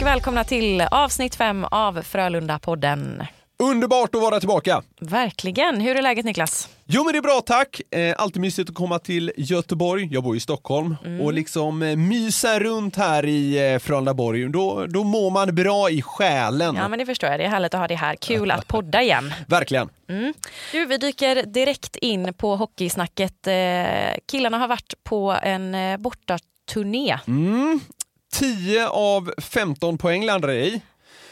och 0.00 0.06
välkomna 0.06 0.44
till 0.44 0.80
avsnitt 0.80 1.34
fem 1.34 1.64
av 1.64 2.02
Frölunda-podden. 2.02 3.26
Underbart 3.60 4.14
att 4.14 4.20
vara 4.20 4.38
tillbaka! 4.40 4.82
Verkligen. 5.00 5.80
Hur 5.80 5.96
är 5.96 6.02
läget 6.02 6.24
Niklas? 6.24 6.68
Jo 6.86 7.04
men 7.04 7.12
det 7.12 7.18
är 7.18 7.22
bra 7.22 7.40
tack! 7.46 7.80
Eh, 7.90 8.14
alltid 8.18 8.42
mysigt 8.42 8.68
att 8.70 8.74
komma 8.76 8.98
till 8.98 9.32
Göteborg, 9.36 10.08
jag 10.10 10.22
bor 10.22 10.36
i 10.36 10.40
Stockholm, 10.40 10.96
Mm. 11.04 11.20
och 11.20 11.32
liksom 11.32 11.82
eh, 11.82 11.96
mysa 11.96 12.60
runt 12.60 12.96
här 12.96 13.26
i 13.26 13.72
eh, 13.72 13.78
Frölundaborg. 13.78 14.48
Då, 14.48 14.86
då 14.86 15.04
mår 15.04 15.30
man 15.30 15.54
bra 15.54 15.90
i 15.90 16.02
själen. 16.02 16.76
Ja 16.76 16.88
men 16.88 16.98
det 16.98 17.06
förstår 17.06 17.30
jag, 17.30 17.40
det 17.40 17.44
är 17.44 17.48
härligt 17.48 17.74
att 17.74 17.80
ha 17.80 17.88
det 17.88 17.94
här. 17.94 18.14
Kul 18.16 18.50
att 18.50 18.66
podda 18.68 19.02
igen. 19.02 19.32
Verkligen. 19.46 19.88
Du, 20.72 20.86
vi 20.86 20.96
dyker 20.98 21.42
direkt 21.46 21.96
in 21.96 22.34
på 22.34 22.56
hockeysnacket. 22.56 23.48
Killarna 24.30 24.58
har 24.58 24.68
varit 24.68 24.94
på 25.04 25.36
en 25.42 25.76
bortaturné. 26.02 27.18
Mm. 27.26 27.80
10 28.32 28.88
av 28.88 29.32
15 29.38 29.98
poäng 29.98 30.24
landar 30.24 30.50
i. 30.50 30.80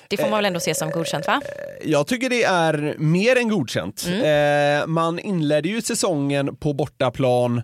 Det 0.08 0.16
får 0.16 0.28
man 0.28 0.38
väl 0.38 0.44
ändå 0.44 0.60
se 0.60 0.74
som 0.74 0.90
godkänt 0.90 1.26
va? 1.26 1.40
Jag 1.84 2.06
tycker 2.06 2.30
det 2.30 2.44
är 2.44 2.94
mer 2.98 3.36
än 3.36 3.48
godkänt. 3.48 4.06
Mm. 4.08 4.80
Eh, 4.80 4.86
man 4.86 5.18
inledde 5.18 5.68
ju 5.68 5.82
säsongen 5.82 6.56
på 6.56 6.72
bortaplan 6.72 7.62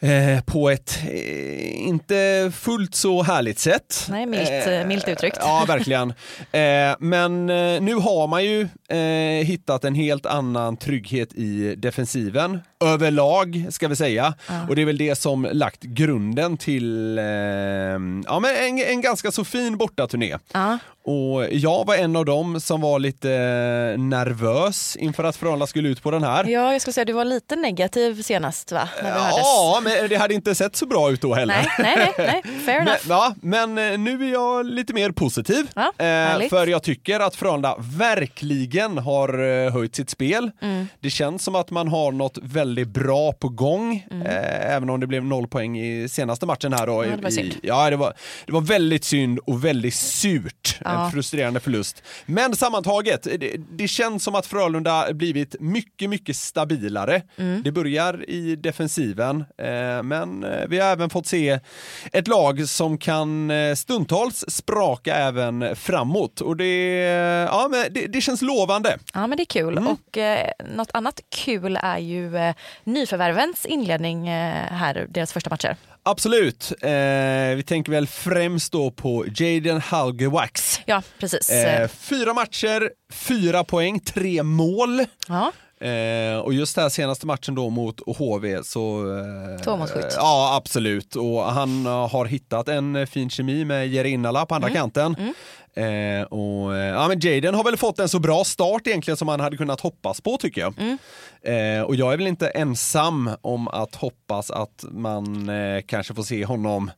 eh, 0.00 0.44
på 0.44 0.70
ett 0.70 0.98
eh, 1.08 1.88
inte 1.88 2.52
fullt 2.54 2.94
så 2.94 3.22
härligt 3.22 3.58
sätt. 3.58 4.06
Nej, 4.08 4.26
milt, 4.26 4.50
eh, 4.66 4.86
milt 4.86 5.08
uttryckt. 5.08 5.36
Ja, 5.40 5.64
verkligen. 5.68 6.12
Eh, 6.52 6.96
men 6.98 7.50
eh, 7.50 7.80
nu 7.80 7.94
har 7.94 8.26
man 8.26 8.44
ju 8.44 8.68
eh, 8.88 9.46
hittat 9.46 9.84
en 9.84 9.94
helt 9.94 10.26
annan 10.26 10.76
trygghet 10.76 11.32
i 11.34 11.74
defensiven. 11.76 12.60
Överlag, 12.84 13.66
ska 13.70 13.88
vi 13.88 13.96
säga. 13.96 14.34
Och 14.68 14.76
det 14.76 14.82
är 14.82 14.86
väl 14.86 14.98
det 14.98 15.14
som 15.18 15.48
lagt 15.52 15.82
grunden 15.82 16.56
till 16.56 17.18
eh, 17.18 17.24
ja, 17.24 18.40
men 18.42 18.56
en, 18.56 18.78
en 18.78 19.00
ganska 19.00 19.30
så 19.30 19.44
fin 19.44 19.76
bortaturné. 19.76 20.38
Ja. 20.52 20.78
Och 21.04 21.46
jag 21.50 21.86
var 21.86 21.96
en 21.96 22.16
av 22.16 22.24
dem 22.24 22.60
som 22.60 22.80
var 22.80 22.98
lite 22.98 23.30
eh, 23.32 24.00
nervös 24.00 24.96
inför 24.96 25.24
att 25.24 25.36
Frölunda 25.36 25.66
skulle 25.66 25.88
ut 25.88 26.02
på 26.02 26.10
den 26.10 26.22
här. 26.24 26.44
Ja, 26.44 26.72
jag 26.72 26.80
skulle 26.80 26.92
säga 26.94 27.04
du 27.04 27.12
var 27.12 27.24
lite 27.24 27.56
negativ 27.56 28.22
senast 28.22 28.72
va? 28.72 28.88
När 29.02 29.14
vi 29.14 29.20
hördes. 29.20 29.38
Ja, 29.38 29.80
men 29.84 30.08
det 30.08 30.16
hade 30.16 30.34
inte 30.34 30.54
sett 30.54 30.76
så 30.76 30.86
bra 30.86 31.10
ut 31.10 31.20
då 31.20 31.34
heller. 31.34 31.54
Nej, 31.54 31.68
nej, 31.96 32.14
nej, 32.18 32.42
nej. 32.44 32.60
fair 32.66 32.78
Men, 32.78 32.88
enough. 32.88 33.00
ja, 33.08 33.34
men 33.42 33.78
eh, 33.78 33.98
nu 33.98 34.28
är 34.28 34.32
jag 34.32 34.66
lite 34.66 34.92
mer 34.92 35.10
positiv. 35.10 35.70
Ja, 35.74 35.92
eh, 36.04 36.48
för 36.48 36.66
jag 36.66 36.82
tycker 36.82 37.20
att 37.20 37.36
Frölunda 37.36 37.76
verkligen 37.78 38.98
har 38.98 39.42
eh, 39.66 39.72
höjt 39.72 39.94
sitt 39.96 40.10
spel. 40.10 40.50
Mm. 40.62 40.86
Det 41.00 41.10
känns 41.10 41.44
som 41.44 41.54
att 41.54 41.70
man 41.70 41.88
har 41.88 42.12
något 42.12 42.38
väldigt 42.42 42.69
bra 42.78 43.32
på 43.32 43.48
gång. 43.48 44.06
Eh, 44.10 44.74
även 44.74 44.90
om 44.90 45.00
det 45.00 45.06
blev 45.06 45.24
noll 45.24 45.46
poäng 45.48 45.78
i 45.78 46.08
senaste 46.08 46.46
matchen 46.46 46.72
här 46.72 46.86
då. 46.86 47.02
Mm. 47.02 47.10
Ja, 47.10 47.16
det 47.16 47.22
var 47.22 47.28
i, 47.30 47.32
synd. 47.32 47.54
ja, 47.62 47.90
det 47.90 47.96
var, 47.96 48.14
det 48.46 48.52
var 48.52 48.60
väldigt 48.60 49.04
synd 49.04 49.38
och 49.38 49.64
väldigt 49.64 49.94
surt. 49.94 50.78
Ja. 50.84 51.04
En 51.04 51.10
frustrerande 51.10 51.60
förlust. 51.60 52.02
Men 52.26 52.56
sammantaget, 52.56 53.22
det, 53.22 53.56
det 53.70 53.88
känns 53.88 54.24
som 54.24 54.34
att 54.34 54.46
Frölunda 54.46 55.12
blivit 55.12 55.56
mycket, 55.60 56.10
mycket 56.10 56.36
stabilare. 56.36 57.22
Mm. 57.36 57.62
Det 57.62 57.72
börjar 57.72 58.30
i 58.30 58.56
defensiven, 58.56 59.44
eh, 59.58 60.02
men 60.02 60.44
eh, 60.44 60.66
vi 60.68 60.78
har 60.78 60.88
även 60.88 61.10
fått 61.10 61.26
se 61.26 61.60
ett 62.12 62.28
lag 62.28 62.68
som 62.68 62.98
kan 62.98 63.50
eh, 63.50 63.74
stundtals 63.74 64.44
spraka 64.48 65.14
även 65.14 65.76
framåt. 65.76 66.40
Och 66.40 66.56
det, 66.56 66.94
ja, 67.50 67.68
men 67.70 67.92
det, 67.92 68.06
det 68.06 68.20
känns 68.20 68.42
lovande. 68.42 68.98
Ja 69.14 69.26
men 69.26 69.36
det 69.36 69.42
är 69.42 69.44
kul 69.44 69.70
Mm. 69.80 69.86
och 69.92 70.18
eh, 70.18 70.50
något 70.76 70.90
annat 70.94 71.20
kul 71.44 71.78
är 71.82 71.98
ju 71.98 72.36
eh, 72.36 72.54
nyförvärvens 72.84 73.66
inledning 73.66 74.28
eh, 74.28 74.64
här, 74.72 75.06
deras 75.10 75.32
första 75.32 75.50
matcher. 75.50 75.76
Absolut. 76.02 76.72
Eh, 76.82 76.90
vi 77.56 77.62
tänker 77.66 77.92
väl 77.92 78.06
främst 78.06 78.72
då 78.72 78.90
på 78.90 79.24
Jaden 79.36 79.80
Halgewax. 79.80 80.80
Ja 80.86 81.02
precis. 81.18 81.50
Eh, 81.50 81.88
fyra 81.88 82.34
matcher, 82.34 82.90
fyra 83.12 83.64
poäng, 83.64 84.00
tre 84.00 84.42
mål. 84.42 85.04
ja. 85.28 85.52
Eh, 85.86 86.38
och 86.38 86.52
just 86.54 86.74
den 86.74 86.82
här 86.82 86.88
senaste 86.88 87.26
matchen 87.26 87.54
då 87.54 87.70
mot 87.70 88.00
HV 88.18 88.62
så... 88.64 89.00
Eh, 89.18 89.62
Tvåmålsskytt. 89.64 90.04
eh, 90.04 90.10
Ja, 90.16 90.56
absolut. 90.56 91.16
Och 91.16 91.44
han 91.44 91.86
har 91.86 92.24
hittat 92.24 92.68
en 92.68 92.96
eh, 92.96 93.06
fin 93.06 93.30
kemi 93.30 93.64
med 93.64 93.88
Jere 93.88 94.08
Innala 94.08 94.46
på 94.46 94.54
andra 94.54 94.68
Mm. 94.68 94.78
kanten. 94.80 95.16
Eh, 95.74 96.22
och, 96.22 96.76
eh, 96.76 96.86
ja, 96.86 97.08
men 97.08 97.20
Jaden 97.20 97.54
har 97.54 97.64
väl 97.64 97.76
fått 97.76 97.98
en 97.98 98.08
så 98.08 98.18
bra 98.18 98.44
start 98.44 98.86
egentligen 98.86 99.16
som 99.16 99.26
man 99.26 99.40
hade 99.40 99.56
kunnat 99.56 99.80
hoppas 99.80 100.20
på 100.20 100.36
tycker 100.36 100.60
jag. 100.60 100.74
Mm. 100.78 100.98
Eh, 101.42 101.82
och 101.82 101.94
jag 101.94 102.12
är 102.12 102.16
väl 102.16 102.26
inte 102.26 102.48
ensam 102.48 103.30
om 103.42 103.68
att 103.68 103.94
hoppas 103.94 104.50
att 104.50 104.84
man 104.90 105.48
eh, 105.48 105.82
kanske 105.86 106.14
får 106.14 106.22
se 106.22 106.44
honom 106.44 106.90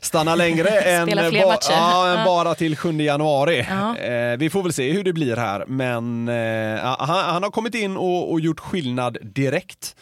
stanna 0.00 0.34
längre 0.34 0.68
än, 0.80 1.06
matcher. 1.06 1.70
ja, 1.70 2.18
än 2.18 2.24
bara 2.24 2.54
till 2.54 2.76
7 2.76 2.92
januari. 2.92 3.66
Ja. 3.70 3.96
Eh, 3.96 4.36
vi 4.36 4.50
får 4.50 4.62
väl 4.62 4.72
se 4.72 4.92
hur 4.92 5.04
det 5.04 5.12
blir 5.12 5.36
här, 5.36 5.64
men 5.66 6.28
eh, 6.28 6.80
han, 6.82 7.24
han 7.24 7.42
har 7.42 7.50
kommit 7.50 7.74
in 7.74 7.96
och, 7.96 8.32
och 8.32 8.40
gjort 8.40 8.60
skillnad 8.60 9.18
direkt. 9.22 9.96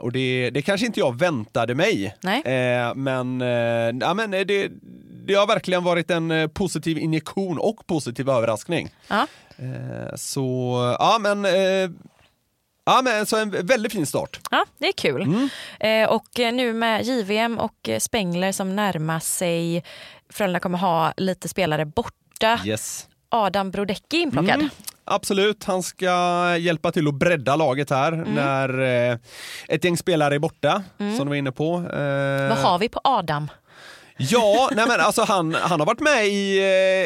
Och 0.00 0.12
det, 0.12 0.50
det 0.50 0.62
kanske 0.62 0.86
inte 0.86 1.00
jag 1.00 1.18
väntade 1.18 1.74
mig. 1.74 2.14
Men 2.94 3.40
ja, 4.00 4.14
men 4.14 4.30
det, 4.30 4.70
det 5.26 5.34
har 5.34 5.46
verkligen 5.46 5.84
varit 5.84 6.10
en 6.10 6.30
eh, 6.30 6.46
positiv 6.48 6.98
injektion 6.98 7.58
och 7.58 7.86
positiv 7.86 8.28
överraskning. 8.30 8.88
Ja. 9.08 9.26
Eh, 9.56 10.14
så 10.16 10.96
ja, 10.98 11.18
men 11.20 11.44
eh, 11.44 11.90
Ja 12.86 13.00
men 13.04 13.26
så 13.26 13.36
en 13.36 13.50
väldigt 13.66 13.92
fin 13.92 14.06
start. 14.06 14.40
Ja, 14.50 14.64
det 14.78 14.86
är 14.88 14.92
kul. 14.92 15.22
Mm. 15.22 15.48
Eh, 15.80 16.10
och 16.10 16.26
nu 16.36 16.72
med 16.72 17.02
JVM 17.04 17.58
och 17.58 17.88
Spengler 17.98 18.52
som 18.52 18.76
närmar 18.76 19.20
sig, 19.20 19.84
Frölunda 20.30 20.60
kommer 20.60 20.78
ha 20.78 21.12
lite 21.16 21.48
spelare 21.48 21.84
borta. 21.84 22.60
Yes. 22.64 23.08
Adam 23.28 23.70
Brodecki 23.70 24.16
inplockad. 24.16 24.54
Mm. 24.54 24.68
Absolut, 25.04 25.64
han 25.64 25.82
ska 25.82 26.10
hjälpa 26.58 26.92
till 26.92 27.08
att 27.08 27.14
bredda 27.14 27.56
laget 27.56 27.90
här 27.90 28.12
Mm. 28.12 28.34
när 28.34 28.80
eh, 29.10 29.18
ett 29.68 29.84
gäng 29.84 29.96
spelare 29.96 30.34
är 30.34 30.38
borta, 30.38 30.82
som 30.98 31.18
du 31.18 31.24
var 31.24 31.34
inne 31.34 31.52
på. 31.52 31.74
Eh, 31.74 32.48
Vad 32.48 32.58
har 32.58 32.78
vi 32.78 32.88
på 32.88 33.00
Adam? 33.04 33.48
Ja, 34.16 34.70
nej 34.76 34.84
men 34.88 35.00
alltså 35.00 35.22
han, 35.22 35.54
han 35.54 35.80
har 35.80 35.86
varit 35.86 36.00
med 36.00 36.26
i 36.26 36.58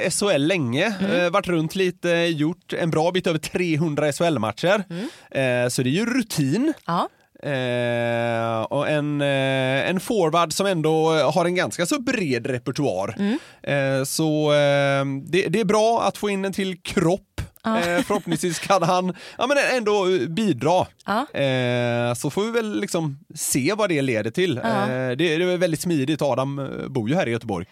eh, 0.05 0.11
SHL 0.11 0.47
länge, 0.47 0.87
eh, 1.13 1.31
varit 1.31 1.49
runt 1.49 1.75
lite, 1.75 2.09
gjort 2.11 2.73
en 2.73 2.91
bra 2.91 3.11
bit 3.11 3.27
över 3.27 3.39
300 3.39 4.13
SHL-matcher. 4.13 4.85
Eh, 5.31 5.69
så 5.69 5.83
det 5.83 5.89
är 5.89 5.93
ju 5.93 6.07
rutin. 6.07 6.73
Ja. 6.87 7.09
Eh, 7.43 8.61
och 8.63 8.89
en, 8.89 9.21
eh, 9.21 9.89
en 9.91 10.01
forward 10.01 10.53
som 10.53 10.67
ändå 10.67 11.13
har 11.13 11.45
en 11.45 11.55
ganska 11.55 11.87
så 11.87 12.01
bred 12.01 12.47
repertoar. 12.47 13.15
Eh, 13.63 14.05
så 14.05 14.53
eh, 14.53 15.05
det, 15.27 15.49
det 15.49 15.61
är 15.61 15.65
bra 15.65 16.03
att 16.03 16.17
få 16.17 16.31
in 16.31 16.45
en 16.45 16.53
till 16.53 16.81
kropp. 16.83 17.41
Eh, 17.67 18.03
förhoppningsvis 18.03 18.59
kan 18.59 18.83
han 18.83 19.15
ja, 19.39 19.47
men 19.47 19.57
ändå 19.77 20.07
bidra. 20.29 20.87
Ja. 21.07 21.41
Eh, 21.41 22.15
så 22.15 22.31
får 22.31 22.43
vi 22.45 22.51
väl 22.51 22.81
liksom 22.81 23.19
se 23.35 23.75
vad 23.77 23.89
det 23.89 24.03
leder 24.03 24.31
till. 24.31 24.61
Ja. 24.63 24.83
Eh, 24.83 25.09
det, 25.09 25.15
det 25.15 25.35
är 25.35 25.57
väldigt 25.57 25.81
smidigt, 25.81 26.23
Adam 26.23 26.59
eh, 26.59 26.89
bor 26.89 27.09
ju 27.09 27.15
här 27.15 27.29
i 27.29 27.31
Göteborg. 27.31 27.67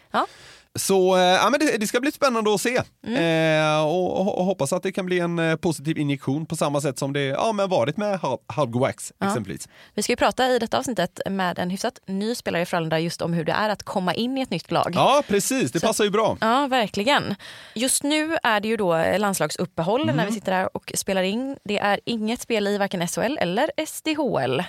Ja. 0.76 0.78
Så 0.78 1.16
eh, 1.16 1.22
ja, 1.22 1.50
men 1.50 1.60
det, 1.60 1.76
det 1.80 1.86
ska 1.86 2.00
bli 2.00 2.12
spännande 2.12 2.54
att 2.54 2.60
se 2.60 2.82
Mm. 3.06 3.62
eh, 3.78 3.84
och, 3.86 4.38
och, 4.38 4.44
hoppas 4.44 4.72
att 4.72 4.82
det 4.82 4.92
kan 4.92 5.06
bli 5.06 5.20
en 5.20 5.38
eh, 5.38 5.56
positiv 5.56 5.98
injektion 5.98 6.46
på 6.46 6.56
samma 6.56 6.80
sätt 6.80 6.98
som 6.98 7.12
det 7.12 7.24
ja, 7.24 7.52
men 7.52 7.68
varit 7.68 7.96
med 7.96 8.18
Hal- 8.20 8.38
Halvgo 8.46 8.78
Wax 8.78 9.12
exempelvis. 9.24 9.68
Vi 9.94 10.02
ska 10.02 10.12
ju 10.12 10.16
prata 10.16 10.46
i 10.48 10.58
detta 10.58 10.78
avsnittet 10.78 11.20
med 11.30 11.58
en 11.58 11.70
hyfsat 11.70 11.98
ny 12.06 12.34
spelare 12.34 12.62
i 12.62 12.66
Frölunda 12.66 12.98
just 12.98 13.22
om 13.22 13.32
hur 13.32 13.44
det 13.44 13.52
är 13.52 13.68
att 13.68 13.82
komma 13.82 14.14
in 14.14 14.38
i 14.38 14.40
ett 14.42 14.50
nytt 14.50 14.70
lag. 14.70 14.92
Ja, 14.94 15.22
precis. 15.28 15.72
Det 15.72 15.80
passar 15.80 16.04
ju 16.04 16.10
bra. 16.10 16.36
Ja, 16.40 16.66
verkligen. 16.66 17.34
Just 17.74 18.02
nu 18.02 18.36
är 18.42 18.60
det 18.60 18.68
ju 18.68 18.76
då 18.76 19.04
landslagsuppehåll 19.18 20.02
Mm. 20.02 20.16
när 20.16 20.26
vi 20.26 20.32
sitter 20.32 20.52
här 20.52 20.76
och 20.76 20.92
spelar 20.94 21.22
in. 21.22 21.56
Det 21.64 21.78
är 21.78 22.00
inget 22.04 22.40
spel 22.40 22.68
i 22.68 22.78
varken 22.78 23.08
SHL 23.08 23.36
eller 23.40 23.70
SDHL. 23.86 24.62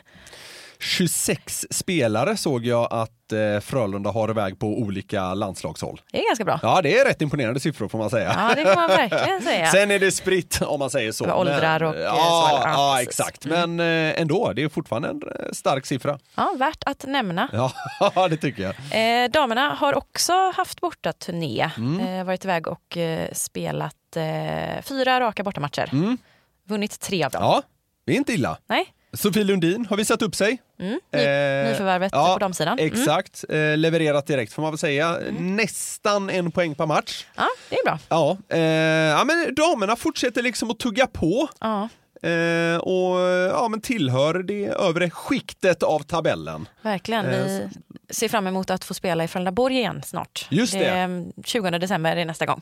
26 0.80 1.66
spelare 1.70 2.38
såg 2.38 2.66
jag 2.66 2.88
att 2.92 3.32
eh, 3.32 3.60
Frölunda 3.60 4.12
har 4.12 4.30
iväg 4.30 4.60
på 4.60 4.68
olika 4.68 5.34
landslagshåll. 5.34 6.02
Det 6.12 6.20
är 6.20 6.30
ganska 6.30 6.46
bra. 6.46 6.60
Ja, 6.62 6.82
det 6.82 6.98
är 7.00 7.06
rätt 7.06 7.22
imponerande 7.22 7.60
siffror 7.60 7.88
får 7.88 7.98
man 7.98 8.10
säga. 8.10 8.34
Ja, 8.38 8.56
det 8.56 8.66
får 8.66 8.76
man 8.76 8.88
verkligen 8.88 9.42
säga. 9.42 9.66
Sen 9.72 9.92
är 9.92 10.00
det 10.00 10.12
spritt 10.12 10.62
om 10.62 10.80
man 10.80 10.90
säger 10.90 11.12
så. 11.12 11.26
Med 11.26 11.36
åldrar 11.36 11.84
och, 11.84 11.96
eh, 11.96 12.02
ja, 12.02 12.14
så, 12.14 12.68
ja, 12.68 12.74
ja, 12.74 13.02
exakt. 13.02 13.46
Men 13.46 13.80
eh, 13.80 14.22
ändå, 14.22 14.54
det 14.56 14.64
är 14.64 14.70
fortfarande 14.70 15.10
en 15.10 15.22
eh, 15.24 15.52
stark 15.52 15.86
siffra. 15.86 16.20
Ja, 16.36 16.54
värt 16.58 16.84
att 16.86 17.06
nämna. 17.08 17.50
Ja, 17.54 17.72
det 18.30 18.38
tycker 18.38 18.64
jag. 18.64 19.24
Eh, 19.24 19.30
damerna 19.30 19.70
har 19.74 19.98
också 19.98 20.34
haft 20.56 20.82
bortaturné. 20.82 21.70
Mm. 21.78 22.20
Eh, 22.20 22.26
varit 22.26 22.46
iväg 22.46 22.68
och 22.68 22.98
spelat 23.32 23.94
fyra 24.84 25.20
raka 25.20 25.44
bortamatcher. 25.44 26.18
Vunnit 26.68 27.00
tre 27.00 27.24
av 27.24 27.32
dem. 27.32 27.44
Mm. 27.44 27.54
Ja, 27.54 27.62
det 28.06 28.14
är 28.14 28.18
inte 28.18 28.34
illa. 28.34 28.58
Nej? 28.68 28.94
Sofie 29.18 29.44
Lundin 29.44 29.86
har 29.90 29.98
visat 29.98 30.22
upp 30.22 30.36
sig. 30.36 30.58
Mm. 30.80 30.92
Ny, 31.14 31.20
Eh, 31.20 31.70
nyförvärvet 31.72 32.10
ja, 32.16 32.34
på 32.34 32.40
damsidan. 32.40 32.80
Mm. 32.80 32.94
Exakt, 32.94 33.44
eh, 33.50 33.78
levererat 33.78 34.28
direkt 34.28 34.54
får 34.54 34.62
man 34.62 34.72
väl 34.72 34.78
säga. 34.80 35.18
Nästan 35.40 36.30
en 36.30 36.52
poäng 36.52 36.76
per 36.76 36.86
match. 36.86 37.26
Ja, 37.36 37.48
det 37.70 37.76
är 37.76 37.84
bra. 37.86 38.00
Ja, 38.10 38.38
eh, 38.50 38.60
ja 38.62 39.24
men 39.24 39.56
damerna 39.56 39.96
fortsätter 39.96 40.42
liksom 40.42 40.72
att 40.72 40.80
tugga 40.80 41.08
på. 41.08 41.48
Ja, 41.60 41.90
Eh, 42.22 42.78
och 42.78 43.20
ja, 43.52 43.68
men 43.70 43.82
tillhör 43.82 44.34
det 44.44 44.66
övre 44.66 45.10
skiktet 45.10 45.84
av 45.84 46.00
tabellen. 46.00 46.68
verkligen. 46.82 47.26
Eh, 47.26 47.46
Vi 47.46 47.70
ser 48.14 48.28
fram 48.30 48.48
emot 48.48 48.70
att 48.70 48.84
få 48.84 48.94
spela 48.94 49.24
i 49.24 49.28
Frölundaborg 49.28 49.76
igen 49.78 50.02
snart. 50.06 50.48
Just 50.50 50.74
det. 50.74 50.86
mm, 50.90 51.32
20 51.46 51.70
december 51.80 52.16
är 52.18 52.26
nästa 52.26 52.46
gång. 52.46 52.62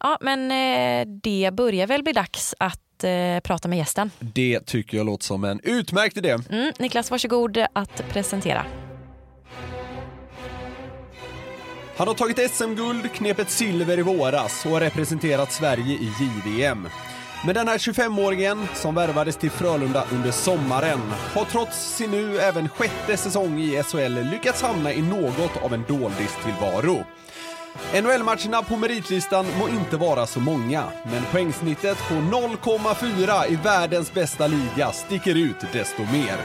Ja, 0.00 0.18
men 0.20 0.50
eh, 0.50 1.06
det 1.22 1.50
börjar 1.52 1.86
väl 1.86 2.02
bli 2.02 2.12
dags 2.12 2.54
att 2.58 2.80
eh, 3.04 3.40
prata 3.40 3.68
med 3.68 3.78
gästen. 3.78 4.10
Det 4.18 4.60
tycker 4.66 4.96
jag 4.96 5.06
låter 5.06 5.24
som 5.24 5.44
en 5.44 5.60
utmärkt 5.62 6.16
idé. 6.16 6.38
Mm, 6.50 6.72
Niklas, 6.78 7.10
varsågod 7.10 7.58
att 7.72 8.04
presentera. 8.12 8.66
Han 11.96 12.08
har 12.08 12.14
tagit 12.14 12.50
SM-guld, 12.50 13.12
knepet 13.12 13.50
silver 13.50 13.98
i 13.98 14.02
våras 14.02 14.66
och 14.66 14.70
har 14.72 14.80
representerat 14.80 15.52
Sverige 15.52 15.94
i 15.94 16.12
JVM. 16.20 16.88
Men 17.46 17.54
den 17.54 17.68
här 17.68 17.78
25-åringen 17.78 18.66
som 18.74 18.94
värvades 18.94 19.36
till 19.36 19.50
Frölunda 19.50 20.04
under 20.12 20.30
sommaren 20.30 21.00
har 21.34 21.44
trots 21.44 21.96
sin 21.96 22.10
nu 22.10 22.38
även 22.38 22.68
sjätte 22.68 23.16
säsong 23.16 23.60
i 23.60 23.82
SHL 23.82 24.30
lyckats 24.32 24.62
hamna 24.62 24.92
i 24.92 25.02
något 25.02 25.56
av 25.62 25.74
en 25.74 25.84
doldistillvaro. 25.88 27.04
NHL-matcherna 27.92 28.62
på 28.62 28.76
meritlistan 28.76 29.46
må 29.58 29.68
inte 29.68 29.96
vara 29.96 30.26
så 30.26 30.40
många, 30.40 30.84
men 31.04 31.22
poängsnittet 31.32 31.98
på 32.08 32.14
0,4 32.14 33.52
i 33.52 33.56
världens 33.56 34.14
bästa 34.14 34.46
liga 34.46 34.92
sticker 34.92 35.34
ut 35.34 35.72
desto 35.72 36.02
mer. 36.02 36.36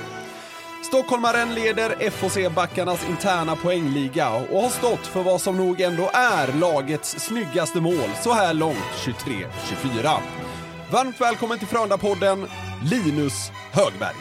Stockholmaren 0.84 1.54
leder 1.54 1.96
FHC-backarnas 2.00 3.10
interna 3.10 3.56
poängliga 3.56 4.30
och 4.30 4.62
har 4.62 4.70
stått 4.70 5.08
för 5.08 5.24
vad 5.24 5.42
som 5.42 5.58
nog 5.58 5.82
ändå 5.82 6.10
är 6.14 6.54
lagets 6.54 7.20
snyggaste 7.20 7.82
mål 7.82 8.10
så 8.24 8.34
här 8.34 8.54
långt 8.54 8.78
23-24. 9.06 10.18
Varmt 10.92 11.22
välkommen 11.22 11.60
till 11.60 11.68
Frölunda-podden, 11.68 12.48
Linus 12.84 13.52
Högberg. 13.72 14.16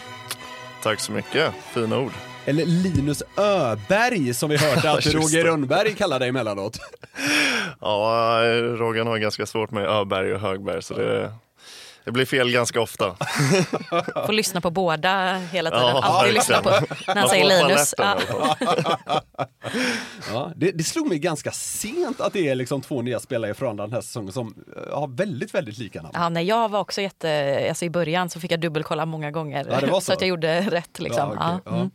Tack 0.83 1.01
så 1.01 1.13
mycket, 1.13 1.55
fina 1.75 1.99
ord. 1.99 2.30
Eller 2.47 2.65
Linus 2.67 3.23
Öberg 3.37 4.35
som 4.35 4.51
vi 4.51 4.57
hörde 4.57 4.91
att 4.91 5.07
Roger. 5.15 5.45
Rönnberg 5.45 5.95
kallar 5.95 6.19
dig 6.19 6.29
emellanåt. 6.29 6.79
Ja, 7.81 8.41
Rogan 8.79 9.07
har 9.07 9.19
ganska 9.19 9.47
svårt 9.47 9.71
med 9.71 9.89
Öberg 9.89 10.35
och 10.35 10.41
Högberg 10.41 10.83
så 10.83 10.95
det, 10.95 11.33
det 12.05 12.11
blir 12.13 12.27
fel 12.27 12.51
ganska 12.51 12.81
ofta. 12.81 13.17
Får 14.27 14.33
lyssna 14.33 14.61
på 14.61 14.71
båda 14.71 15.35
hela 15.37 15.71
tiden. 15.71 15.87
Ja, 15.87 16.03
Alltid 16.03 16.35
lyssna 16.35 16.63
på 16.63 16.71
när 17.07 17.15
han 17.17 17.29
säger 17.29 17.69
Linus. 17.69 17.95
Ja. 17.99 18.19
Ja, 20.33 20.53
det, 20.57 20.71
det 20.71 20.85
slog 20.85 21.09
mig 21.09 21.19
ganska 21.19 21.51
sent 21.53 22.21
att 22.21 22.33
det 22.33 22.49
är 22.49 22.55
liksom 22.55 22.81
två 22.81 23.03
nya 23.03 23.21
spelare 23.21 23.55
Frölunda 23.55 23.83
den 23.83 23.93
här 23.93 24.01
säsongen 24.01 24.33
som 24.33 24.55
eh, 24.77 24.99
har 24.99 25.09
väldigt, 25.09 25.55
väldigt 25.55 25.79
lika 25.79 26.03
namn. 26.03 26.15
Ja, 26.15 26.29
nej, 26.29 26.45
jag 26.45 26.69
var 26.69 26.81
också 26.81 27.01
jätte, 27.01 27.67
alltså 27.69 27.85
i 27.85 27.91
början 27.91 28.31
så 28.31 28.41
fick 28.41 28.53
jag 28.53 28.61
dubbelkolla 28.61 29.07
många 29.07 29.31
gånger 29.31 29.67
Ja, 29.71 29.93
var 29.93 30.01
så. 30.01 30.13
att 30.13 30.21
jag 30.21 30.29
gjorde 30.29 30.61
rätt. 30.61 30.99
Liksom. 30.99 31.37
Ja, 31.39 31.61
Ja, 31.65 31.73
okej, 31.73 31.79
mm. 31.79 31.91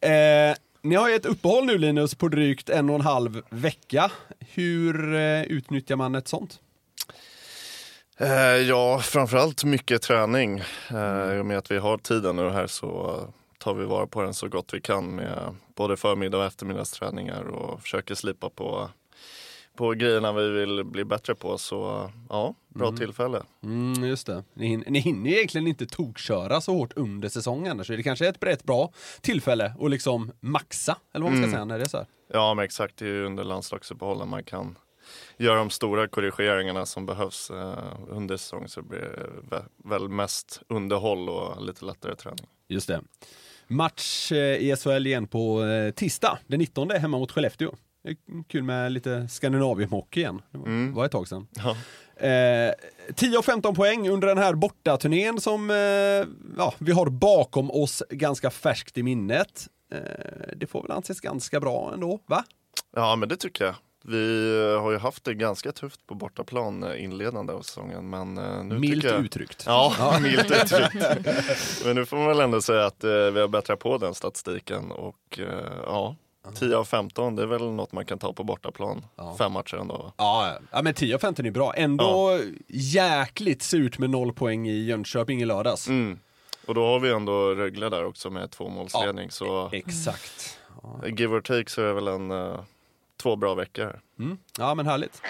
ja. 0.00 0.50
Eh, 0.50 0.56
ni 0.82 0.94
har 0.94 1.08
ju 1.08 1.14
ett 1.14 1.26
uppehåll 1.26 1.64
nu 1.64 1.78
Linus 1.78 2.14
på 2.14 2.28
drygt 2.28 2.70
en 2.70 2.88
och 2.90 2.94
en 2.94 3.00
halv 3.00 3.42
vecka. 3.50 4.10
Hur 4.54 5.14
eh, 5.14 5.42
utnyttjar 5.42 5.96
man 5.96 6.14
ett 6.14 6.28
sånt? 6.28 6.58
Eh, 8.20 8.56
ja, 8.68 8.98
framförallt 8.98 9.64
mycket 9.64 10.02
träning. 10.02 10.58
Eh, 10.90 11.36
I 11.36 11.40
och 11.40 11.46
med 11.46 11.58
att 11.58 11.70
vi 11.70 11.78
har 11.78 11.98
tiden 11.98 12.36
nu 12.36 12.50
här 12.50 12.66
så 12.66 13.20
tar 13.58 13.74
vi 13.74 13.84
vara 13.84 14.06
på 14.06 14.22
den 14.22 14.34
så 14.34 14.48
gott 14.48 14.74
vi 14.74 14.80
kan 14.80 15.14
med 15.14 15.54
både 15.74 15.96
förmiddag 15.96 16.38
och 16.38 16.44
eftermiddagsträningar 16.44 17.42
och 17.42 17.82
försöker 17.82 18.14
slipa 18.14 18.50
på, 18.50 18.88
på 19.76 19.90
grejerna 19.90 20.32
vi 20.32 20.48
vill 20.50 20.84
bli 20.84 21.04
bättre 21.04 21.34
på. 21.34 21.58
Så 21.58 22.10
ja, 22.28 22.54
bra 22.68 22.92
tillfälle. 22.96 23.42
Mm, 23.62 24.04
just 24.04 24.26
det. 24.26 24.44
Ni, 24.54 24.66
hin- 24.76 24.84
ni 24.88 24.98
hinner 24.98 25.30
ju 25.30 25.36
egentligen 25.36 25.66
inte 25.66 25.86
tokköra 25.86 26.60
så 26.60 26.72
hårt 26.72 26.92
under 26.96 27.28
säsongen 27.28 27.84
så 27.84 27.92
det 27.92 28.02
kanske 28.02 28.26
är 28.26 28.30
ett 28.30 28.44
rätt 28.44 28.64
bra 28.64 28.92
tillfälle 29.20 29.74
att 29.80 29.90
liksom 29.90 30.32
maxa, 30.40 30.96
eller 31.14 31.22
vad 31.24 31.32
man 31.32 31.38
ska 31.42 31.44
Mm. 31.48 31.52
säga 31.56 31.64
när 31.64 31.78
det 31.78 31.84
är 31.84 31.88
så 31.88 31.96
här. 31.96 32.06
Ja, 32.32 32.54
men 32.54 32.64
exakt. 32.64 32.96
Det 32.96 33.04
är 33.04 33.08
ju 33.08 33.26
under 33.26 33.44
landslagsuppehållen 33.44 34.28
man 34.28 34.44
kan 34.44 34.78
göra 35.36 35.58
de 35.58 35.70
stora 35.70 36.08
korrigeringarna 36.08 36.86
som 36.86 37.06
behövs 37.06 37.50
eh, 37.50 37.78
under 38.08 38.36
säsong 38.36 38.68
så 38.68 38.82
blir 38.82 39.00
det 39.00 39.56
vä- 39.56 39.66
väl 39.90 40.08
mest 40.08 40.62
underhåll 40.68 41.28
och 41.28 41.62
lite 41.64 41.84
lättare 41.84 42.14
träning. 42.16 42.46
Just 42.68 42.88
det. 42.88 43.00
Match 43.66 44.32
eh, 44.32 44.38
i 44.38 44.76
SHL 44.76 45.06
igen 45.06 45.26
på 45.26 45.64
eh, 45.64 45.90
tisdag, 45.90 46.38
den 46.46 46.58
19 46.58 46.90
hemma 46.90 47.18
mot 47.18 47.32
Skellefteå. 47.32 47.74
Kul 48.48 48.62
med 48.62 48.92
lite 48.92 49.10
Skandinavium-hockey 49.28 50.18
igen. 50.18 50.42
Det 50.50 50.58
var, 50.58 50.66
Mm. 50.66 50.94
var 50.94 51.04
ett 51.04 51.12
tag 51.12 51.28
sedan. 51.28 51.46
Ja. 51.56 51.76
Eh, 52.26 52.72
10 53.14 53.38
och 53.38 53.44
15 53.44 53.74
poäng 53.74 54.08
under 54.08 54.28
den 54.28 54.38
här 54.38 54.54
bortaturnén 54.54 55.40
som 55.40 55.70
eh, 55.70 55.76
ja, 56.58 56.74
vi 56.78 56.92
har 56.92 57.06
bakom 57.06 57.70
oss 57.70 58.02
ganska 58.10 58.50
färskt 58.50 58.98
i 58.98 59.02
minnet. 59.02 59.66
Eh, 59.92 60.00
det 60.56 60.66
får 60.66 60.82
väl 60.82 60.90
anses 60.90 61.20
ganska 61.20 61.60
bra 61.60 61.90
ändå, 61.94 62.20
va? 62.26 62.44
ja, 62.96 63.16
men 63.16 63.28
det 63.28 63.36
tycker 63.36 63.64
jag. 63.64 63.74
Vi 64.02 64.56
eh, 64.58 64.82
har 64.82 64.90
ju 64.90 64.98
haft 64.98 65.24
det 65.24 65.34
ganska 65.34 65.72
tufft 65.72 66.06
på 66.06 66.14
bortaplan 66.14 66.82
eh, 66.82 67.04
inledande 67.04 67.52
av 67.52 67.62
säsongen. 67.62 68.10
Men 68.10 68.38
eh, 68.38 68.64
nu 68.64 68.78
Milt 68.78 69.04
jag... 69.04 69.24
uttryckt. 69.24 69.64
Ja, 69.66 70.18
milt 70.22 70.50
uttryckt. 70.50 71.06
Men 71.84 71.94
nu 71.94 72.06
får 72.06 72.16
man 72.16 72.26
väl 72.26 72.40
ändå 72.40 72.62
säga 72.62 72.86
att 72.86 73.04
vi 73.04 73.40
har 73.40 73.48
bättrat 73.48 73.78
på 73.78 73.98
den 73.98 74.14
statistiken 74.14 74.90
och 74.90 75.40
ja, 75.86 76.16
10 76.54 76.76
av 76.76 76.84
15 76.84 77.36
det 77.36 77.42
är 77.42 77.46
väl 77.46 77.70
något 77.70 77.92
man 77.92 78.04
kan 78.04 78.18
ta 78.18 78.32
på 78.32 78.44
bortaplan. 78.44 79.04
Fem 79.38 79.52
matcher 79.52 79.76
ändå. 79.76 80.12
Ja, 80.16 80.58
ja, 80.72 80.82
men 80.82 80.94
10 80.94 81.14
och 81.14 81.20
15 81.20 81.46
är 81.46 81.50
bra. 81.50 81.74
Ändå 81.74 82.38
jäkligt 82.68 83.62
surt 83.62 83.98
med 83.98 84.10
noll 84.10 84.32
poäng 84.32 84.68
i 84.68 84.84
Jönköping 84.84 85.42
i 85.42 85.44
lördags. 85.44 85.88
Mm. 85.88 86.18
Och 86.66 86.74
då 86.74 86.86
har 86.86 87.00
vi 87.00 87.10
ändå 87.10 87.54
Rögle 87.54 87.88
där 87.88 88.04
också 88.04 88.30
med 88.30 88.50
tvåmålsledning. 88.50 89.30
Så 89.30 89.70
Exakt. 89.72 90.58
give 91.06 91.36
or 91.36 91.40
take 91.40 91.70
så 91.70 91.82
är 91.82 91.86
det 91.86 91.94
väl 91.94 92.08
en 92.08 92.30
två 93.20 93.36
bra 93.36 93.54
veckor. 93.54 93.84
här. 93.84 94.00
Mm. 94.18 94.38
Ja, 94.58 94.74
men 94.74 94.86
härligt. 94.86 95.22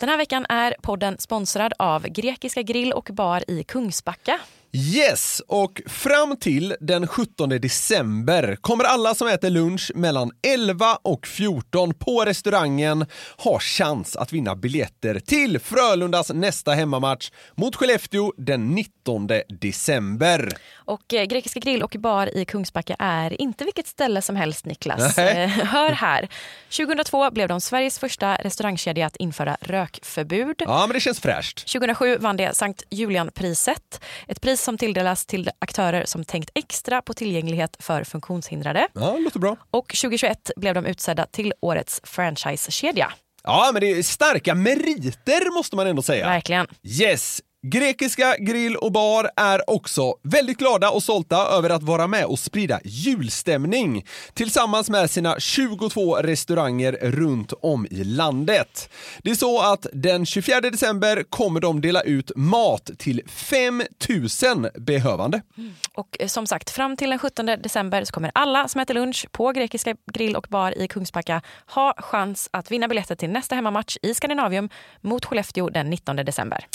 Den 0.00 0.08
här 0.08 0.16
veckan 0.16 0.46
är 0.48 0.74
podden 0.82 1.18
sponsrad 1.18 1.72
av 1.78 2.02
Grekiska 2.02 2.62
grill 2.62 2.92
och 2.92 3.08
bar 3.12 3.50
i 3.50 3.64
Kungsbacka. 3.64 4.40
Yes, 4.76 5.42
och 5.48 5.80
fram 5.86 6.36
till 6.36 6.76
den 6.80 7.06
17 7.06 7.48
december 7.48 8.56
kommer 8.60 8.84
alla 8.84 9.14
som 9.14 9.28
äter 9.28 9.50
lunch 9.50 9.92
mellan 9.94 10.30
11 10.46 10.98
och 11.02 11.26
14 11.26 11.94
på 11.94 12.24
restaurangen 12.24 13.06
ha 13.38 13.58
chans 13.60 14.16
att 14.16 14.32
vinna 14.32 14.56
biljetter 14.56 15.20
till 15.20 15.58
Frölundas 15.58 16.32
nästa 16.34 16.72
hemmamatch 16.72 17.30
mot 17.54 17.76
Skellefteå 17.76 18.32
den 18.36 18.74
19 18.74 19.28
december. 19.48 20.52
Och 20.74 21.14
eh, 21.14 21.24
Grekiska 21.24 21.60
grill 21.60 21.82
och 21.82 21.96
bar 21.98 22.36
i 22.36 22.44
Kungsbacka 22.44 22.96
är 22.98 23.40
inte 23.42 23.64
vilket 23.64 23.86
ställe 23.86 24.22
som 24.22 24.36
helst 24.36 24.64
Niklas. 24.64 25.18
Eh, 25.18 25.48
hör 25.48 25.90
här. 25.92 26.28
2002 26.76 27.30
blev 27.30 27.48
de 27.48 27.60
Sveriges 27.60 27.98
första 27.98 28.34
restaurangkedja 28.34 29.06
att 29.06 29.16
införa 29.16 29.56
rökförbud. 29.60 30.56
Ja, 30.58 30.86
men 30.86 30.94
det 30.94 31.00
känns 31.00 31.20
fräscht. 31.20 31.72
2007 31.72 32.16
vann 32.18 32.36
det 32.36 32.56
Sankt 32.56 32.82
Julian-priset. 32.90 34.04
Ett 34.28 34.40
pris 34.40 34.61
som 34.62 34.78
tilldelas 34.78 35.26
till 35.26 35.50
aktörer 35.58 36.04
som 36.04 36.24
tänkt 36.24 36.50
extra 36.54 37.02
på 37.02 37.14
tillgänglighet 37.14 37.76
för 37.80 38.04
funktionshindrade. 38.04 38.88
Ja, 38.92 39.16
låter 39.18 39.38
bra. 39.38 39.56
Och 39.70 39.86
2021 39.88 40.50
blev 40.56 40.74
de 40.74 40.86
utsedda 40.86 41.26
till 41.26 41.52
årets 41.60 42.00
franchisekedja. 42.04 43.12
Ja, 43.44 43.70
men 43.72 43.80
det 43.80 43.90
är 43.90 44.02
starka 44.02 44.54
meriter 44.54 45.54
måste 45.54 45.76
man 45.76 45.86
ändå 45.86 46.02
säga. 46.02 46.26
Verkligen. 46.26 46.66
Yes! 46.82 47.40
Grekiska 47.66 48.36
grill 48.38 48.76
och 48.76 48.92
bar 48.92 49.30
är 49.36 49.70
också 49.70 50.14
väldigt 50.22 50.58
glada 50.58 50.90
och 50.90 51.02
stolta 51.02 51.36
över 51.36 51.70
att 51.70 51.82
vara 51.82 52.06
med 52.06 52.24
och 52.24 52.38
sprida 52.38 52.80
julstämning 52.84 54.06
tillsammans 54.34 54.90
med 54.90 55.10
sina 55.10 55.40
22 55.40 56.16
restauranger 56.16 56.92
runt 56.92 57.52
om 57.60 57.86
i 57.90 58.04
landet. 58.04 58.90
Det 59.22 59.30
är 59.30 59.34
så 59.34 59.72
att 59.72 59.86
den 59.92 60.26
24 60.26 60.60
december 60.60 61.22
kommer 61.22 61.60
de 61.60 61.80
dela 61.80 62.02
ut 62.02 62.32
mat 62.36 62.90
till 62.98 63.22
5000 63.26 64.68
behövande. 64.74 65.42
Mm. 65.58 65.74
Och 65.94 66.16
eh, 66.20 66.26
som 66.26 66.46
sagt, 66.46 66.70
fram 66.70 66.96
till 66.96 67.10
den 67.10 67.18
17 67.18 67.46
december 67.46 68.04
så 68.04 68.12
kommer 68.12 68.30
alla 68.34 68.68
som 68.68 68.80
äter 68.80 68.94
lunch 68.94 69.26
på 69.32 69.52
Grekiska 69.52 69.96
grill 70.12 70.36
och 70.36 70.46
bar 70.50 70.78
i 70.78 70.88
Kungsbacka 70.88 71.42
ha 71.66 71.94
chans 71.98 72.48
att 72.52 72.70
vinna 72.70 72.88
biljetter 72.88 73.14
till 73.14 73.30
nästa 73.30 73.54
hemmamatch 73.54 73.96
i 74.02 74.14
Skandinavium 74.14 74.68
mot 75.00 75.24
Skellefteå 75.24 75.70
den 75.70 75.90
19 75.90 76.16
december. 76.16 76.66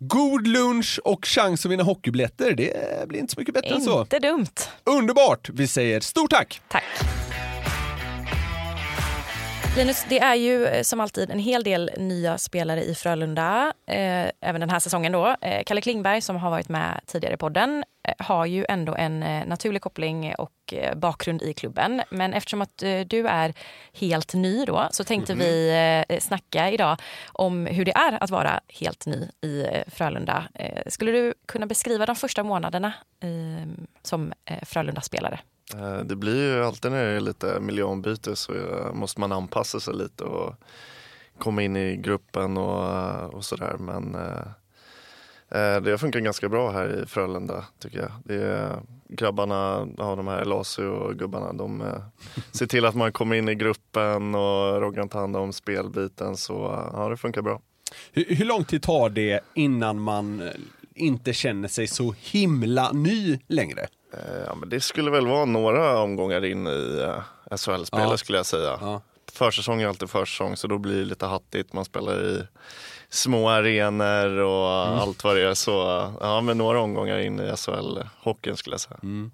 God 0.00 0.46
lunch 0.46 1.00
och 1.04 1.26
chans 1.26 1.66
att 1.66 1.72
vinna 1.72 1.82
hockeybiljetter, 1.82 2.52
det 2.54 3.08
blir 3.08 3.20
inte 3.20 3.34
så 3.34 3.40
mycket 3.40 3.54
bättre 3.54 3.74
än 3.74 3.80
så. 3.80 4.00
Inte 4.00 4.18
dumt. 4.18 4.46
Underbart! 4.84 5.48
Vi 5.52 5.66
säger 5.66 6.00
stort 6.00 6.30
tack! 6.30 6.60
Tack. 6.68 6.84
Linus, 9.76 10.06
det 10.08 10.18
är 10.18 10.34
ju 10.34 10.66
eh, 10.66 10.82
som 10.82 11.00
alltid 11.00 11.30
en 11.30 11.38
hel 11.38 11.62
del 11.64 11.90
nya 11.96 12.38
spelare 12.38 12.84
i 12.84 12.94
Frölunda, 12.94 13.72
eh, 13.86 14.26
även 14.40 14.60
den 14.60 14.70
här 14.70 14.80
säsongen. 14.80 15.12
då. 15.12 15.36
Eh, 15.40 15.62
Kalle 15.66 15.80
Klingberg 15.80 16.20
som 16.20 16.36
har 16.36 16.50
varit 16.50 16.68
med 16.68 17.00
tidigare 17.06 17.34
i 17.34 17.36
podden 17.36 17.84
har 18.18 18.46
ju 18.46 18.64
ändå 18.68 18.94
en 18.94 19.22
eh, 19.22 19.46
naturlig 19.46 19.82
koppling 19.82 20.34
och 20.38 20.52
eh, 20.74 20.94
bakgrund 20.96 21.42
i 21.42 21.52
klubben. 21.52 22.02
Men 22.10 22.34
eftersom 22.34 22.62
att 22.62 22.82
eh, 22.82 23.00
du 23.00 23.26
är 23.28 23.54
helt 23.92 24.34
ny 24.34 24.64
då 24.64 24.88
så 24.90 25.04
tänkte 25.04 25.34
vi 25.34 25.70
eh, 26.08 26.18
snacka 26.18 26.70
idag 26.70 26.96
om 27.32 27.66
hur 27.66 27.84
det 27.84 27.92
är 27.96 28.22
att 28.22 28.30
vara 28.30 28.60
helt 28.68 29.06
ny 29.06 29.28
i 29.40 29.62
eh, 29.72 29.82
Frölunda. 29.88 30.44
Eh, 30.54 30.82
skulle 30.86 31.12
du 31.12 31.34
kunna 31.46 31.66
beskriva 31.66 32.06
de 32.06 32.16
första 32.16 32.42
månaderna 32.42 32.92
eh, 33.20 33.68
som 34.02 34.32
eh, 34.44 34.64
Frölunda-spelare? 34.64 35.38
Eh, 35.74 35.98
Det 35.98 36.16
blir 36.16 36.54
ju 36.56 36.64
alltid 36.64 36.90
när 36.92 37.04
det 37.04 37.10
är 37.16 37.20
lite 37.20 37.60
miljöombyte 37.60 38.36
så 38.36 38.52
eh, 38.52 38.92
måste 38.92 39.20
man 39.20 39.32
anpassa 39.32 39.80
sig 39.80 39.94
lite 39.94 40.24
och 40.24 40.54
komma 41.38 41.62
in 41.62 41.76
i 41.76 41.96
gruppen 41.96 42.56
och, 42.56 42.96
eh, 42.96 43.24
och 43.24 43.44
sådär. 43.44 43.76
Men 43.78 44.16
eh, 45.54 45.80
det 45.80 45.98
funkar 45.98 46.20
ganska 46.20 46.48
bra 46.48 46.70
här 46.70 47.02
i 47.02 47.06
Frölunda 47.06 47.64
tycker 47.78 47.98
jag. 47.98 48.10
Det 48.24 48.34
är, 48.44 48.80
grabbarna, 49.08 49.88
ja, 49.98 50.16
de 50.16 50.26
här 50.28 50.44
Lasu 50.44 50.88
och 50.88 51.14
gubbarna, 51.18 51.52
de 51.52 51.80
eh, 51.80 51.96
ser 52.52 52.66
till 52.66 52.84
att 52.86 52.94
man 52.94 53.12
kommer 53.12 53.36
in 53.36 53.48
i 53.48 53.54
gruppen 53.54 54.34
och 54.34 54.80
Roggan 54.80 55.08
tar 55.08 55.20
hand 55.20 55.36
om 55.36 55.52
spelbiten 55.52 56.36
så 56.36 56.54
eh, 56.72 56.90
ja, 56.92 57.08
det 57.08 57.16
funkar 57.16 57.42
bra. 57.42 57.60
Hur, 58.12 58.24
hur 58.34 58.44
lång 58.44 58.64
tid 58.64 58.82
tar 58.82 59.08
det 59.10 59.40
innan 59.54 60.00
man 60.00 60.50
inte 60.94 61.32
känner 61.32 61.68
sig 61.68 61.86
så 61.86 62.14
himla 62.18 62.92
ny 62.92 63.38
längre? 63.46 63.86
Ja, 64.46 64.54
men 64.54 64.68
det 64.68 64.80
skulle 64.80 65.10
väl 65.10 65.26
vara 65.26 65.44
några 65.44 65.98
omgångar 65.98 66.44
in 66.44 66.66
i 66.66 67.06
SHL-spelet 67.50 68.10
Ja. 68.10 68.16
skulle 68.16 68.38
jag 68.38 68.46
säga. 68.46 68.78
Ja. 68.80 69.02
Försäsong 69.32 69.82
är 69.82 69.86
alltid 69.88 70.10
försäsong 70.10 70.56
så 70.56 70.66
då 70.66 70.78
blir 70.78 70.98
det 70.98 71.04
lite 71.04 71.26
hattigt. 71.26 71.72
Man 71.72 71.84
spelar 71.84 72.22
i 72.22 72.42
små 73.14 73.48
arenor 73.50 74.38
och 74.38 74.86
Mm. 74.86 74.98
allt 74.98 75.24
vad 75.24 75.36
det 75.36 75.42
är. 75.48 75.54
Så 75.54 75.70
ja, 76.20 76.40
men 76.40 76.58
några 76.58 76.80
omgångar 76.80 77.18
in 77.18 77.40
i 77.40 77.42
SHL-hockeyn 77.56 78.56
skulle 78.56 78.74
jag 78.74 78.80
säga. 78.80 78.96
Mm. 79.02 79.30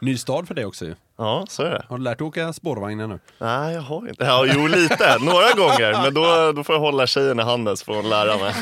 Ny 0.00 0.18
stad 0.18 0.46
för 0.48 0.54
dig 0.54 0.64
också 0.64 0.84
ju. 0.84 0.94
Ja, 1.18 1.44
så 1.48 1.62
är 1.62 1.70
det. 1.70 1.84
Har 1.88 1.98
du 1.98 2.04
lärt 2.04 2.18
dig 2.18 2.26
åka 2.26 2.52
spårvagn 2.52 2.98
nu? 2.98 3.18
Nej, 3.38 3.74
jag 3.74 3.82
har 3.82 4.08
inte. 4.08 4.24
Ja, 4.24 4.46
jo, 4.54 4.66
lite. 4.66 5.18
Några 5.20 5.50
gånger. 5.52 6.02
Men 6.02 6.14
då, 6.14 6.52
då 6.52 6.64
får 6.64 6.74
jag 6.74 6.80
hålla 6.80 7.06
tjejen 7.06 7.40
i 7.40 7.42
handen 7.42 7.76
så 7.76 7.84
får 7.84 7.94
hon 7.94 8.08
lära 8.08 8.36
mig. 8.38 8.54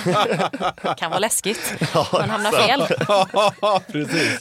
kan 0.96 1.10
vara 1.10 1.18
läskigt. 1.18 1.74
Ja, 1.94 2.06
Man 2.12 2.30
hamnar 2.30 2.52
fel. 2.52 2.82
Precis. 3.92 4.40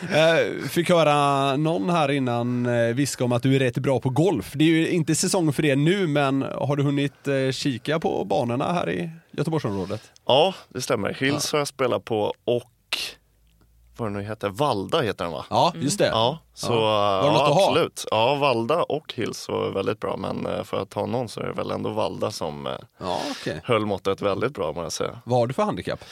Eh, 0.00 0.68
Fick 0.68 0.88
höra 0.88 1.56
någon 1.56 1.90
här 1.90 2.10
innan 2.10 2.66
eh, 2.66 2.94
viska 2.94 3.24
om 3.24 3.32
att 3.32 3.42
du 3.42 3.54
är 3.56 3.58
rätt 3.58 3.78
bra 3.78 4.00
på 4.00 4.10
golf. 4.10 4.52
Det 4.54 4.64
är 4.64 4.68
ju 4.68 4.90
inte 4.90 5.14
säsong 5.14 5.52
för 5.52 5.62
det 5.62 5.76
nu, 5.76 6.06
men 6.06 6.42
har 6.42 6.76
du 6.76 6.82
hunnit 6.82 7.28
eh, 7.28 7.50
kika 7.52 8.00
på 8.00 8.24
banorna 8.24 8.72
här 8.72 8.90
i 8.90 9.10
Göteborgsområdet? 9.30 10.02
Ja, 10.26 10.54
det 10.68 10.80
stämmer. 10.82 11.14
Hills 11.14 11.52
har 11.52 11.58
jag 11.58 11.68
spelat 11.68 12.04
på 12.04 12.34
och 12.44 12.64
vad 13.96 14.12
det 14.12 14.18
nu 14.18 14.22
heter, 14.24 14.48
Valda 14.48 15.00
heter 15.00 15.24
den 15.24 15.32
va? 15.32 15.44
Ja, 15.50 15.72
just 15.76 15.98
det. 15.98 16.06
Ja, 16.06 16.38
så 16.54 16.72
Ja. 16.72 16.80
Var 17.22 17.22
det 17.22 17.26
ja, 17.26 17.32
något 17.32 17.42
att 17.42 17.54
ha? 17.54 17.68
absolut. 17.68 18.04
Ja, 18.10 18.34
Valda 18.34 18.82
och 18.82 19.12
Hills 19.16 19.48
var 19.48 19.70
väldigt 19.70 20.00
bra 20.00 20.16
men 20.16 20.64
för 20.64 20.82
att 20.82 20.90
ta 20.90 21.06
någon 21.06 21.28
så 21.28 21.40
är 21.40 21.44
det 21.46 21.52
väl 21.52 21.70
ändå 21.70 21.90
Valda 21.90 22.30
som 22.30 22.68
Ja, 23.00 23.20
okej. 23.30 23.60
höll 23.64 23.86
måttet 23.86 24.22
väldigt 24.22 24.54
bra 24.54 24.72
må 24.72 24.82
jag 24.82 24.92
säga. 24.92 25.18
Vad 25.24 25.38
har 25.38 25.46
du 25.46 25.54
för 25.54 25.62
handikapp? 25.62 26.04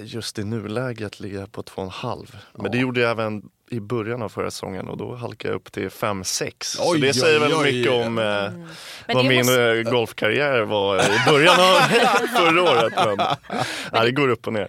Just 0.00 0.38
i 0.38 0.44
nuläget 0.44 1.20
ligger 1.20 1.38
jag 1.40 1.52
på 1.52 1.62
2,5. 1.62 2.26
Men 2.52 2.70
det 2.72 2.78
gjorde 2.78 3.00
jag 3.00 3.10
även 3.10 3.42
i 3.70 3.80
början 3.80 4.22
av 4.22 4.28
förra 4.28 4.50
säsongen 4.50 4.88
och 4.88 4.96
då 4.96 5.14
halkade 5.14 5.52
jag 5.54 5.56
upp 5.56 5.72
till 5.72 5.88
5-6. 5.88 6.52
Så 6.60 6.92
Oj, 6.92 7.00
det 7.00 7.14
säger 7.14 7.36
oj, 7.38 7.42
väl 7.48 7.52
oj. 7.54 7.72
mycket 7.72 7.92
om 7.92 8.18
eh, 8.18 8.24
Men 8.24 8.66
vad 9.14 9.24
min 9.24 9.38
måste- 9.38 9.62
eh, 9.86 9.90
golfkarriär 9.92 10.60
var 10.62 10.96
i 10.98 11.30
början 11.30 11.60
av 11.60 11.74
förra 12.38 12.62
året. 12.62 12.92
Men, 12.96 13.16
ja, 13.92 14.02
det 14.04 14.10
går 14.12 14.28
upp 14.28 14.46
och 14.46 14.52
ner. 14.52 14.68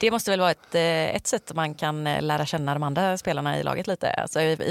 Det 0.00 0.10
måste 0.10 0.30
väl 0.30 0.40
vara 0.40 0.50
ett, 0.50 0.74
eh, 0.74 1.16
ett 1.16 1.26
sätt 1.26 1.52
man 1.54 1.74
kan 1.74 2.06
eh, 2.06 2.22
lära 2.22 2.46
känna 2.46 2.74
de 2.74 2.82
andra 2.82 3.18
spelarna 3.18 3.58
i 3.58 3.62
laget 3.62 3.86
lite. 3.86 4.10
Alltså, 4.10 4.40
i, 4.40 4.44
i, 4.52 4.70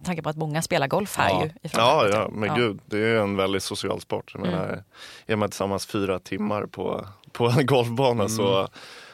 i 0.00 0.04
tanke 0.04 0.22
på 0.22 0.28
att 0.28 0.36
många 0.36 0.62
spelar 0.62 0.86
golf 0.88 1.16
här 1.16 1.30
Ja. 1.30 1.44
ju. 1.44 1.50
Ja, 1.72 2.08
ja, 2.12 2.28
men 2.32 2.54
gud, 2.54 2.80
det 2.86 2.98
är 2.98 3.16
en 3.20 3.36
väldigt 3.36 3.62
social 3.62 4.00
sport. 4.00 4.30
Jag 4.34 4.40
menar, 4.46 4.82
är 5.26 5.36
man 5.36 5.48
tillsammans 5.48 5.86
fyra 5.86 6.18
timmar 6.18 6.62
på, 6.66 7.06
på 7.32 7.46
en 7.48 7.66
golfbana 7.66 8.28
så 8.28 8.68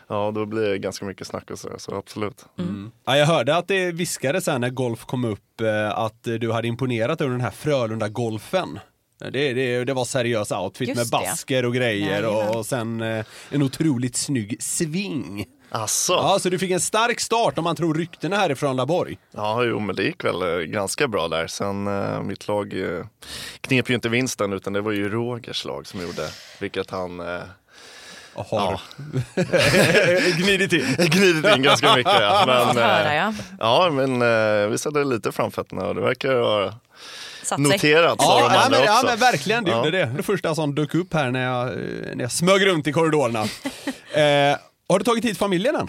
ja, 0.08 0.30
då 0.34 0.46
blir 0.46 0.62
det 0.68 0.78
ganska 0.78 1.04
mycket 1.04 1.26
snack 1.26 1.50
och 1.50 1.58
så, 1.58 1.68
så 1.78 1.94
absolut. 1.96 2.46
Ja, 3.04 3.16
jag 3.16 3.26
hörde 3.26 3.56
att 3.56 3.68
det 3.68 3.92
viskades 3.92 4.46
när 4.46 4.70
golf 4.70 5.04
kom 5.04 5.24
upp 5.24 5.60
eh, 5.60 5.98
att 5.98 6.22
du 6.22 6.52
hade 6.52 6.68
imponerat 6.68 7.20
över 7.20 7.30
den 7.32 7.40
här 7.40 7.50
Frölunda-golfen. 7.50 8.78
Det, 9.18 9.52
det, 9.52 9.84
det 9.84 9.92
var 9.94 10.04
seriös 10.04 10.52
outfit 10.52 10.88
Just 10.88 10.98
med 10.98 11.06
det. 11.06 11.10
basker 11.26 11.64
och 11.64 11.74
grejer 11.74 12.22
Jajamän. 12.22 12.48
och, 12.56 12.66
sen 12.66 13.00
eh, 13.02 13.24
en 13.50 13.62
otroligt 13.62 14.16
snygg 14.16 14.56
sving. 14.62 15.44
Asså? 15.70 16.12
Ja, 16.12 16.38
så 16.38 16.48
du 16.48 16.58
fick 16.58 16.70
en 16.70 16.80
stark 16.80 17.20
start 17.20 17.58
om 17.58 17.64
man 17.64 17.76
tror 17.76 17.94
ryktena 17.94 18.36
här 18.36 18.50
i 18.50 18.54
Frölundaborg. 18.54 19.18
Ja, 19.30 19.64
jo, 19.64 19.80
men 19.80 19.96
det 19.96 20.02
gick 20.02 20.24
väl 20.24 20.42
eh, 20.42 20.48
ganska 20.64 21.08
bra 21.08 21.28
där. 21.28 21.46
Sen 21.46 21.86
eh, 21.86 22.22
mitt 22.22 22.48
lag 22.48 22.80
eh, 22.98 23.06
knep 23.60 23.90
ju 23.90 23.94
inte 23.94 24.08
vinsten 24.08 24.52
utan 24.52 24.72
det 24.72 24.80
var 24.80 24.92
ju 24.92 25.08
Rogers 25.08 25.64
lag 25.64 25.86
som 25.86 26.00
gjorde, 26.00 26.28
vilket 26.60 26.90
han 26.90 27.20
eh, 27.20 27.40
Har 28.34 28.80
gnidit 30.38 30.72
in. 30.72 30.86
glidit 30.98 31.56
in 31.56 31.62
ganska 31.62 31.94
mycket. 31.96 32.12
Ja. 32.20 32.44
Men, 32.46 32.74
Får 32.74 32.80
höra, 32.80 33.12
eh, 33.12 33.16
ja. 33.16 33.32
ja, 33.58 33.90
men 33.90 34.22
eh, 34.22 34.68
vi 34.68 34.78
satte 34.78 35.04
lite 35.04 35.32
framfötterna 35.32 35.86
och 35.86 35.94
det 35.94 36.00
verkar 36.00 36.34
ha 36.40 36.74
Satt 37.46 37.58
sig. 37.58 37.68
noterats 37.68 38.24
av 38.26 38.38
Ja, 38.40 38.48
de 38.48 38.54
ja, 38.54 38.66
men, 38.70 38.84
ja 38.84 38.94
också. 38.94 39.06
men 39.06 39.18
verkligen, 39.18 39.64
det 39.64 39.70
Ja. 39.70 39.76
gjorde 39.76 39.90
det. 39.90 40.12
Det 40.16 40.22
första 40.22 40.54
som 40.54 40.74
dök 40.74 40.94
upp 40.94 41.14
här 41.14 41.30
när 41.30 41.44
jag, 41.44 41.66
eh, 41.68 41.74
när 42.14 42.20
jag 42.24 42.32
smög 42.32 42.66
runt 42.66 42.86
i 42.86 42.92
korridorerna. 42.92 43.40
eh, 44.12 44.56
har 44.88 44.98
du 44.98 45.04
tagit 45.04 45.24
hit 45.24 45.38
familjen 45.38 45.76
än? 45.76 45.88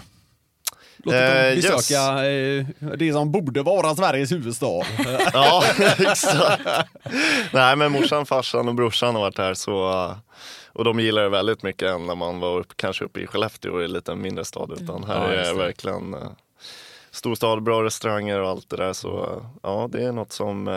Låtit 1.04 1.20
dem 1.20 1.28
Eh, 1.36 1.54
besöka 1.54 2.26
eh, 2.26 2.66
det 2.98 3.12
som 3.12 3.32
borde 3.32 3.62
vara 3.62 3.94
Sveriges 3.96 4.32
huvudstad. 4.32 4.66
Ja, 5.32 5.64
exakt. 5.98 6.62
Nej, 7.52 7.76
men 7.76 7.92
morsan, 7.92 8.26
farsan 8.26 8.68
och 8.68 8.74
brorsan 8.74 9.14
har 9.14 9.22
varit 9.22 9.38
här 9.38 9.54
så 9.54 10.14
och 10.72 10.84
de 10.84 11.00
gillar 11.00 11.22
det 11.22 11.28
väldigt 11.28 11.62
mycket 11.62 11.88
än 11.90 12.06
när 12.06 12.14
man 12.14 12.40
var 12.40 12.58
upp, 12.58 12.76
kanske 12.76 13.04
uppe 13.04 13.20
i 13.20 13.26
Skellefteå 13.26 13.80
i 13.80 13.84
en 13.84 13.92
liten 13.92 14.22
mindre 14.22 14.44
stad. 14.44 14.78
Utan 14.82 15.04
här 15.04 15.34
Ja, 15.34 15.40
är 15.40 15.54
verkligen 15.54 16.14
uh, 16.14 16.20
storstad, 17.10 17.62
bra 17.62 17.84
restauranger 17.84 18.40
och 18.40 18.48
allt 18.48 18.70
det 18.70 18.76
där. 18.76 18.92
Så 18.92 19.42
ja, 19.62 19.88
det 19.92 20.04
är 20.04 20.12
något 20.12 20.32
som 20.32 20.68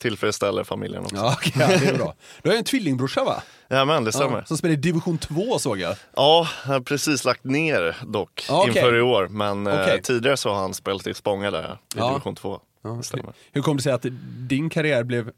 tillfredsställer 0.00 0.64
familjen 0.64 1.02
också. 1.02 1.16
Ja, 1.16 1.34
okej, 1.38 1.52
ja, 1.58 1.66
det 1.66 1.86
är 1.86 1.94
bra. 1.94 2.14
Du 2.42 2.48
har 2.48 2.54
ju 2.54 2.58
en 2.58 2.64
tvillingbrorsa 2.64 3.24
va? 3.24 3.42
Ja 3.68 3.84
men 3.84 4.04
det 4.04 4.12
stämmer. 4.12 4.38
Ja, 4.38 4.44
som 4.44 4.56
spelar 4.58 4.72
i 4.72 4.76
division 4.76 5.18
2 5.18 5.58
såg 5.58 5.78
jag. 5.80 5.96
Ja, 6.16 6.48
jag 6.66 6.72
har 6.72 6.80
precis 6.80 7.24
lagt 7.24 7.44
ner 7.44 7.96
dock 8.06 8.44
Ja, 8.48 8.60
okej. 8.62 8.68
inför 8.76 8.96
i 8.96 9.00
år. 9.00 9.28
Men 9.28 9.66
eh, 9.66 9.74
Okej. 9.82 10.02
tidigare 10.02 10.36
så 10.36 10.48
har 10.52 10.60
han 10.60 10.74
spelat 10.74 11.06
i 11.06 11.14
Spånga 11.14 11.50
där 11.50 11.64
i 11.94 11.98
Ja. 11.98 12.08
division 12.08 12.34
2. 12.34 12.60
Det 12.98 13.02
stämmer. 13.02 13.32
Hur 13.52 13.62
kom 13.62 13.76
det 13.76 13.82
sig 13.82 13.92
att 13.92 14.06
din 14.48 14.70
karriär 14.70 15.04
blev, 15.04 15.30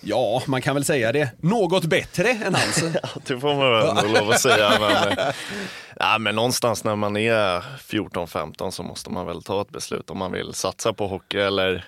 ja 0.00 0.42
man 0.46 0.62
kan 0.62 0.74
väl 0.74 0.84
säga 0.84 1.12
det, 1.12 1.28
något 1.40 1.84
bättre 1.84 2.30
än 2.30 2.54
hans? 2.54 2.84
Det 3.26 3.40
får 3.40 3.54
man 3.54 3.70
väl 3.72 3.88
ändå 4.06 4.20
lov 4.20 4.30
att 4.30 4.40
säga. 4.40 4.72
Men, 4.80 5.18
eh, 5.18 5.24
ja, 5.96 6.18
men 6.18 6.34
någonstans 6.34 6.84
när 6.84 6.96
man 6.96 7.16
är 7.16 7.60
14-15 7.78 8.70
så 8.70 8.82
måste 8.82 9.10
man 9.10 9.26
väl 9.26 9.42
ta 9.42 9.60
ett 9.62 9.70
beslut 9.70 10.10
om 10.10 10.18
man 10.18 10.32
vill 10.32 10.54
satsa 10.54 10.92
på 10.92 11.06
hockey 11.06 11.38
eller 11.38 11.84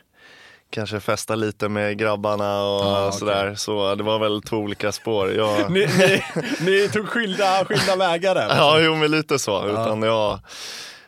kanske 0.71 1.01
festa 1.01 1.35
lite 1.35 1.69
med 1.69 1.99
grabbarna 1.99 2.63
och 2.65 3.07
okej. 3.07 3.19
sådär. 3.19 3.55
Så 3.55 3.95
det 3.95 4.03
var 4.03 4.19
väl 4.19 4.43
två 4.43 4.57
olika 4.57 4.93
spår. 4.93 5.33
Jag, 5.33 5.71
ni, 5.73 5.87
ni, 5.87 6.23
ni 6.61 6.89
tog 6.89 7.09
skilda, 7.09 7.65
skilda 7.65 7.97
vägar 7.97 8.35
där? 8.35 8.49
ja, 8.57 8.81
jo 8.81 8.95
men 8.95 9.11
lite 9.11 9.39
så. 9.39 9.69
Utan 9.69 10.03
jag, 10.03 10.41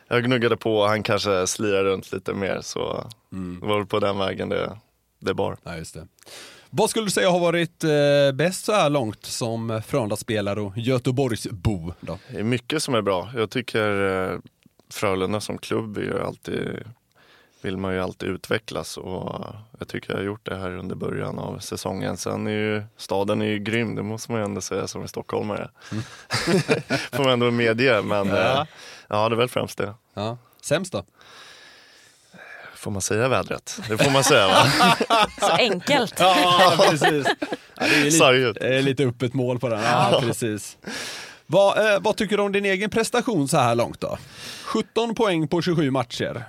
jag 0.07 0.23
gnuggade 0.23 0.57
på, 0.57 0.87
han 0.87 1.03
kanske 1.03 1.47
slirade 1.47 1.89
runt 1.89 2.11
lite 2.11 2.33
mer. 2.33 2.59
Så 2.61 3.09
det 3.61 3.67
var 3.67 3.77
väl 3.77 3.87
på 3.87 3.99
den 3.99 4.17
vägen 4.17 4.49
det, 4.49 4.77
det 5.19 5.33
bar. 5.33 5.57
Ja, 5.63 5.75
just 5.77 5.93
det. 5.93 6.07
Vad 6.71 6.89
skulle 6.89 7.05
du 7.05 7.11
säga 7.11 7.29
har 7.29 7.39
varit 7.39 7.83
eh, 7.83 8.31
bäst 8.33 8.65
så 8.65 8.71
här 8.71 8.89
långt 8.89 9.25
som 9.25 9.81
Frölunda-spelare 9.87 10.61
och 10.61 10.77
Göteborgsbo? 10.77 11.93
Då? 11.99 12.19
Det 12.31 12.39
är 12.39 12.43
mycket 12.43 12.83
som 12.83 12.95
är 12.95 13.01
bra. 13.01 13.29
Jag 13.35 13.49
tycker 13.49 14.07
eh, 14.31 14.37
Frölunda 14.93 15.41
som 15.41 15.57
klubb 15.57 15.97
är 15.97 16.01
ju 16.01 16.21
alltid, 16.21 16.83
vill 17.61 17.77
man 17.77 17.93
ju 17.93 17.99
alltid 18.01 18.29
utvecklas 18.29 18.97
och 18.97 19.45
jag 19.79 19.87
tycker 19.87 20.09
jag 20.11 20.17
har 20.17 20.23
gjort 20.23 20.45
det 20.45 20.55
här 20.55 20.71
under 20.77 20.95
början 20.95 21.39
av 21.39 21.59
säsongen. 21.59 22.17
Sen 22.17 22.47
är 22.47 22.51
ju 22.51 22.83
staden 22.97 23.41
är 23.41 23.45
ju 23.45 23.59
grym, 23.59 23.95
det 23.95 24.03
måste 24.03 24.31
man 24.31 24.41
ju 24.41 24.45
ändå 24.45 24.61
säga 24.61 24.87
som 24.87 25.01
en 25.01 25.07
stockholmare. 25.07 25.69
Får 27.11 27.23
man 27.23 27.33
ändå 27.33 27.51
medge, 27.51 28.01
men 28.01 28.27
Ja. 28.27 28.35
ja, 28.37 28.67
ja 29.07 29.29
det 29.29 29.35
är 29.35 29.37
väl 29.37 29.49
främst 29.49 29.77
det. 29.77 29.93
Ja. 30.13 30.37
Sämst 30.61 30.91
då? 30.91 31.03
Får 32.75 32.91
man 32.91 33.01
säga 33.01 33.27
vädret? 33.27 33.79
Det 33.89 33.97
får 33.97 34.11
man 34.11 34.23
säga 34.23 34.47
va? 34.47 34.65
Så 35.39 35.51
enkelt. 35.51 36.13
Ja, 36.19 36.73
precis. 36.89 37.27
Ja, 37.75 37.85
det 37.87 37.95
är 37.95 38.47
lite, 38.53 38.67
eh, 38.67 38.81
lite 38.81 39.03
öppet 39.03 39.33
mål 39.33 39.59
på 39.59 39.69
den. 39.69 39.83
Ja, 39.83 40.19
precis. 40.23 40.77
Vad, 41.45 41.93
eh, 41.93 41.99
vad 42.01 42.15
tycker 42.15 42.37
du 42.37 42.43
om 42.43 42.51
din 42.51 42.65
egen 42.65 42.89
prestation 42.89 43.47
så 43.47 43.57
här 43.57 43.75
långt 43.75 43.99
då? 43.99 44.17
17 44.65 45.15
poäng 45.15 45.47
på 45.47 45.61
27 45.61 45.91
matcher. 45.91 46.43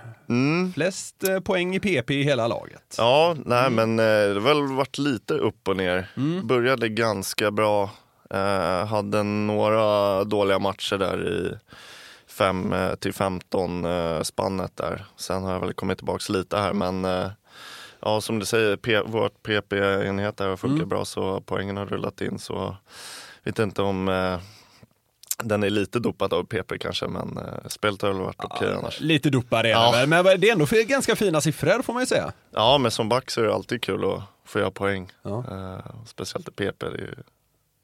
Flest 0.74 1.24
eh, 1.24 1.40
poäng 1.40 1.74
i 1.76 1.80
PP 1.80 2.10
i 2.10 2.22
hela 2.22 2.48
laget. 2.48 2.94
Ja, 2.98 3.36
nej 3.44 3.70
men 3.70 3.98
eh, 3.98 4.04
det 4.04 4.34
har 4.34 4.40
väl 4.40 4.62
varit 4.76 4.98
lite 4.98 5.34
upp 5.34 5.68
och 5.68 5.76
ner. 5.76 6.06
Började 6.44 6.88
ganska 6.88 7.50
bra. 7.50 7.90
Eh, 8.30 8.86
hade 8.86 9.22
några 9.22 10.24
dåliga 10.24 10.58
matcher 10.58 10.96
där 10.98 11.28
i 11.28 11.54
5 12.26 12.72
eh, 12.72 12.94
till 12.94 13.12
15 13.14 13.84
eh, 13.84 14.22
spannet 14.22 14.76
där. 14.76 15.04
Sen 15.16 15.42
har 15.42 15.52
jag 15.52 15.60
väl 15.60 15.72
kommit 15.72 15.98
tillbaka 15.98 16.32
lite 16.32 16.56
här 16.56 16.72
men 16.72 17.04
eh, 17.04 17.26
ja 18.00 18.20
som 18.20 18.38
du 18.38 18.46
säger, 18.46 18.76
P- 18.76 19.02
vårt 19.06 19.42
PP-enhet 19.42 20.38
har 20.38 20.56
funkat 20.56 20.88
bra 20.88 21.04
så 21.04 21.40
poängen 21.46 21.76
har 21.76 21.86
rullat 21.86 22.20
in 22.20 22.38
så 22.38 22.76
vet 23.44 23.58
inte 23.58 23.82
om 23.82 24.08
eh, 24.08 24.38
den 25.44 25.62
är 25.62 25.70
lite 25.70 25.98
dopad 25.98 26.32
av 26.32 26.44
PP 26.44 26.78
kanske 26.80 27.06
men 27.06 27.38
eh, 27.38 27.68
spelet 27.68 28.02
har 28.02 28.08
väl 28.12 28.20
varit 28.20 28.36
okej 28.44 28.74
annars. 28.74 29.00
Lite 29.00 29.30
dopare 29.30 29.66
är 29.68 29.70
Ja. 29.70 29.92
det 29.92 29.98
väl, 29.98 30.08
men 30.08 30.40
det 30.40 30.48
är 30.48 30.52
ändå 30.52 30.66
för 30.66 30.82
ganska 30.84 31.16
fina 31.16 31.40
siffror 31.40 31.82
får 31.82 31.92
man 31.92 32.02
ju 32.02 32.06
säga. 32.06 32.32
Ja, 32.54 32.78
men 32.78 32.90
som 32.90 33.08
back 33.08 33.30
så 33.30 33.40
är 33.40 33.44
det 33.46 33.54
alltid 33.54 33.82
kul 33.82 34.04
att 34.04 34.22
få 34.44 34.58
göra 34.58 34.70
poäng. 34.70 35.12
Ja. 35.22 35.44
Eh, 35.50 36.04
speciellt 36.06 36.48
i 36.48 36.50
PP, 36.50 36.80
det 36.80 36.86
är, 36.86 36.98
ju- 36.98 37.14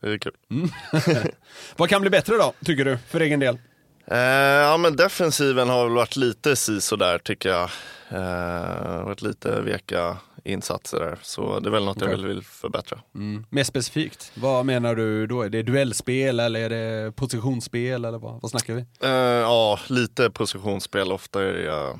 det 0.01 0.09
är 0.13 0.19
kul. 0.19 0.33
Vad 1.77 1.89
kan 1.89 2.01
bli 2.01 2.11
bättre 2.11 2.37
då, 2.37 2.53
tycker 2.65 2.85
du, 2.85 2.99
för 3.09 3.21
egen 3.21 3.41
del? 3.41 3.59
Eh, 4.07 4.19
ja, 4.19 4.77
men 4.77 4.97
defensiven 4.97 5.69
har 5.69 5.85
väl 5.85 5.95
varit 5.95 6.17
lite 6.17 6.57
si 6.57 6.73
där 6.99 7.19
tycker 7.19 7.49
jag. 7.49 7.71
Eh, 8.09 9.05
varit 9.05 9.23
lite 9.23 9.61
veka 9.61 10.17
insatser 10.47 10.99
där, 11.00 11.19
så 11.23 11.61
det 11.61 11.69
är 11.69 11.71
väl 11.71 11.85
något 11.85 12.00
jag 12.00 12.09
Okej. 12.09 12.17
vill, 12.23 12.26
vill 12.35 12.45
förbättra. 12.45 13.03
Mer 13.50 13.65
specifikt, 13.65 14.33
vad 14.35 14.67
menar 14.67 14.95
du 14.95 15.26
då? 15.26 15.43
Är 15.43 15.49
det 15.49 15.62
duellspel 15.62 16.41
eller 16.41 16.61
är 16.61 16.71
det 16.71 17.12
positionsspel 17.12 18.05
eller 18.05 18.19
vad, 18.19 18.41
vad 18.43 18.50
snackar 18.50 18.75
vi? 18.75 18.85
Eh, 19.00 19.11
ja, 19.11 19.78
lite 19.89 20.30
positionsspel. 20.30 21.13
Ofta 21.13 21.43
är 21.43 21.65
jag 21.65 21.99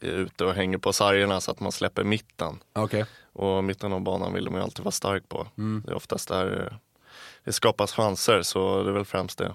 är 0.00 0.10
ute 0.10 0.44
och 0.44 0.54
hänger 0.54 0.78
på 0.78 0.92
sargerna 0.92 1.40
så 1.40 1.50
att 1.50 1.60
man 1.60 1.72
släpper 1.72 2.04
mitten. 2.04 2.58
Okej. 2.72 3.04
Och 3.32 3.64
mitten 3.64 3.92
av 3.92 4.00
banan 4.00 4.32
vill 4.34 4.50
man 4.50 4.54
ju 4.54 4.64
alltid 4.64 4.84
vara 4.84 4.92
stark 4.92 5.28
på. 5.28 5.46
Det 5.84 5.90
är 5.90 5.94
oftast 5.94 6.28
där 6.28 6.66
eh, 6.70 6.76
det 7.44 7.52
skapas 7.52 7.92
chanser, 7.92 8.42
så 8.42 8.82
det 8.82 8.90
är 8.90 8.92
väl 8.92 9.04
främst 9.04 9.38
det. 9.38 9.54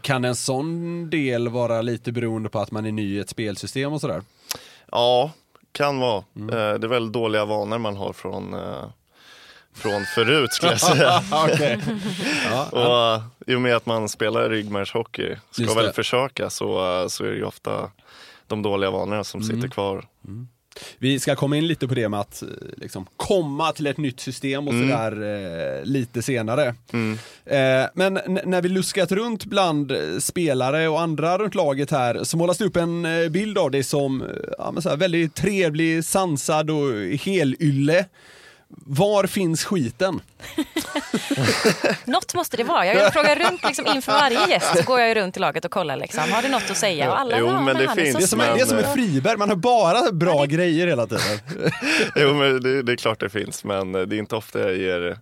Kan 0.00 0.24
en 0.24 0.36
sån 0.36 1.10
del 1.10 1.48
vara 1.48 1.82
lite 1.82 2.12
beroende 2.12 2.48
på 2.48 2.58
att 2.58 2.70
man 2.70 2.86
är 2.86 2.92
ny 2.92 3.16
i 3.16 3.18
ett 3.18 3.28
spelsystem 3.28 3.92
och 3.92 4.00
sådär? 4.00 4.22
Ja, 4.90 5.32
kan 5.78 5.98
vara. 5.98 6.18
Eh, 6.36 6.78
det 6.78 6.86
är 6.86 6.88
väl 6.88 7.12
dåliga 7.12 7.44
vanor 7.44 7.78
man 7.78 7.96
har 7.96 8.12
från, 8.12 8.54
eh, 8.54 8.84
från 9.74 10.04
förut 10.14 10.52
skulle 10.52 10.72
jag 10.72 10.80
säga. 10.80 11.22
Och 12.70 13.14
eh, 13.14 13.22
i 13.46 13.54
och 13.54 13.60
med 13.60 13.76
att 13.76 13.86
man 13.86 14.08
spelar 14.08 14.50
ryggmärgshockey, 14.50 15.36
ska 15.50 15.62
Just 15.62 15.76
väl 15.76 15.84
det. 15.84 15.92
försöka 15.92 16.50
så, 16.50 17.04
så 17.08 17.24
är 17.24 17.28
det 17.28 17.36
ju 17.36 17.44
ofta 17.44 17.90
de 18.46 18.62
dåliga 18.62 18.90
vanorna 18.90 19.24
som 19.24 19.42
sitter 19.42 19.68
kvar. 19.68 20.04
Vi 20.98 21.20
ska 21.20 21.36
komma 21.36 21.56
in 21.56 21.66
lite 21.66 21.88
på 21.88 21.94
det 21.94 22.08
med 22.08 22.20
att 22.20 22.42
eh, 22.42 22.48
liksom, 22.76 23.06
komma 23.16 23.72
till 23.72 23.86
ett 23.86 23.96
nytt 23.98 24.20
system 24.20 24.68
och 24.68 24.74
sådär 24.74 25.12
eh, 25.12 25.84
lite 25.84 26.22
senare. 26.22 26.74
Eh, 27.44 27.86
men 27.94 28.20
när 28.44 28.62
vi 28.62 28.68
luskat 28.68 29.12
runt 29.12 29.44
bland 29.44 29.92
eh, 29.92 29.98
spelare 30.20 30.88
och 30.88 31.00
andra 31.00 31.38
runt 31.38 31.54
laget 31.54 31.90
här 31.90 32.24
så 32.24 32.36
målas 32.36 32.58
det 32.58 32.64
upp 32.64 32.76
en 32.76 33.04
eh, 33.04 33.28
bild 33.28 33.58
av 33.58 33.70
dig 33.70 33.82
som 33.82 34.24
ja, 34.58 34.70
men 34.70 34.82
så 34.82 34.88
här, 34.88 34.96
väldigt 34.96 35.34
trevlig, 35.34 36.04
sansad 36.04 36.70
och 36.70 36.92
helylle. 37.24 38.04
Var 38.70 39.26
finns 39.26 39.64
skiten? 39.64 40.20
Något 42.04 42.34
måste 42.34 42.56
det 42.56 42.64
vara. 42.64 42.86
Jag 42.86 43.12
frågar 43.12 43.36
runt 43.36 43.62
liksom 43.64 43.86
inför 43.86 44.12
varje 44.12 44.48
gäst 44.48 44.76
så 44.76 44.82
går 44.86 45.00
jag 45.00 45.16
runt 45.16 45.36
i 45.36 45.40
laget 45.40 45.64
och 45.64 45.70
kollar 45.70 45.96
liksom. 45.96 46.32
Har 46.32 46.42
du 46.42 46.48
något 46.48 46.70
att 46.70 46.76
säga? 46.76 47.10
Och 47.10 47.20
alla, 47.20 47.38
Jo, 47.38 47.46
ja, 47.46 47.60
men 47.60 47.76
det 47.76 47.84
är 47.84 47.94
finns, 47.94 48.12
så 48.12 48.18
Det 48.18 48.24
är 48.24 48.26
som, 48.26 48.38
men, 48.38 48.56
det 48.56 48.60
är 48.62 48.66
som 48.66 48.78
eh, 48.78 48.88
en 48.88 48.94
Friberg, 48.94 49.36
man 49.36 49.48
har 49.48 49.56
bara 49.56 50.12
bra 50.12 50.44
grejer 50.44 50.86
hela 50.86 51.06
tiden. 51.06 51.38
Jo 52.16 52.34
men 52.34 52.60
det, 52.62 52.82
det 52.82 52.92
är 52.92 52.96
klart 52.96 53.20
det 53.20 53.28
finns, 53.30 53.64
men 53.64 53.94
eh, 53.94 54.00
det 54.02 54.16
är 54.16 54.18
inte 54.18 54.36
ofta 54.36 54.58
jag 54.60 54.76
ger, 54.76 55.18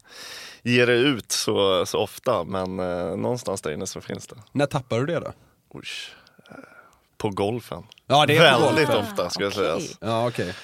ger 0.63 0.87
det 0.87 0.93
ut 0.97 1.33
så, 1.33 1.87
så 1.87 1.99
ofta. 1.99 2.45
Men 2.45 2.81
eh, 2.81 3.17
någonstans 3.17 3.61
där 3.63 3.71
inne 3.73 3.87
så 3.87 4.01
finns 4.01 4.27
det. 4.27 4.37
När 4.53 4.67
tappar 4.67 5.01
du 5.01 5.07
det 5.07 5.21
då? 5.21 5.33
Oj. 5.71 5.85
eh, 6.51 6.55
På 7.19 7.31
golfen. 7.31 7.83
Ja, 8.07 8.27
det 8.27 8.37
är 8.37 8.55
på 8.55 8.61
Väldigt 8.67 8.87
golfen. 8.87 9.05
ofta 9.13 9.31
ska 9.31 9.43
jag 9.43 9.53
okej. 9.53 9.81
säga. 9.83 9.97
Ja, 10.01 10.29
okej. 10.29 10.55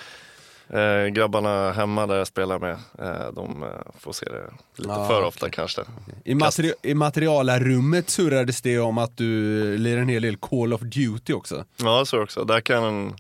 Eh, 0.73 1.07
grabbarna 1.07 1.73
hemma 1.73 2.07
där 2.07 2.17
jag 2.17 2.27
spelar 2.27 2.59
med, 2.59 2.71
eh, 2.99 3.33
de 3.35 3.63
eh, 3.63 3.69
får 4.01 4.13
se 4.13 4.27
det 4.27 4.43
lite 4.77 4.91
Ja, 4.91 5.07
för 5.07 5.15
okej. 5.17 5.29
ofta 5.29 5.51
kanske. 5.51 5.83
I, 6.25 6.35
materi- 6.35 6.73
I 6.83 6.95
materialarummet 6.95 8.11
surrades 8.11 8.63
det 8.63 8.79
om 8.79 8.99
att 8.99 9.17
du 9.17 9.79
lirar 9.79 10.01
en 10.01 10.09
hel 10.09 10.23
del 10.23 10.37
Call 10.37 10.73
of 10.73 10.81
Duty 10.81 11.33
också. 11.33 11.65
Ja, 11.77 12.05
så 12.05 12.23
också. 12.23 12.45
Där 12.45 12.61
kan 12.61 13.17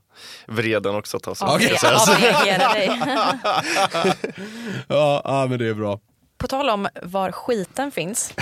vreden 0.46 0.94
också 0.94 1.18
ta 1.18 1.34
sig. 1.34 1.48
Dig. 1.58 2.90
Ja, 4.88 5.22
ja 5.24 5.46
men 5.50 5.58
det 5.58 5.66
är 5.68 5.74
bra. 5.74 6.00
På 6.42 6.48
tal 6.48 6.70
om 6.70 6.88
var 7.02 7.32
skiten 7.32 7.90
finns 7.90 8.34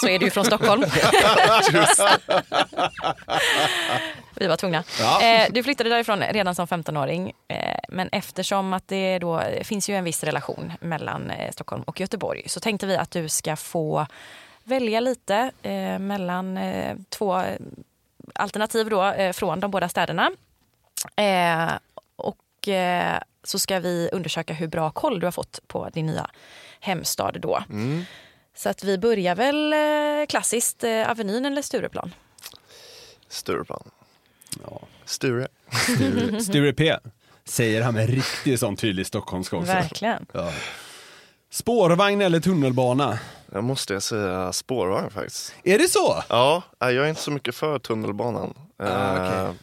så 0.00 0.08
är 0.08 0.18
du 0.18 0.24
ju 0.24 0.30
från 0.30 0.44
Stockholm. 0.44 0.84
Vi 4.34 4.46
var 4.46 4.56
tvungna. 4.56 4.84
Ja. 5.00 5.22
Eh, 5.22 5.48
du 5.50 5.62
flyttade 5.62 5.90
därifrån 5.90 6.20
redan 6.20 6.54
som 6.54 6.66
15-åring. 6.66 7.32
Eh, 7.48 7.78
men 7.88 8.08
eftersom 8.12 8.72
att 8.72 8.88
det 8.88 9.18
då 9.18 9.42
finns 9.62 9.90
ju 9.90 9.96
en 9.96 10.04
viss 10.04 10.24
relation 10.24 10.72
mellan 10.80 11.30
eh, 11.30 11.50
Stockholm 11.52 11.82
och 11.82 12.00
Göteborg 12.00 12.48
så 12.48 12.60
tänkte 12.60 12.86
vi 12.86 12.96
att 12.96 13.10
du 13.10 13.28
ska 13.28 13.56
få 13.56 14.06
välja 14.64 15.00
lite 15.00 15.50
eh, 15.62 15.98
mellan 15.98 16.56
eh, 16.56 16.96
två 17.08 17.38
eh, 17.38 17.56
alternativ 18.34 18.88
då, 18.88 19.14
från 19.32 19.60
de 19.60 19.70
båda 19.70 19.88
städerna. 19.88 20.30
Och 22.16 22.68
så 23.44 23.58
ska 23.58 23.80
vi 23.80 24.08
undersöka 24.12 24.54
hur 24.54 24.68
bra 24.68 24.90
koll 24.90 25.20
du 25.20 25.26
har 25.26 25.32
fått 25.32 25.60
på 25.66 25.88
din 25.88 26.06
nya 26.06 26.30
hemstad 26.80 27.40
då. 27.40 27.64
Så 28.56 28.68
att 28.68 28.84
vi 28.84 28.98
börjar 28.98 29.34
väl 29.34 29.72
eh, 29.72 30.26
klassiskt, 30.28 30.84
eh, 30.84 31.10
Avenyn 31.10 31.44
eller 31.44 31.62
Stureplan? 31.62 32.14
Stureplan. 33.28 33.90
Ja. 34.62 34.80
Sture. 35.04 35.48
Sture, 35.84 36.40
Sture 36.44 36.72
P. 36.72 36.96
Säger 37.44 37.82
han 37.82 37.94
med 37.94 38.10
riktigt 38.10 38.60
sån 38.60 38.76
tydlig 38.76 39.06
stockholmska 39.06 39.56
också. 39.56 39.72
Verkligen. 39.72 40.26
Ja. 40.32 40.52
Spårvagn 41.50 42.20
eller 42.20 42.40
tunnelbana? 42.40 43.18
Jag 43.52 43.64
måste 43.64 44.00
säga 44.00 44.52
spårvagn 44.52 45.10
faktiskt. 45.10 45.54
Är 45.64 45.78
det 45.78 45.88
så? 45.88 46.22
Ja, 46.28 46.62
jag 46.78 46.94
är 46.94 47.06
inte 47.06 47.20
så 47.20 47.30
mycket 47.30 47.54
för 47.54 47.78
tunnelbanan. 47.78 48.54
Ah, 48.78 49.12
okej. 49.12 49.58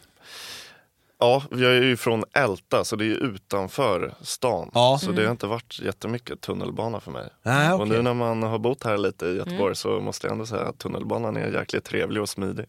Ja, 1.20 1.42
jag 1.50 1.76
är 1.76 1.82
ju 1.82 1.96
från 1.96 2.24
Älta 2.32 2.84
så 2.84 2.96
det 2.96 3.04
är 3.04 3.08
utanför 3.16 4.14
stan. 4.20 4.70
Ja. 4.74 4.98
Så 5.02 5.12
det 5.12 5.24
har 5.24 5.30
inte 5.30 5.46
varit 5.46 5.80
jättemycket 5.80 6.40
tunnelbana 6.40 7.00
för 7.00 7.10
mig. 7.10 7.28
Nej, 7.42 7.72
Och 7.72 7.80
okej. 7.80 7.96
nu 7.96 8.02
när 8.02 8.14
man 8.14 8.42
har 8.42 8.58
bott 8.58 8.84
här 8.84 8.98
lite 8.98 9.26
i 9.26 9.36
Göteborg 9.36 9.76
så 9.76 10.00
måste 10.00 10.26
jag 10.26 10.32
ändå 10.32 10.46
säga 10.46 10.62
att 10.62 10.78
tunnelbanan 10.78 11.36
är 11.36 11.52
jäkligt 11.52 11.84
trevlig 11.84 12.22
och 12.22 12.28
smidig. 12.28 12.66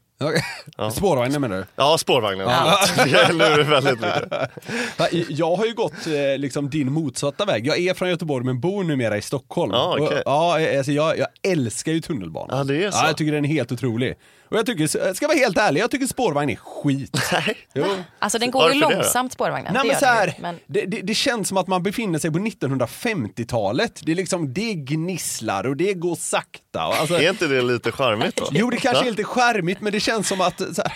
Ja. 0.77 0.91
Spårvagnen 0.91 1.41
menar 1.41 1.58
du? 1.58 1.65
Ja, 1.75 1.97
spårvagnen. 1.97 2.47
Det 2.95 3.10
gäller 3.10 3.63
väldigt 3.63 3.99
mycket. 4.01 5.29
Jag 5.29 5.55
har 5.55 5.65
ju 5.65 5.73
gått 5.73 6.08
eh, 6.08 6.38
liksom 6.38 6.69
din 6.69 6.91
motsatta 6.91 7.45
väg. 7.45 7.67
Jag 7.67 7.79
är 7.79 7.93
från 7.93 8.10
Göteborg 8.10 8.45
men 8.45 8.60
bor 8.60 8.84
numera 8.84 9.17
i 9.17 9.21
Stockholm. 9.21 9.71
Ja, 9.73 9.95
okej. 9.99 10.17
Och, 10.17 10.23
ja, 10.25 10.77
alltså 10.77 10.91
jag, 10.91 11.17
jag 11.17 11.27
älskar 11.43 11.91
ju 11.91 12.01
tunnelbanan. 12.01 12.58
Ja, 12.58 12.63
det 12.63 12.84
är 12.84 12.91
så. 12.91 12.97
Ja, 12.97 13.08
jag 13.08 13.17
tycker 13.17 13.32
den 13.32 13.45
är 13.45 13.49
helt 13.49 13.71
otrolig. 13.71 14.15
Och 14.49 14.58
jag 14.58 14.65
tycker, 14.65 14.97
jag 15.05 15.15
ska 15.15 15.27
vara 15.27 15.38
helt 15.38 15.58
ärlig, 15.58 15.82
jag 15.82 15.91
tycker 15.91 16.08
spårvagn 16.08 16.49
är 16.49 16.55
skit. 16.55 17.17
Nej. 17.32 17.58
Jo. 17.73 17.86
Alltså 18.19 18.39
den 18.39 18.51
går 18.51 18.62
ju 18.62 18.79
Varför 18.79 18.89
det 18.89 18.95
då? 18.95 19.01
långsamt 19.01 19.34
spårvagnen. 19.34 19.73
Nej, 19.73 19.82
det 19.84 19.88
men 19.88 19.99
så 19.99 20.05
här, 20.05 20.27
ju, 20.27 20.34
men 20.39 20.60
det, 20.67 20.86
det, 20.86 21.01
det 21.01 21.13
känns 21.13 21.47
som 21.47 21.58
att 21.58 21.67
man 21.67 21.84
befinner 21.84 22.19
sig 22.19 22.32
på 22.32 22.39
1950-talet. 22.39 24.01
Det, 24.03 24.12
är 24.12 24.15
liksom, 24.15 24.53
det 24.53 24.73
gnisslar 24.73 25.67
och 25.67 25.77
det 25.77 25.93
går 25.93 26.15
sakta. 26.15 26.68
Och 26.75 26.95
Alltså, 26.95 27.15
Är 27.15 27.29
inte 27.29 27.47
det 27.47 27.62
lite 27.62 27.91
charmigt 27.91 28.36
då? 28.36 28.47
jo, 28.51 28.69
det 28.69 28.77
kanske 28.77 29.03
Ja. 29.03 29.08
är 29.08 29.12
lite 29.12 29.23
skärmigt 29.23 29.82
men 29.82 29.91
det 29.91 29.99
känns 29.99 30.27
som 30.27 30.41
att, 30.41 30.58
så 30.60 30.82
här, 30.82 30.93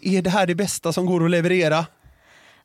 är 0.00 0.22
det 0.22 0.30
här 0.30 0.46
det 0.46 0.54
bästa 0.54 0.92
som 0.92 1.06
går 1.06 1.24
att 1.24 1.30
leverera? 1.30 1.86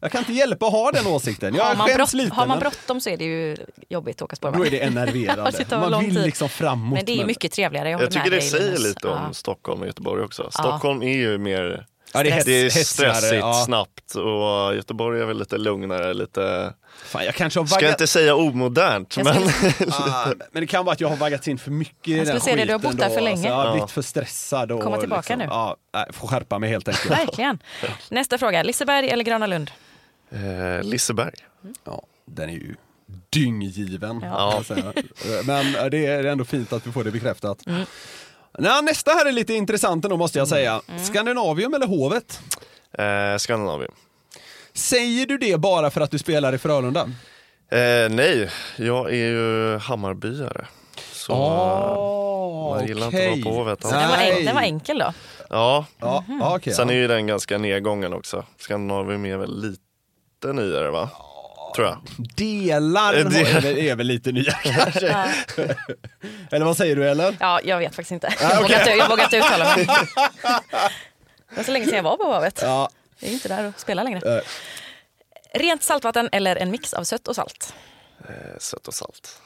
Jag 0.03 0.11
kan 0.11 0.19
inte 0.19 0.33
hjälpa 0.33 0.65
att 0.65 0.71
ha 0.71 0.91
den 0.91 1.07
åsikten. 1.07 1.55
Jag 1.55 1.63
har, 1.63 1.75
man 1.75 1.89
brott, 1.95 2.13
lite. 2.13 2.35
har 2.35 2.47
man 2.47 2.59
bråttom 2.59 3.01
så 3.01 3.09
är 3.09 3.17
det 3.17 3.25
ju 3.25 3.57
jobbigt 3.89 4.15
att 4.15 4.21
åka 4.21 4.31
då 4.33 4.35
spårvagn. 4.35 4.65
är 4.65 4.71
det 4.71 4.79
enerverande. 4.83 5.89
Man 5.89 6.03
vill 6.05 6.21
liksom 6.21 6.49
framåt. 6.49 6.93
Men 6.97 7.05
det 7.05 7.21
är 7.21 7.25
mycket 7.25 7.51
trevligare. 7.51 7.89
Jag, 7.89 8.01
Jag 8.01 8.11
tycker 8.11 8.31
det 8.31 8.41
säger 8.41 8.77
lite 8.79 9.07
om 9.07 9.19
Ja. 9.27 9.33
Stockholm 9.33 9.81
och 9.81 9.87
Göteborg 9.87 10.23
också. 10.23 10.49
Stockholm 10.51 11.01
är 11.03 11.13
ju 11.17 11.37
mer 11.37 11.85
Ja, 12.13 12.23
det 12.23 12.29
är, 12.29 12.43
det 12.45 12.61
är 12.65 12.69
stressigt, 12.69 13.33
ja. 13.33 13.53
snabbt 13.65 14.15
och 14.15 14.75
Göteborg 14.75 15.21
är 15.21 15.25
väl 15.25 15.39
lite 15.39 15.57
lugnare, 15.57 16.13
lite, 16.13 16.73
Fan, 17.05 17.25
jag 17.25 17.35
kanske 17.35 17.59
har 17.59 17.65
ska 17.67 17.75
jag 17.75 17.81
vaggat... 17.81 18.01
inte 18.01 18.07
säga 18.07 18.35
omodernt, 18.35 19.17
Jag 19.17 19.23
men 19.25 19.35
Ah, 19.91 20.25
men 20.51 20.61
det 20.61 20.67
kan 20.67 20.85
vara 20.85 20.93
att 20.93 21.01
jag 21.01 21.07
har 21.09 21.15
vaggats 21.15 21.47
in 21.47 21.57
för 21.57 21.71
mycket 21.71 22.07
i 22.07 22.11
Jag 22.11 22.19
den 22.19 22.25
skulle 22.25 22.41
säga 22.41 22.55
det, 22.55 22.65
du 22.65 22.71
har 22.71 22.79
skiten 22.79 22.91
bott 22.91 22.99
där 22.99 23.09
för 23.15 23.21
länge. 23.21 23.31
Alltså, 23.33 23.47
jag 23.47 23.55
har 23.55 23.65
Ja. 23.65 23.71
blivit 23.71 23.91
för 23.91 24.01
stressad. 24.01 24.71
Och 24.71 24.81
Komma 24.83 24.97
tillbaka 24.97 25.19
liksom, 25.35 25.37
nu. 25.39 25.45
Ja, 25.45 25.75
nej, 25.93 26.05
får 26.13 26.27
skärpa 26.27 26.59
mig 26.59 26.69
helt 26.69 26.87
enkelt. 26.87 27.11
Verkligen. 27.11 27.59
Nästa 28.09 28.37
fråga, 28.37 28.63
Liseberg 28.63 29.09
eller 29.09 29.23
Gröna 29.23 29.47
Lund? 29.47 29.71
eh, 30.31 30.83
Liseberg. 30.83 31.33
Ja, 31.83 32.03
den 32.27 32.49
är 32.49 32.53
ju 32.53 32.75
dynggiven. 33.29 34.21
Ja. 34.23 34.63
Men 35.45 35.75
eh, 35.75 35.85
det 35.85 36.05
är 36.05 36.23
ändå 36.23 36.45
fint 36.45 36.73
att 36.73 36.87
vi 36.87 36.91
får 36.91 37.03
det 37.03 37.11
bekräftat. 37.11 37.67
Mm. 37.67 37.85
Nå, 38.57 38.81
nästa 38.81 39.11
här 39.11 39.25
är 39.25 39.31
lite 39.31 39.53
intressant 39.53 40.05
ändå 40.05 40.17
måste 40.17 40.39
jag 40.39 40.47
säga. 40.47 40.81
Mm. 40.87 41.03
Skandinavium 41.05 41.73
eller 41.73 41.87
Hovet? 41.87 42.39
Eh, 42.97 43.37
Skandinavien. 43.37 43.91
Säger 44.73 45.25
du 45.25 45.37
det 45.37 45.57
bara 45.57 45.91
för 45.91 46.01
att 46.01 46.11
du 46.11 46.17
spelar 46.19 46.53
i 46.55 46.57
Frölunda? 46.57 47.01
Eh, 47.71 48.09
nej, 48.09 48.49
jag 48.77 49.09
är 49.09 49.15
ju 49.15 49.77
Hammarbyare. 49.77 50.67
Så 51.11 51.33
Oh, 51.33 52.75
man 52.75 52.87
gillar 52.87 53.05
inte 53.05 53.31
att 53.31 53.43
vara 53.45 53.53
på 53.53 53.59
Hovet. 53.59 53.81
Den, 53.81 53.91
var 54.09 54.17
Nej. 54.17 54.39
en, 54.39 54.45
den 54.45 54.55
var 54.55 54.61
enkel 54.61 54.99
då. 54.99 55.13
ja, 55.49 55.85
Ja, 55.99 56.23
ja, 56.39 56.55
okej, 56.55 56.73
sen 56.73 56.89
är 56.89 56.93
ja. 56.93 56.99
ju 56.99 57.07
den 57.07 57.27
ganska 57.27 57.57
nedgången 57.57 58.13
också. 58.13 58.45
Skandinavium 58.59 59.25
är 59.25 59.37
väl 59.37 59.61
lite 59.61 60.53
nyare 60.53 60.89
va? 60.91 61.09
Tror 61.75 61.87
jag. 61.87 61.97
Delar 62.35 63.13
har- 63.23 63.29
det- 63.61 63.89
är, 63.89 63.95
väl- 63.95 64.07
lite 64.07 64.31
nya 64.31 64.51
kanske. 64.63 65.07
eller 66.51 66.65
vad 66.65 66.77
säger 66.77 66.95
du 66.95 67.09
eller? 67.09 67.35
Ja, 67.39 67.59
jag 67.63 67.77
vet 67.79 67.95
faktiskt 67.95 68.11
inte. 68.11 68.27
Ah, 68.27 68.33
Jag, 68.41 68.51
okej. 68.51 68.61
vågar 68.63 68.79
inte 68.79 68.91
jag 68.91 69.09
vågar 69.09 69.23
inte 69.23 69.37
uttala 69.37 69.75
mig. 69.75 69.85
Det 71.49 71.57
var 71.57 71.63
så 71.63 71.71
länge 71.71 71.85
sedan 71.85 71.95
jag 71.95 72.03
var 72.03 72.17
på 72.17 72.23
Hovet. 72.23 72.59
Ja, 72.61 72.89
Jag 73.19 73.29
är 73.29 73.33
inte 73.33 73.47
där 73.47 73.67
och 73.67 73.79
spelar 73.79 74.03
längre. 74.03 74.35
eh, 74.37 74.41
Rent 75.59 75.83
saltvatten 75.83 76.29
eller 76.31 76.55
en 76.55 76.71
mix 76.71 76.93
av 76.93 77.03
sött 77.03 77.27
och 77.27 77.35
salt? 77.35 77.73
Eh, 78.29 78.57
sött 78.59 78.87
och 78.87 78.93
salt. 78.93 79.41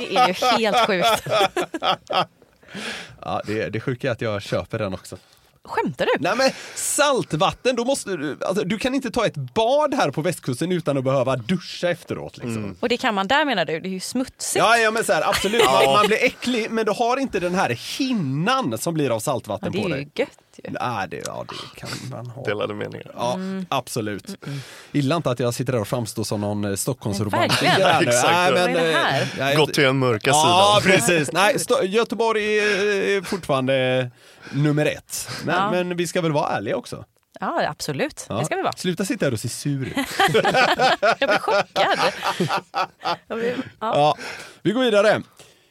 Det 0.00 0.16
är 0.16 0.26
ju 0.28 0.32
helt 0.58 0.86
sjukt. 0.86 1.22
ja 3.22 3.42
det, 3.46 3.68
det 3.68 3.80
sjuka 3.80 4.08
är 4.08 4.12
att 4.12 4.20
jag 4.20 4.42
köper 4.42 4.78
den 4.78 4.94
också. 4.94 5.16
Skämtar 5.68 6.06
du? 6.06 6.12
Nej 6.20 6.36
men 6.36 6.50
saltvatten, 6.74 7.76
då 7.76 7.84
måste 7.84 8.16
du, 8.16 8.38
alltså, 8.46 8.64
du 8.64 8.78
kan 8.78 8.94
inte 8.94 9.10
ta 9.10 9.26
ett 9.26 9.36
bad 9.54 9.94
här 9.94 10.10
på 10.10 10.22
västkusten 10.22 10.72
utan 10.72 10.98
att 10.98 11.04
behöva 11.04 11.36
duscha 11.36 11.90
efteråt 11.90 12.36
liksom. 12.36 12.76
Och 12.80 12.88
det 12.88 12.96
kan 12.96 13.14
man 13.14 13.28
där 13.28 13.44
menar 13.44 13.64
du? 13.64 13.80
Det 13.80 13.88
är 13.88 13.90
ju 13.90 14.00
smutsigt. 14.00 14.56
Ja, 14.56 14.76
ja 14.76 14.90
men 14.90 15.04
så 15.04 15.12
här, 15.12 15.28
absolut, 15.28 15.64
man, 15.84 15.84
man 15.84 16.06
blir 16.06 16.24
äcklig 16.24 16.70
men 16.70 16.86
du 16.86 16.92
har 16.92 17.16
inte 17.16 17.40
den 17.40 17.54
här 17.54 17.70
hinnan 17.98 18.78
som 18.78 18.94
blir 18.94 19.10
av 19.10 19.14
Ja, 19.16 19.20
saltvatten 19.20 19.72
det 19.72 19.78
är 19.78 19.82
på 19.82 19.88
ju 19.88 19.94
dig. 19.94 20.08
Ju. 20.64 20.70
Nej, 20.80 21.08
det, 21.08 21.22
ja, 21.26 21.44
det 21.48 21.80
kan 21.80 21.88
man 22.10 22.26
ha. 22.26 22.44
Delade 22.44 22.74
meningar. 22.74 23.10
Ja, 23.14 23.34
Mm. 23.34 23.66
absolut. 23.68 24.36
Illa 24.92 25.16
inte 25.16 25.30
att 25.30 25.40
jag 25.40 25.54
sitter 25.54 25.72
där 25.72 25.80
och 25.80 25.88
framstår 25.88 26.24
som 26.24 26.40
någon 26.40 26.64
eh, 26.64 26.74
Stockholmsromantiker. 26.74 27.66
Exakt. 28.00 28.24
Nej, 28.32 28.52
Vad 28.52 28.60
är 28.60 28.68
det 28.74 28.92
eh, 28.92 28.96
här? 28.98 29.28
ja, 29.38 29.48
jag- 29.48 29.56
Gått 29.56 29.74
till 29.74 29.84
den 29.84 29.98
mörka 29.98 30.30
Ja, 30.30 30.78
sidan. 30.82 30.92
precis. 30.98 31.32
Nej, 31.32 31.56
Göteborg 31.94 32.58
är 32.58 32.84
är 33.18 33.22
fortfarande 33.22 34.10
nummer 34.52 34.86
ett. 34.86 35.28
Men, 35.44 35.54
Ja. 35.54 35.70
men 35.70 35.96
vi 35.96 36.06
ska 36.06 36.20
väl 36.20 36.32
vara 36.32 36.48
ärliga 36.56 36.76
också. 36.76 37.04
Ja, 37.40 37.68
absolut. 37.68 38.26
Ja. 38.28 38.34
Det 38.38 38.44
ska 38.44 38.56
vi 38.56 38.62
vara. 38.62 38.72
Sluta 38.76 39.04
sitta 39.04 39.24
här 39.26 39.32
och 39.32 39.40
se 39.40 39.48
sur 39.48 39.86
ut. 39.86 39.94
Jag 41.18 41.28
blir 41.28 41.38
chockad. 41.38 41.98
Jag 43.28 43.38
blir, 43.38 43.54
ja. 43.56 43.62
Ja, 43.80 44.16
vi 44.62 44.70
går 44.72 44.80
vidare. 44.80 45.22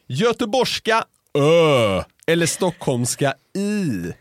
Göteborgska 0.08 1.04
Ö 1.38 2.04
eller 2.28 2.45
stockholmska 2.45 3.34
I. 3.56 4.13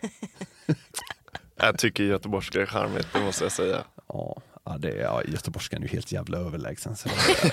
Jag 1.57 1.79
tycker 1.79 2.05
göteborgska 2.05 2.61
är 2.63 2.67
charmigt, 2.67 3.07
det 3.13 3.21
måste 3.21 3.45
jag 3.45 3.53
säga. 3.53 3.85
Ja, 4.09 4.37
ja, 4.65 4.77
det 4.79 4.91
är, 4.91 5.03
ja, 5.03 5.23
göteborgskan 5.25 5.79
är 5.79 5.87
ju 5.87 5.93
helt 5.93 6.13
jävla 6.13 6.39
överlägsen. 6.39 6.97
Så 6.97 7.09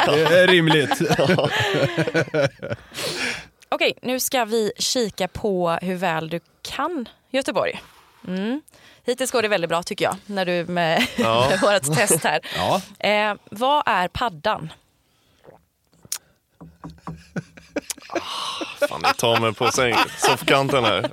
det 0.06 0.40
är 0.44 0.48
rimligt. 0.48 1.02
Okej, 3.70 3.94
nu 4.02 4.20
ska 4.20 4.46
vi 4.46 4.72
kika 4.78 5.28
på 5.28 5.72
hur 5.82 5.96
väl 5.96 6.30
du 6.30 6.40
kan 6.62 7.10
Göteborg. 7.30 7.82
Mm. 8.28 8.62
Hittills 9.06 9.32
går 9.32 9.42
det 9.42 9.48
väldigt 9.48 9.70
bra 9.70 9.84
tycker 9.84 10.06
jag, 10.06 10.16
när 10.26 10.46
du 10.46 10.66
med 10.66 11.08
Ja. 11.16 11.52
vårt 11.62 11.96
test 11.96 12.24
här. 12.24 12.40
Ja. 12.56 12.82
Eh, 13.08 13.36
vad 13.52 13.84
är 13.86 14.08
paddan? 14.08 14.74
Fan, 18.90 19.02
ni 19.04 19.14
tar 19.18 19.40
mig 19.40 19.54
på 19.54 19.66
säng- 19.72 19.96
soffkanten 20.18 20.84
här. 20.84 21.12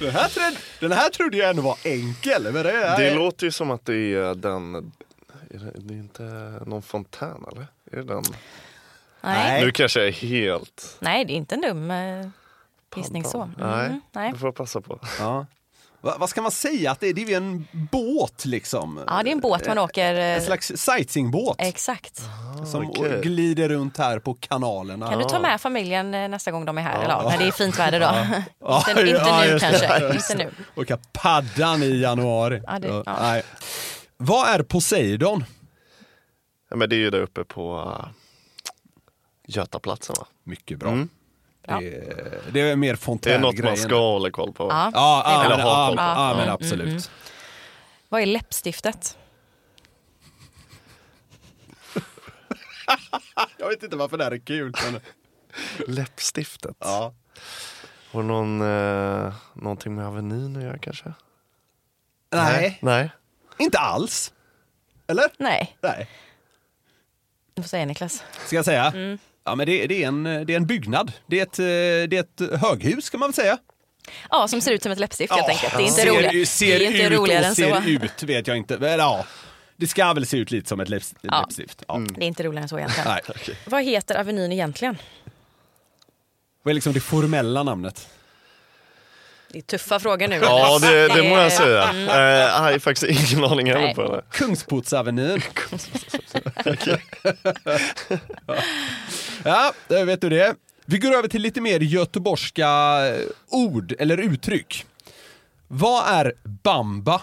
Den, 0.00 0.10
här 0.10 0.28
trodde, 0.28 0.56
den 0.80 0.92
här 0.92 1.08
trodde 1.10 1.36
jag 1.36 1.50
ändå 1.50 1.62
var 1.62 1.76
enkel. 1.84 2.42
Men 2.42 2.52
det, 2.52 2.72
är, 2.72 2.98
Det 2.98 3.14
låter 3.14 3.46
ju 3.46 3.52
som 3.52 3.70
att 3.70 3.84
det 3.84 3.94
är 4.14 4.34
den... 4.34 4.74
Är 5.50 5.58
det, 5.58 5.72
det 5.74 5.94
är 5.94 5.98
inte 5.98 6.22
någon 6.66 6.82
fontän 6.82 7.44
eller? 7.52 7.66
Är 7.92 7.96
det 7.96 8.02
den? 8.14 8.22
Nej, 9.20 9.50
Nej. 9.52 9.64
Nu 9.64 9.70
kanske 9.70 9.98
jag 10.00 10.08
är 10.08 10.12
helt... 10.12 10.96
Nej 11.00 11.24
det 11.24 11.32
är 11.32 11.36
inte 11.36 11.54
en 11.54 11.60
dum 11.60 11.90
eh, 11.90 12.28
gissning 12.96 13.24
så. 13.24 13.42
Mm, 13.42 13.54
Nej, 13.58 14.00
nej. 14.12 14.32
det 14.32 14.38
får 14.38 14.46
jag 14.46 14.54
passa 14.56 14.80
på. 14.80 14.98
Ja. 15.18 15.46
Va, 16.00 16.16
vad 16.18 16.28
ska 16.28 16.42
man 16.42 16.50
säga 16.50 16.90
att 16.90 17.00
det 17.00 17.08
är? 17.08 17.14
Det 17.14 17.22
är 17.22 17.28
ju 17.28 17.34
en 17.34 17.66
båt 17.72 18.44
liksom. 18.44 19.00
Ja, 19.06 19.22
det 19.22 19.30
är 19.30 19.32
en 19.32 19.40
båt 19.40 19.66
man 19.66 19.78
åker. 19.78 20.14
eh, 20.14 20.20
En 20.24 20.42
slags 20.42 20.72
sightseeingbåt 20.76 21.56
Exakt. 21.58 22.20
som 22.72 22.86
okej. 22.90 23.20
glider 23.22 23.68
runt 23.68 23.96
här 23.98 24.18
på 24.18 24.34
kanalerna. 24.34 25.10
Kan 25.10 25.18
du 25.18 25.24
ta 25.24 25.40
med 25.40 25.60
familjen 25.60 26.14
eh, 26.14 26.28
nästa 26.28 26.50
gång 26.50 26.64
de 26.64 26.78
är 26.78 26.82
här? 26.82 26.98
Eller 26.98 27.08
ja, 27.14 27.28
när 27.30 27.38
det 27.38 27.44
är 27.46 27.50
fint 27.52 27.78
väder 27.78 28.00
då. 28.00 28.06
Ja, 28.60 28.84
inte 28.88 29.00
inte 29.00 29.12
ja, 29.12 29.44
nu 29.46 29.58
kanske. 29.58 30.14
Inte 30.14 30.34
nu. 30.34 30.50
Åka 30.82 30.98
paddan 31.12 31.82
i 31.82 32.00
januari. 32.00 32.62
Ja, 32.66 32.78
det- 32.78 32.88
ja. 32.88 33.02
Nej. 33.20 33.42
Vad 34.16 34.48
är 34.48 34.62
Poseidon? 34.62 35.44
Ja, 36.70 36.76
men 36.76 36.88
det 36.88 36.96
är 36.96 36.98
ju 36.98 37.10
där 37.10 37.20
uppe 37.20 37.44
på 37.44 37.78
uh, 37.80 38.06
Götaplatsen 39.46 40.16
va? 40.18 40.26
Mycket 40.44 40.78
bra. 40.78 40.88
Mm. 40.88 41.08
Det, 41.68 41.74
är, 41.96 42.40
det 42.52 42.60
är 42.60 42.76
mer 42.76 42.98
Det 43.22 43.32
är 43.34 43.38
något 43.38 43.58
man 43.64 43.76
ska 43.76 43.94
hålla 43.94 44.30
koll 44.30 44.52
på. 44.52 44.64
Ja. 44.70 44.90
Ja, 44.94 45.22
ja, 45.24 45.32
ja, 45.32 45.44
Eller 45.44 45.62
ha 45.64 45.86
koll 45.86 45.96
på. 45.96 46.02
ja, 46.02 46.32
men 46.36 46.42
Mm, 46.42 46.54
absolut. 46.54 46.88
mm, 46.88 47.00
Vad 48.08 48.22
är 48.22 48.26
läppstiftet? 48.26 49.18
Jag 53.58 53.68
vet 53.68 53.82
inte 53.82 53.96
varför 53.96 54.16
det 54.18 54.24
här 54.24 54.30
är 54.30 54.38
kul. 54.38 54.72
Men... 54.84 55.00
Läppstiftet. 55.94 56.76
Ja. 56.80 57.14
Har 58.12 58.22
någon, 58.22 58.60
eh, 58.62 59.34
någonting 59.52 59.94
med 59.94 60.06
Avenyn 60.06 60.56
att 60.56 60.62
göra 60.62 60.78
kanske? 60.78 61.12
Nej, 62.32 62.78
Nej. 62.82 63.10
inte 63.58 63.78
alls. 63.78 64.32
Eller? 65.06 65.24
Nej, 65.38 65.76
Nej. 65.80 66.08
du 67.54 67.62
får 67.62 67.68
säga 67.68 67.86
Niklas. 67.86 68.24
Ska 68.46 68.56
jag 68.56 68.64
säga? 68.64 68.84
Mm. 68.86 69.18
Ja, 69.48 69.54
men 69.54 69.66
det, 69.66 69.86
det, 69.86 70.02
är 70.04 70.08
en, 70.08 70.22
det 70.24 70.52
är 70.52 70.56
en 70.56 70.66
byggnad. 70.66 71.12
Det 71.26 71.38
är, 71.38 71.42
ett, 71.42 71.58
eh, 71.58 71.64
det 72.10 72.16
är 72.16 72.20
ett 72.20 72.60
höghus 72.60 73.10
kan 73.10 73.20
man 73.20 73.28
väl 73.28 73.34
säga. 73.34 73.58
Ja, 74.30 74.48
som 74.48 74.60
ser 74.60 74.72
ut 74.72 74.82
som 74.82 74.92
ett 74.92 74.98
läppstift 74.98 75.32
helt 75.32 75.48
enkelt. 75.48 75.72
Det 75.76 75.82
är 75.82 75.86
inte, 75.86 75.94
ser, 75.94 76.30
roligt. 76.32 76.48
ser 76.48 76.78
det 76.78 76.86
är 76.86 76.90
inte 76.90 77.02
ut 77.02 77.12
roligare 77.12 77.44
än 77.44 77.54
ser 77.54 77.80
så. 77.80 77.88
ut 77.88 78.22
vet 78.22 78.46
jag 78.46 78.56
inte. 78.56 78.78
Men, 78.78 78.98
ja, 78.98 79.24
det 79.76 79.86
ska 79.86 80.12
väl 80.12 80.26
se 80.26 80.36
ut 80.36 80.50
lite 80.50 80.68
som 80.68 80.80
ett 80.80 80.88
läpps, 80.88 81.14
Ja. 81.20 81.40
läppstift. 81.40 81.82
Ja. 81.88 81.98
Det 82.16 82.24
är 82.24 82.26
inte 82.26 82.42
roligare 82.42 82.62
än 82.62 82.68
så 82.68 82.78
egentligen. 82.78 83.08
Nej. 83.08 83.56
Vad 83.66 83.84
heter 83.84 84.20
Avenyn 84.20 84.52
egentligen? 84.52 84.98
Vad 86.62 86.72
är 86.72 86.74
liksom 86.74 86.92
det 86.92 87.00
formella 87.00 87.62
namnet? 87.62 88.08
Det 89.52 89.58
är 89.58 89.62
tuffa 89.62 89.98
frågor 90.00 90.28
nu. 90.28 90.36
Ja, 90.42 90.78
det, 90.78 91.08
det 91.08 91.22
må 91.28 91.38
jag 91.38 91.52
säga. 91.52 91.82
mm. 91.82 92.08
Eh, 92.08 92.16
Jag 92.16 92.58
har 92.58 92.78
faktiskt 92.78 93.32
ingen 93.32 93.44
aning 93.52 93.66
heller 93.70 93.94
på 93.94 94.02
det. 94.16 94.22
Kungsportsavenyn. 94.30 95.40
ja, 99.44 99.72
då 99.88 100.04
vet 100.04 100.20
du 100.20 100.28
det. 100.28 100.54
Vi 100.84 100.98
går 100.98 101.12
över 101.12 101.28
till 101.28 101.42
lite 101.42 101.60
mer 101.60 101.80
göteborgska 101.80 102.68
eh, 103.06 103.20
ord 103.48 103.94
eller 103.98 104.18
uttryck. 104.18 104.86
Vad 105.68 106.08
är 106.12 106.32
bamba? 106.44 107.22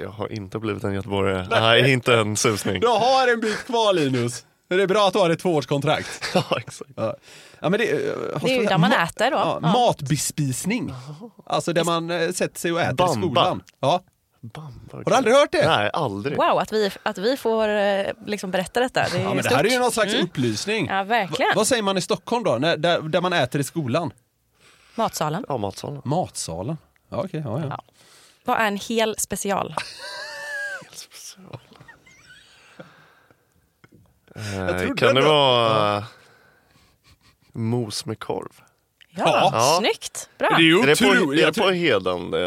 Jag 0.00 0.08
har 0.10 0.32
inte 0.32 0.58
blivit 0.58 0.84
en 0.84 0.94
göteborgare. 0.94 1.46
Nej, 1.50 1.92
inte 1.92 2.14
en 2.14 2.36
susning. 2.36 2.80
Du 2.80 2.86
har 2.86 3.28
en 3.32 3.40
bit 3.40 3.64
kvar 3.66 3.92
Linus. 3.92 4.44
Det 4.68 4.82
är 4.82 4.86
bra 4.86 5.06
att 5.06 5.12
du 5.12 5.18
har 5.18 5.30
ett 5.30 5.38
tvåårskontrakt. 5.40 6.22
Ja, 6.34 6.44
exakt. 6.58 6.90
Ja. 6.96 7.16
Ja, 7.60 7.68
men 7.68 7.80
det, 7.80 7.90
eh, 7.92 7.98
Det 8.42 8.50
är 8.54 8.60
ju 8.60 8.66
där 8.66 8.78
man 8.78 8.92
ma- 8.92 9.04
äter 9.04 9.30
då. 9.30 9.36
Ja, 9.36 9.58
Ja. 9.62 9.68
Matbespisning. 9.72 10.94
Alltså 11.46 11.72
där 11.72 11.84
man 11.84 12.10
eh, 12.10 12.30
sätter 12.30 12.60
sig 12.60 12.72
och 12.72 12.80
äter 12.80 12.94
Bamba. 12.94 13.12
i 13.18 13.22
skolan. 13.28 13.62
Ja. 13.80 14.00
Bamba, 14.40 14.70
Har 14.96 15.04
du 15.04 15.14
aldrig 15.14 15.34
hört 15.36 15.52
det? 15.52 15.68
Nej, 15.68 15.90
aldrig. 15.92 16.36
Wow, 16.36 16.58
att 16.58 16.72
vi, 16.72 16.90
att 17.02 17.18
vi 17.18 17.36
får 17.36 17.68
eh, 17.68 18.06
liksom 18.26 18.50
berätta 18.50 18.80
detta. 18.80 19.06
Det 19.12 19.18
är, 19.18 19.22
Ja, 19.22 19.34
men 19.34 19.42
det 19.44 19.54
här 19.54 19.64
är 19.64 19.68
ju 19.70 19.78
någon 19.78 19.90
slags 19.92 20.12
Mm. 20.14 20.24
upplysning. 20.26 20.86
Ja, 20.86 21.02
verkligen. 21.02 21.48
Va- 21.50 21.52
vad 21.56 21.66
säger 21.66 21.82
man 21.82 21.98
i 21.98 22.00
Stockholm 22.00 22.44
då, 22.44 22.58
när, 22.58 22.76
där, 22.76 23.00
där 23.02 23.20
man 23.20 23.32
äter 23.32 23.60
i 23.60 23.64
skolan? 23.64 24.10
Matsalen. 24.94 25.44
Ja, 25.48 25.56
matsalen. 25.56 26.02
Matsalen. 26.04 26.76
Ja, 27.08 27.22
okej. 27.24 27.42
ja, 27.44 27.60
ja. 27.60 27.66
Ja. 27.70 27.82
Vad 28.44 28.58
är 28.60 28.66
en 28.66 28.76
hel 28.76 29.14
special? 29.18 29.74
Eh, 34.36 34.94
kan 34.96 35.14
det 35.14 35.20
vara 35.22 35.96
eh, 35.96 36.04
mos 37.52 38.06
med 38.06 38.18
korv? 38.18 38.52
Ja, 39.16 39.50
Ja. 39.52 39.76
snyggt. 39.80 40.28
Bra. 40.38 40.48
Det 40.48 40.54
är 40.54 40.60
ju 40.60 40.78
Är 40.80 40.86
det 40.86 40.98
på, 40.98 41.32
är 41.34 41.46
det 41.46 41.52
på 41.62 41.70
heden? 41.70 42.30
Det, 42.30 42.40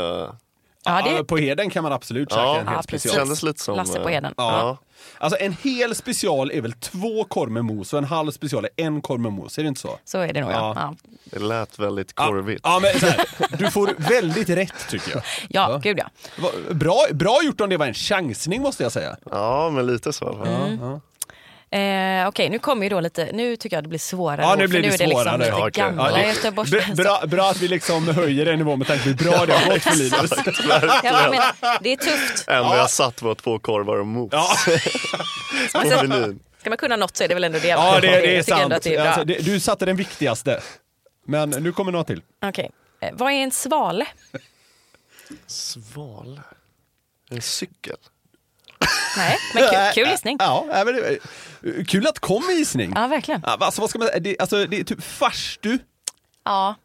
Ja, 0.86 1.02
det 1.02 1.12
Ja, 1.12 1.24
på 1.24 1.38
heden 1.38 1.70
kan 1.70 1.84
man 1.84 1.92
absolut 1.94 2.30
käka 2.30 2.42
Ja. 2.42 2.58
en 2.58 2.68
hel 2.68 2.76
Ja, 2.76 2.78
det 2.82 2.84
special. 3.00 3.16
kändes 3.16 3.44
lite 3.44 3.64
som... 3.64 3.76
Lasse 3.78 4.00
på 4.00 4.08
eh, 4.10 4.14
heden. 4.14 4.34
Ja. 4.38 4.78
Alltså 5.18 5.40
en 5.40 5.54
hel 5.64 5.96
special 5.96 6.52
är 6.52 6.62
väl 6.62 6.74
två 6.74 7.24
korv 7.24 7.52
med 7.52 7.66
mos 7.66 7.94
och 7.94 7.98
en 8.00 8.06
halv 8.06 8.32
special 8.32 8.66
är 8.66 8.70
en 8.76 9.02
korv 9.02 9.20
med 9.20 9.32
mos, 9.32 9.58
är 9.58 9.62
det 9.64 9.68
inte 9.68 9.82
så? 9.82 10.00
så 10.06 10.18
är 10.20 10.34
det 10.34 10.42
nog. 10.42 10.52
Ja. 10.52 10.56
Ja. 10.56 10.74
Ja. 10.76 10.96
Det 11.24 11.40
lät 11.40 11.80
väldigt 11.80 12.14
Ja, 12.16 12.26
korvigt. 12.28 12.62
Ja, 12.64 12.80
men 12.82 13.00
så 13.00 13.06
här, 13.06 13.26
du 13.58 13.72
får 13.72 13.94
väldigt 13.98 14.50
rätt 14.50 14.88
tycker 14.90 15.12
jag. 15.12 15.22
Ja, 15.50 15.72
Ja. 15.72 15.78
gud 15.78 16.00
ja. 16.00 16.10
Bra, 16.74 17.02
bra 17.12 17.40
gjort 17.44 17.62
om 17.62 17.70
det 17.70 17.78
var 17.78 17.86
en 17.86 17.94
chansning 17.94 18.62
måste 18.62 18.84
jag 18.84 18.92
säga. 18.92 19.18
Ja, 19.32 19.70
men 19.70 19.86
lite 19.88 20.14
så. 20.14 20.44
Mm. 20.44 21.00
Ja. 21.70 21.78
Eh, 21.78 22.28
Okej, 22.28 22.50
nu 22.50 22.60
kommer 22.60 22.84
ju 22.84 22.90
då 22.90 23.00
lite, 23.00 23.30
nu 23.34 23.56
tycker 23.56 23.78
jag 23.78 23.84
det 23.84 23.88
blir 23.88 24.00
svårare. 24.00 24.42
Ja, 24.42 24.56
nu 24.56 24.68
blir 24.68 24.82
det 24.82 24.88
nu 24.88 24.94
är 24.94 24.98
det 24.98 25.10
svårare. 25.10 25.38
liksom 25.38 25.66
lite 25.66 25.80
Ja, 25.80 25.86
gamla 25.88 26.10
Ja, 26.12 26.18
det- 26.18 26.28
göteborgska. 26.28 26.94
Bra, 26.96 27.24
bra, 27.28 27.50
att 27.50 27.58
vi 27.62 27.68
liksom 27.68 28.08
höjer 28.08 28.46
en 28.46 28.58
nivå 28.58 28.76
med 28.76 28.88
tanke 28.88 29.04
på 29.04 29.10
hur 29.10 29.16
bra 29.32 29.46
det 29.46 29.54
har 29.54 29.74
gått 29.74 29.82
för 29.84 29.96
Linus. 29.96 30.32
Jag 31.04 31.30
menar, 31.32 31.84
det 31.84 31.92
är 31.94 31.98
tufft. 31.98 32.48
Enda 32.48 32.78
jag 32.78 32.90
satt 32.90 33.22
var 33.22 33.36
två 33.36 33.60
korvar 33.60 33.96
och 34.00 34.08
mos 34.08 34.30
Ja, 34.32 34.50
på 36.02 36.08
menyn. 36.08 36.40
Ska 36.60 36.70
man 36.70 36.78
kunna 36.78 36.96
något 36.96 37.18
så 37.18 37.24
är 37.24 37.28
det 37.28 37.34
väl 37.34 37.44
ändå 37.44 37.60
det. 37.60 37.68
ja 37.68 38.00
det, 38.02 38.08
det 38.08 38.36
är 38.36 38.54
ändå 38.62 38.74
sant. 38.74 38.84
det 38.84 38.96
är. 38.96 39.06
Alltså, 39.08 39.24
det, 39.24 39.46
du 39.46 39.60
satte 39.60 39.86
den 39.86 39.96
viktigaste. 39.96 40.62
Men 41.26 41.50
nu 41.50 41.72
kommer 41.72 41.92
något 41.92 42.08
till. 42.08 42.22
Okej. 42.46 42.72
Eh, 43.02 43.10
vad 43.14 43.32
är 43.32 43.36
en 43.36 43.52
svale? 43.52 44.06
Svale. 45.48 46.42
En 47.30 47.42
cykel. 47.42 47.96
Nej, 49.18 49.38
men 49.54 49.64
kul, 49.64 49.80
kul 49.94 50.08
gissning. 50.12 50.38
Ja, 50.40 50.66
ja, 50.72 50.84
men 50.86 50.96
det, 50.96 51.20
kul 51.88 52.08
att 52.08 52.14
det 52.16 52.20
kom 52.22 52.44
gissning. 52.58 52.94
Ja, 52.96 53.08
verkligen. 53.08 53.46
Alltså, 53.46 53.82
vad 53.82 53.90
ska 53.90 54.00
man 54.00 54.08
säga? 54.08 54.20
Det, 54.20 54.40
alltså, 54.40 54.66
det 54.66 54.80
är 54.80 54.84
typ 54.84 55.04
farstu. 55.04 55.78
Ja, 56.46 56.76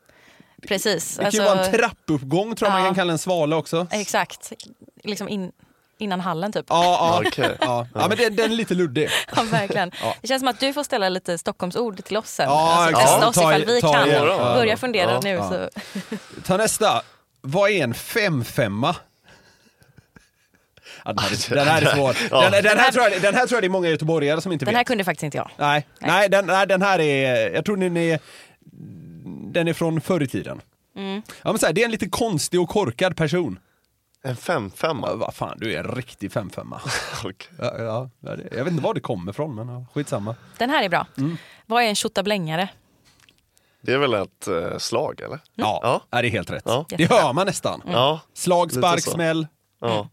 precis. 0.68 1.16
Det 1.16 1.22
kan 1.22 1.30
ju 1.30 1.40
Alltså, 1.40 1.54
vara 1.54 1.64
en 1.66 1.72
trappuppgång 1.72 2.56
tror 2.56 2.70
jag 2.70 2.76
man 2.78 2.84
kan 2.86 2.94
kalla 2.94 3.12
en 3.12 3.18
svala 3.18 3.56
också. 3.56 3.86
Exakt. 3.90 4.52
Liksom 5.04 5.28
in, 5.28 5.52
innan 5.98 6.20
hallen 6.20 6.52
typ. 6.52 6.66
Ja, 6.68 6.84
ja. 6.84 7.22
Okej. 7.28 7.56
ja. 7.60 7.86
ja 7.94 8.08
men 8.08 8.16
den, 8.18 8.36
den 8.36 8.52
är 8.52 8.56
lite 8.56 8.74
luddig. 8.74 9.08
Ja, 9.36 9.42
verkligen. 9.42 9.92
Ja. 10.02 10.14
Det 10.20 10.28
känns 10.28 10.40
som 10.40 10.48
att 10.48 10.60
du 10.60 10.72
får 10.72 10.84
ställa 10.84 11.08
lite 11.08 11.38
Stockholmsord 11.38 12.04
till 12.04 12.16
oss 12.16 12.30
sen. 12.30 12.48
Ja, 12.48 12.84
alltså, 12.86 13.00
testa 13.00 13.28
oss 13.28 13.34
Ta- 13.34 13.50
ifall 13.56 13.64
vi 13.64 13.80
ta 13.80 13.92
kan. 13.92 14.10
Ja. 14.10 14.54
Börja 14.54 14.76
fundera 14.76 15.10
Ja. 15.10 15.20
nu. 15.22 15.30
Ja. 15.30 15.48
Så. 15.50 15.68
Ta 16.46 16.56
nästa. 16.56 17.02
Vad 17.40 17.70
är 17.70 17.84
en 17.84 17.94
femfemma? 17.94 18.96
Ja, 21.04 21.12
den, 21.12 21.18
här 21.18 21.32
är, 21.32 21.54
den 21.54 21.68
här 21.68 21.82
är 21.82 21.86
svår. 21.96 22.16
Ja. 22.30 22.50
Den, 22.50 22.62
den, 22.62 22.78
här 22.78 22.92
tror 22.92 23.04
jag, 23.08 23.22
den 23.22 23.34
här 23.34 23.46
tror 23.46 23.56
jag 23.56 23.62
det 23.62 23.66
är 23.66 23.70
många 23.70 23.88
göteborgare 23.88 24.40
som 24.40 24.52
inte 24.52 24.64
Den 24.64 24.72
vet. 24.72 24.76
här 24.76 24.84
kunde 24.84 25.04
faktiskt 25.04 25.22
inte 25.22 25.36
jag. 25.38 25.50
Nej, 25.58 25.86
nej. 26.00 26.28
den, 26.28 26.46
nej, 26.46 26.66
den 26.66 26.82
här 26.82 26.98
är, 27.00 27.50
jag 27.54 27.64
tror 27.64 27.76
den 27.76 27.96
är, 27.96 28.18
den 29.52 29.68
är 29.68 29.72
från 29.72 30.00
förr 30.00 30.22
i 30.22 30.26
tiden. 30.28 30.60
Mm. 30.96 31.22
Ja, 31.42 31.50
men 31.52 31.58
så 31.58 31.66
här, 31.66 31.72
det 31.72 31.80
är 31.80 31.84
en 31.84 31.90
lite 31.90 32.08
konstig 32.08 32.60
och 32.60 32.68
korkad 32.68 33.16
person. 33.16 33.58
En 34.24 34.30
Ja, 34.30 34.36
femfemma. 34.36 35.14
vad 35.14 35.34
fan, 35.34 35.58
du 35.60 35.74
är 35.74 35.84
en 35.84 35.94
riktig 35.94 36.32
femfemma. 36.32 36.80
Okej. 37.24 37.48
Ja, 37.58 37.74
ja, 37.78 38.10
ja, 38.20 38.36
jag 38.52 38.64
vet 38.64 38.72
inte 38.72 38.82
var 38.84 38.94
det 38.94 39.00
kommer 39.00 39.32
ifrån, 39.32 39.54
men 39.54 39.68
ja, 39.68 39.86
skitsamma. 39.94 40.34
Den 40.58 40.70
här 40.70 40.82
är 40.84 40.88
bra. 40.88 41.06
Mm. 41.18 41.36
Vad 41.66 41.82
är 41.82 41.86
en 41.86 41.94
tjottablängare? 41.94 42.68
Det 43.80 43.92
är 43.92 43.98
väl 43.98 44.14
ett 44.14 44.48
eh, 44.48 44.78
slag 44.78 45.20
eller? 45.20 45.38
Ja, 45.54 45.80
Ja. 45.82 46.02
ja. 46.10 46.22
det 46.22 46.28
är 46.28 46.30
helt 46.30 46.50
rätt. 46.50 46.62
Ja. 46.66 46.84
Det 46.88 47.10
hör 47.10 47.32
man 47.32 47.46
nästan. 47.46 47.82
Ja. 47.86 48.20
Slag, 48.34 48.72
spark, 48.72 49.00
smäll. 49.00 49.46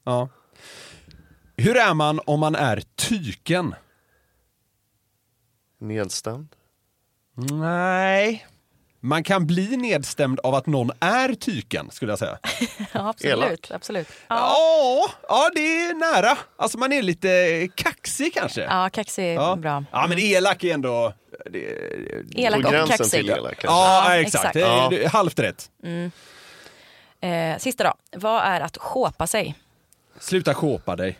ja. 0.03 0.29
Hur 1.59 1.77
är 1.77 1.93
man 1.93 2.19
om 2.25 2.39
man 2.39 2.55
är 2.55 2.83
tyken? 2.95 3.75
Nedstämd. 5.79 6.47
Nej. 7.51 8.45
Man 9.01 9.23
kan 9.23 9.47
bli 9.47 9.77
nedstämd 9.77 10.39
av 10.39 10.55
att 10.55 10.65
någon 10.65 10.91
är 10.99 11.33
tyken, 11.33 11.91
skulle 11.91 12.11
jag 12.11 12.19
säga. 12.19 12.39
Ja, 12.93 13.09
absolut. 13.09 13.33
Elak. 13.33 13.71
absolut. 13.71 14.07
Ja, 14.27 14.35
Ja, 14.35 15.09
ja 15.29 15.49
det 15.55 15.59
är 15.85 15.93
nära. 15.93 16.37
Alltså 16.57 16.77
man 16.77 16.93
är 16.93 17.01
lite 17.01 17.67
kaxig 17.75 18.33
kanske. 18.33 18.61
ja 18.61 18.89
kaxig 18.93 19.23
är 19.29 19.33
Ja. 19.33 19.55
bra. 19.55 19.83
Ja, 19.91 20.05
men 20.09 20.19
elak 20.19 20.63
är 20.63 20.73
ändå... 20.73 21.13
Det, 21.51 22.41
Elak 22.43 22.61
På 22.63 22.67
och 22.69 22.87
kaxig. 22.89 23.11
till 23.11 23.29
elak 23.29 23.57
ja, 23.63 24.03
Ja, 24.09 24.15
exakt. 24.15 24.35
exakt. 24.35 24.53
Det 24.53 24.59
Ja. 24.59 24.87
det 24.91 25.07
halvt 25.07 25.39
rätt. 25.39 25.71
Eh, 27.21 27.57
sista 27.57 27.83
då. 27.83 27.93
Vad 28.19 28.43
är 28.43 28.61
att 28.61 28.77
shoppa 28.77 29.27
sig? 29.27 29.55
Sluta 30.19 30.53
shoppa 30.53 30.95
dig. 30.95 31.19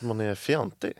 Man 0.00 0.20
är 0.20 0.34
fjantig. 0.34 0.92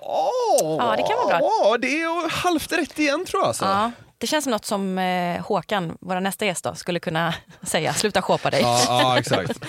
Åh, 0.00 0.76
Ja, 0.78 0.94
det 0.96 1.02
kan 1.02 1.16
vara 1.16 1.38
bra. 1.38 1.38
Ja, 1.40 1.78
det 1.78 2.02
är 2.02 2.30
halvt 2.30 2.72
rätt 2.72 2.98
igen 2.98 3.24
tror 3.26 3.42
jag. 3.42 3.48
Alltså. 3.48 3.64
Ja, 3.64 3.90
det 4.18 4.26
känns 4.26 4.44
som 4.44 4.50
något 4.50 4.64
som 4.64 4.98
eh, 4.98 5.40
Håkan, 5.44 5.98
vår 6.00 6.20
nästa 6.20 6.46
gäst, 6.46 6.64
då, 6.64 6.74
skulle 6.74 7.00
kunna 7.00 7.34
säga. 7.62 7.94
Sluta 7.94 8.22
shoppa 8.22 8.50
dig. 8.50 8.60
Ja, 8.60 8.84
ja, 8.88 9.18
exakt. 9.18 9.64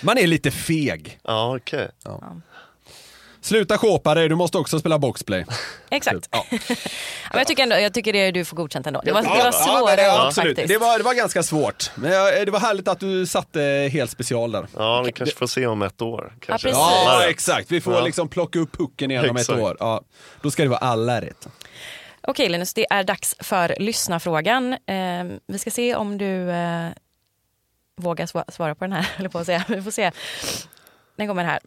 Man 0.00 0.18
är 0.18 0.26
lite 0.26 0.50
feg. 0.50 1.20
Ja, 1.24 1.56
okej. 1.56 1.88
Sluta 3.42 3.78
shoppa 3.78 4.14
dig, 4.14 4.28
du 4.28 4.34
måste 4.34 4.58
också 4.58 4.78
spela 4.78 4.98
boxplay. 4.98 5.44
Exakt. 5.90 6.28
Ja. 6.32 6.44
Men 7.32 7.38
jag 7.38 7.46
tycker, 7.46 7.62
ändå, 7.62 7.76
jag 7.78 7.94
tycker 7.94 8.12
det 8.12 8.30
du 8.30 8.44
får 8.44 8.56
godkänt 8.56 8.86
ändå. 8.86 9.00
Det 9.04 9.12
var, 9.12 9.22
det 9.22 9.28
var 9.28 9.36
Ja, 9.36 9.52
svårare 9.52 9.96
det, 9.96 10.12
absolut. 10.26 10.56
faktiskt. 10.56 10.68
Det 10.68 10.78
var, 10.78 10.98
det 10.98 11.04
var 11.04 11.14
ganska 11.14 11.42
svårt. 11.42 11.90
Men 11.94 12.12
jag- 12.12 12.46
det 12.46 12.50
var 12.52 12.60
härligt 12.60 12.88
att 12.88 13.00
du 13.00 13.26
satte 13.26 13.88
helt 13.92 14.10
special 14.10 14.52
där. 14.52 14.66
Ja, 14.76 15.02
vi 15.02 15.12
kanske 15.12 15.36
får 15.36 15.46
se 15.46 15.66
om 15.66 15.82
ett 15.82 16.02
år. 16.02 16.32
Kanske. 16.40 16.68
Ja, 16.70 17.18
rätt. 17.22 17.30
exakt. 17.30 17.70
Vi 17.72 17.80
får 17.80 17.94
Ja. 17.94 18.00
liksom 18.04 18.28
plocka 18.28 18.58
upp 18.58 18.72
pucken 18.78 19.10
igen 19.10 19.30
om 19.30 19.36
ett 19.36 19.50
år. 19.50 19.76
Ja. 19.80 20.02
Då 20.42 20.50
ska 20.50 20.62
det 20.62 20.68
vara 20.68 20.78
alla 20.80 21.20
rätt. 21.20 21.48
Okej 22.22 22.48
Linus, 22.48 22.74
det 22.74 22.86
är 22.90 23.04
dags 23.04 23.34
för 23.38 23.76
lyssnarfrågan. 23.78 24.72
Eh, 24.72 25.24
vi 25.46 25.58
ska 25.58 25.70
se 25.70 25.94
om 25.94 26.18
du 26.18 26.50
eh, 26.50 26.88
vågar 27.96 28.26
sva- 28.26 28.50
svara 28.50 28.74
på 28.74 28.84
den 28.84 28.92
här, 28.92 29.08
eller 29.16 29.28
på 29.28 29.38
att 29.38 29.46
säga. 29.46 29.64
Vi 29.68 29.82
får 29.82 29.90
se. 29.90 30.10
Den 31.16 31.28
kommer 31.28 31.44
här. 31.44 31.60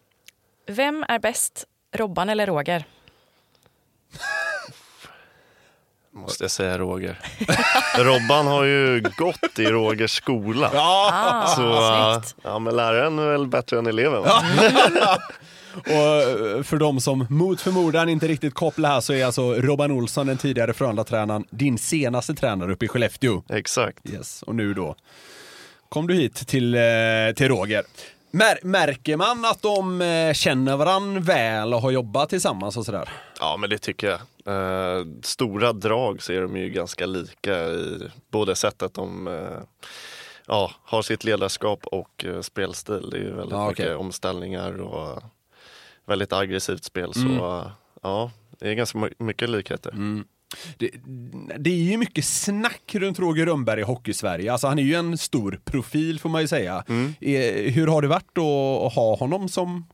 Vem 0.66 1.04
är 1.08 1.18
bäst, 1.18 1.64
Robban 1.96 2.28
eller 2.28 2.46
Roger? 2.46 2.84
Måste 6.12 6.44
jag 6.44 6.50
säga 6.50 6.78
Roger. 6.78 7.18
Robban 7.98 8.46
har 8.46 8.64
ju 8.64 9.00
gått 9.16 9.58
i 9.58 9.64
Rogers 9.64 10.10
skola. 10.10 10.70
Ah, 10.74 11.46
Så 11.46 11.62
äh, 11.72 12.12
snyggt. 12.20 12.36
ja, 12.42 12.58
men 12.58 12.76
läraren 12.76 13.18
är 13.18 13.26
väl 13.28 13.46
bättre 13.46 13.78
än 13.78 13.86
eleven. 13.86 14.22
Och 15.76 15.90
eh, 15.92 16.62
för 16.62 16.76
de 16.76 17.00
som 17.00 17.26
mot 17.30 17.60
förmodan 17.60 18.08
inte 18.08 18.28
riktigt 18.28 18.54
kopplar 18.54 18.90
här 18.90 19.00
så 19.00 19.12
är 19.12 19.24
alltså 19.26 19.54
Robban 19.54 19.90
Olsson, 19.90 20.26
den 20.26 20.36
tidigare 20.38 20.72
Frölunda-tränaren, 20.72 21.44
din 21.50 21.78
senaste 21.78 22.34
tränare 22.34 22.72
uppe 22.72 22.84
i 22.84 22.88
Skellefteå. 22.88 23.42
Exakt. 23.48 24.10
Yes. 24.10 24.42
Och 24.42 24.54
nu 24.54 24.74
då 24.74 24.96
kom 25.88 26.06
du 26.06 26.14
hit 26.14 26.34
till, 26.48 26.74
eh, 26.74 26.80
till 27.36 27.48
Roger. 27.48 27.82
Mär, 28.34 28.58
märker 28.62 29.16
man 29.16 29.44
att 29.44 29.62
de 29.62 30.00
eh, 30.02 30.32
känner 30.32 30.76
varandra 30.76 31.20
väl 31.20 31.74
och 31.74 31.80
har 31.80 31.90
jobbat 31.90 32.28
tillsammans 32.28 32.76
och 32.76 32.84
sådär? 32.84 33.08
Ja 33.40 33.56
men 33.56 33.70
det 33.70 33.78
tycker 33.78 34.06
jag. 34.06 34.20
Eh, 34.98 35.06
stora 35.22 35.72
drag 35.72 36.22
så 36.22 36.32
är 36.32 36.40
de 36.42 36.56
ju 36.56 36.68
ganska 36.70 37.06
lika 37.06 37.64
i 37.68 38.10
både 38.30 38.54
sättet 38.56 38.94
de 38.94 39.28
eh, 39.28 39.58
ja, 40.46 40.70
har 40.84 41.02
sitt 41.02 41.24
ledarskap 41.24 41.86
och 41.86 42.24
eh, 42.24 42.40
spelstil. 42.40 43.10
Det 43.10 43.16
är 43.16 43.20
ju 43.20 43.34
väldigt 43.34 43.52
Ja, 43.52 43.68
mycket 43.68 43.96
omställningar 43.96 44.80
och 44.80 45.22
väldigt 46.06 46.32
aggressivt 46.32 46.84
spel. 46.84 47.12
Mm. 47.16 47.38
Så 47.38 47.58
eh, 47.60 47.66
ja, 48.02 48.30
det 48.58 48.68
är 48.68 48.74
ganska 48.74 48.98
my- 48.98 49.14
mycket 49.18 49.50
likheter. 49.50 49.90
Det, 50.78 50.90
det 51.58 51.70
är 51.70 51.74
ju 51.90 51.96
mycket 51.96 52.24
snack 52.24 52.94
runt 52.94 53.18
Roger 53.18 53.46
Rönnberg 53.46 53.80
i 53.80 53.84
Hockeysverige. 53.84 54.52
Alltså 54.52 54.66
han 54.66 54.78
är 54.78 54.82
ju 54.82 54.94
en 54.94 55.18
stor 55.18 55.60
profil 55.64 56.20
får 56.20 56.28
man 56.28 56.40
ju 56.40 56.48
säga. 56.48 56.84
Eh, 57.20 57.72
Hur 57.72 57.86
har 57.86 58.02
det 58.02 58.08
varit 58.08 58.38
att 58.38 58.94
ha 58.94 59.16
honom 59.16 59.48
som 59.48 59.86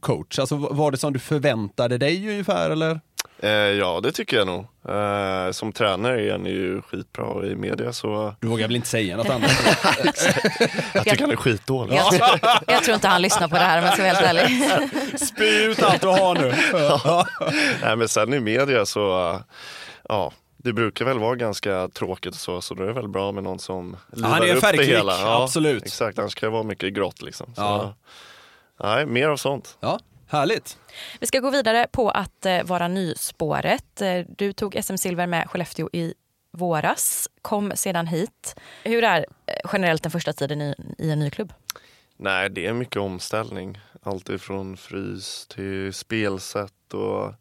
coach? 0.00 0.38
Alltså 0.38 0.56
var 0.56 0.90
det 0.90 0.96
som 0.96 1.12
du 1.12 1.18
förväntade 1.18 1.98
dig 1.98 2.30
ungefär 2.30 2.70
eller? 2.70 3.00
Eh, 3.42 3.50
ja 3.50 4.00
det 4.02 4.12
tycker 4.12 4.36
jag 4.36 4.46
nog. 4.46 4.66
Eh, 4.88 5.50
som 5.52 5.72
tränare 5.72 6.26
är 6.26 6.32
han 6.32 6.46
ju 6.46 6.82
skitbra 6.82 7.46
i 7.46 7.54
media 7.56 7.92
så 7.92 8.34
Du 8.40 8.46
vågar 8.48 8.66
väl 8.66 8.76
inte 8.76 8.88
säga 8.88 9.16
något 9.16 9.30
annat? 9.30 9.50
jag 10.94 11.04
tycker 11.04 11.20
han 11.20 11.30
är 11.30 11.36
skitdålig. 11.36 11.96
Jag, 11.96 12.12
tror, 12.12 12.40
jag 12.66 12.84
tror 12.84 12.94
inte 12.94 13.08
han 13.08 13.22
lyssnar 13.22 13.48
på 13.48 13.54
det 13.54 13.60
här 13.60 13.78
om 13.78 13.84
jag 13.84 13.92
ska 13.94 14.02
vara 14.02 14.12
helt 14.14 14.26
ärlig. 14.26 15.18
Spy 15.20 15.44
ut 15.64 15.82
allt 15.82 16.00
du 16.00 16.06
har 16.06 16.34
nu. 16.34 16.54
Ja. 17.04 17.26
Nej, 17.82 17.96
men 17.96 18.08
sen 18.08 18.34
i 18.34 18.40
media 18.40 18.86
så, 18.86 19.40
ja, 20.08 20.32
det 20.56 20.72
brukar 20.72 21.04
väl 21.04 21.18
vara 21.18 21.36
ganska 21.36 21.88
tråkigt 21.88 22.34
och 22.34 22.40
så, 22.40 22.60
så 22.60 22.74
då 22.74 22.82
är 22.82 22.86
det 22.86 22.92
väl 22.92 23.08
bra 23.08 23.32
med 23.32 23.44
någon 23.44 23.58
som 23.58 23.96
livar 24.12 24.30
han 24.30 24.42
är 24.42 24.54
upp 24.54 24.60
färgklick, 24.60 24.88
det 24.90 24.96
hela. 24.96 25.42
absolut. 25.42 25.82
Exakt, 25.82 26.18
annars 26.18 26.34
kan 26.34 26.46
det 26.46 26.52
vara 26.52 26.62
mycket 26.62 26.94
grått 26.94 27.22
liksom. 27.22 27.46
Så, 27.54 27.60
Ja. 27.62 27.94
Nej, 28.82 29.06
mer 29.06 29.28
av 29.28 29.36
sånt. 29.36 29.76
ja, 29.80 29.98
härligt. 30.28 30.78
Vi 31.20 31.26
ska 31.26 31.40
gå 31.40 31.50
vidare 31.50 31.86
på 31.92 32.10
att 32.10 32.46
eh, 32.46 32.62
vara 32.64 32.88
nyspåret. 32.88 34.00
Eh, 34.00 34.24
du 34.28 34.52
tog 34.52 34.74
SM-silver 34.84 35.26
med 35.26 35.50
Skellefteå 35.50 35.88
i 35.92 36.14
våras, 36.52 37.28
kom 37.42 37.72
sedan 37.74 38.06
hit. 38.06 38.56
Hur 38.84 39.04
är 39.04 39.18
eh, 39.18 39.70
generellt 39.72 40.02
den 40.02 40.12
första 40.12 40.32
tiden 40.32 40.62
i, 40.62 40.74
i 40.98 41.10
en 41.10 41.18
ny 41.18 41.30
klubb? 41.30 41.52
Nej, 42.16 42.50
det 42.50 42.66
är 42.66 42.72
mycket 42.72 42.96
omställning. 42.96 43.80
Allt 44.02 44.28
ifrån 44.28 44.76
frys 44.76 45.46
till 45.46 45.92
spelsätt 45.94 46.94
och 46.94 47.34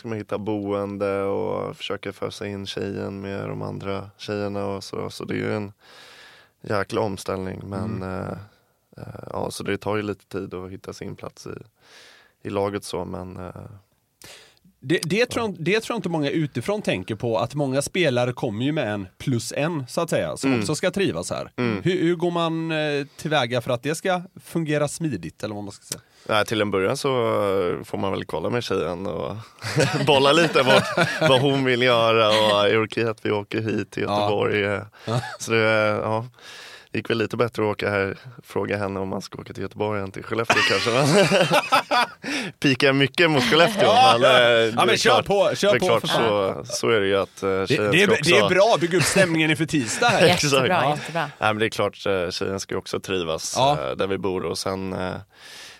ska 0.00 0.08
man 0.08 0.18
hitta 0.18 0.38
boende 0.38 1.22
och 1.22 1.76
försöka 1.76 2.12
fösa 2.12 2.46
in 2.46 2.66
tjejen 2.66 3.20
med 3.20 3.48
de 3.48 3.62
andra 3.62 4.10
tjejerna 4.16 4.66
och 4.66 4.84
så. 4.84 5.10
Så 5.10 5.24
det 5.24 5.34
är 5.34 5.38
ju 5.38 5.54
en 5.54 5.72
jäkla 6.60 7.00
omställning. 7.00 7.60
Men 7.64 8.02
eh, 8.02 8.36
eh, 8.96 9.24
ja, 9.32 9.50
så 9.50 9.62
det 9.62 9.78
tar 9.78 9.96
ju 9.96 10.02
lite 10.02 10.26
tid 10.26 10.54
att 10.54 10.70
hitta 10.70 10.92
sin 10.92 11.16
plats 11.16 11.46
i, 11.46 11.50
i 12.42 12.50
laget 12.50 12.84
så. 12.84 13.04
Men 13.04 13.36
eh, 13.36 13.70
Det, 14.82 14.98
det, 15.04 15.26
tror 15.26 15.44
jag, 15.44 15.56
det 15.58 15.80
tror 15.80 15.94
jag 15.94 15.98
inte 15.98 16.08
många 16.08 16.30
utifrån 16.30 16.82
tänker 16.82 17.14
på, 17.14 17.38
att 17.38 17.54
många 17.54 17.82
spelare 17.82 18.32
kommer 18.32 18.64
ju 18.64 18.72
med 18.72 18.92
en 18.92 19.06
plus 19.18 19.52
en, 19.56 19.86
så 19.88 20.00
att 20.00 20.10
säga, 20.10 20.36
som 20.36 20.58
också 20.60 20.74
ska 20.74 20.90
trivas 20.90 21.30
här. 21.30 21.50
Hur, 21.56 22.02
hur 22.02 22.14
går 22.16 22.30
man 22.30 22.70
eh, 22.70 23.06
tillväga 23.16 23.60
för 23.60 23.70
att 23.72 23.82
det 23.82 23.94
ska 23.94 24.22
fungera 24.44 24.88
smidigt, 24.88 25.42
eller 25.44 25.54
vad 25.54 25.64
man 25.64 25.72
ska 25.72 25.84
säga? 25.84 26.00
nej, 26.28 26.44
till 26.44 26.60
en 26.60 26.70
början 26.70 26.96
så 26.96 27.08
får 27.84 27.98
man 27.98 28.12
väl 28.12 28.24
kolla 28.24 28.50
med 28.50 28.64
tjejen 28.64 29.06
och 29.06 29.36
bolla 30.06 30.32
lite 30.32 30.62
vad, 30.62 30.82
vad 31.30 31.40
hon 31.40 31.64
vill 31.64 31.82
göra 31.82 32.28
och 32.28 32.68
är 32.68 32.72
det 32.72 32.78
okej 32.78 33.04
att 33.04 33.26
vi 33.26 33.30
åker 33.30 33.60
hit 33.60 33.90
till 33.90 34.02
Göteborg. 34.02 34.64
eh. 34.64 34.82
Så 35.38 35.52
det, 35.52 35.58
ja, 36.02 36.26
det 36.92 36.98
gick 36.98 37.10
väl 37.10 37.18
lite 37.18 37.36
bättre 37.36 37.62
att 37.62 37.68
åka 37.68 37.90
här, 37.90 38.18
fråga 38.42 38.76
henne 38.76 39.00
om 39.00 39.08
man 39.08 39.22
ska 39.22 39.38
åka 39.40 39.52
till 39.52 39.62
Göteborg 39.62 40.00
än 40.02 40.10
till 40.12 40.22
Skellefteå 40.24 40.56
kanske. 40.68 41.28
Pikar 42.60 42.86
jag 42.86 42.96
mycket 42.96 43.30
mot 43.30 43.42
Skellefteå. 43.50 43.88
Ja, 43.88 44.16
men, 44.20 44.30
eh, 44.30 44.40
det 44.48 44.72
men 44.76 44.90
är 44.90 44.96
kör 44.96 45.10
klart- 45.22 45.26
på, 45.50 45.56
kör 45.56 45.78
på 45.78 45.86
klart 45.86 46.00
för 46.00 46.08
så, 46.08 46.62
så 46.64 46.88
är 46.90 47.00
det 47.00 47.06
ju 47.06 47.16
att 47.16 47.42
eh, 47.42 47.48
Det, 47.48 47.66
det, 47.66 48.02
är, 48.02 48.10
också... 48.10 48.30
det 48.30 48.38
är 48.38 48.48
bra, 48.48 48.76
bygga 48.80 48.98
upp 48.98 49.04
stämningen 49.04 49.50
inför 49.50 49.66
tisdag 49.66 50.08
här. 50.08 50.26
Jättebra, 50.28 50.66
Ja. 50.68 50.90
jättebra. 50.96 51.20
Nej, 51.22 51.30
men 51.54 51.58
det 51.58 51.66
är 51.66 51.70
klart, 51.70 52.06
eh, 52.06 52.30
tjejen 52.30 52.60
ska 52.60 52.74
ju 52.74 52.78
också 52.78 53.00
trivas 53.00 53.54
Ja. 53.56 53.94
där 53.96 54.06
vi 54.06 54.18
bor 54.18 54.44
och 54.44 54.58
sen 54.58 54.96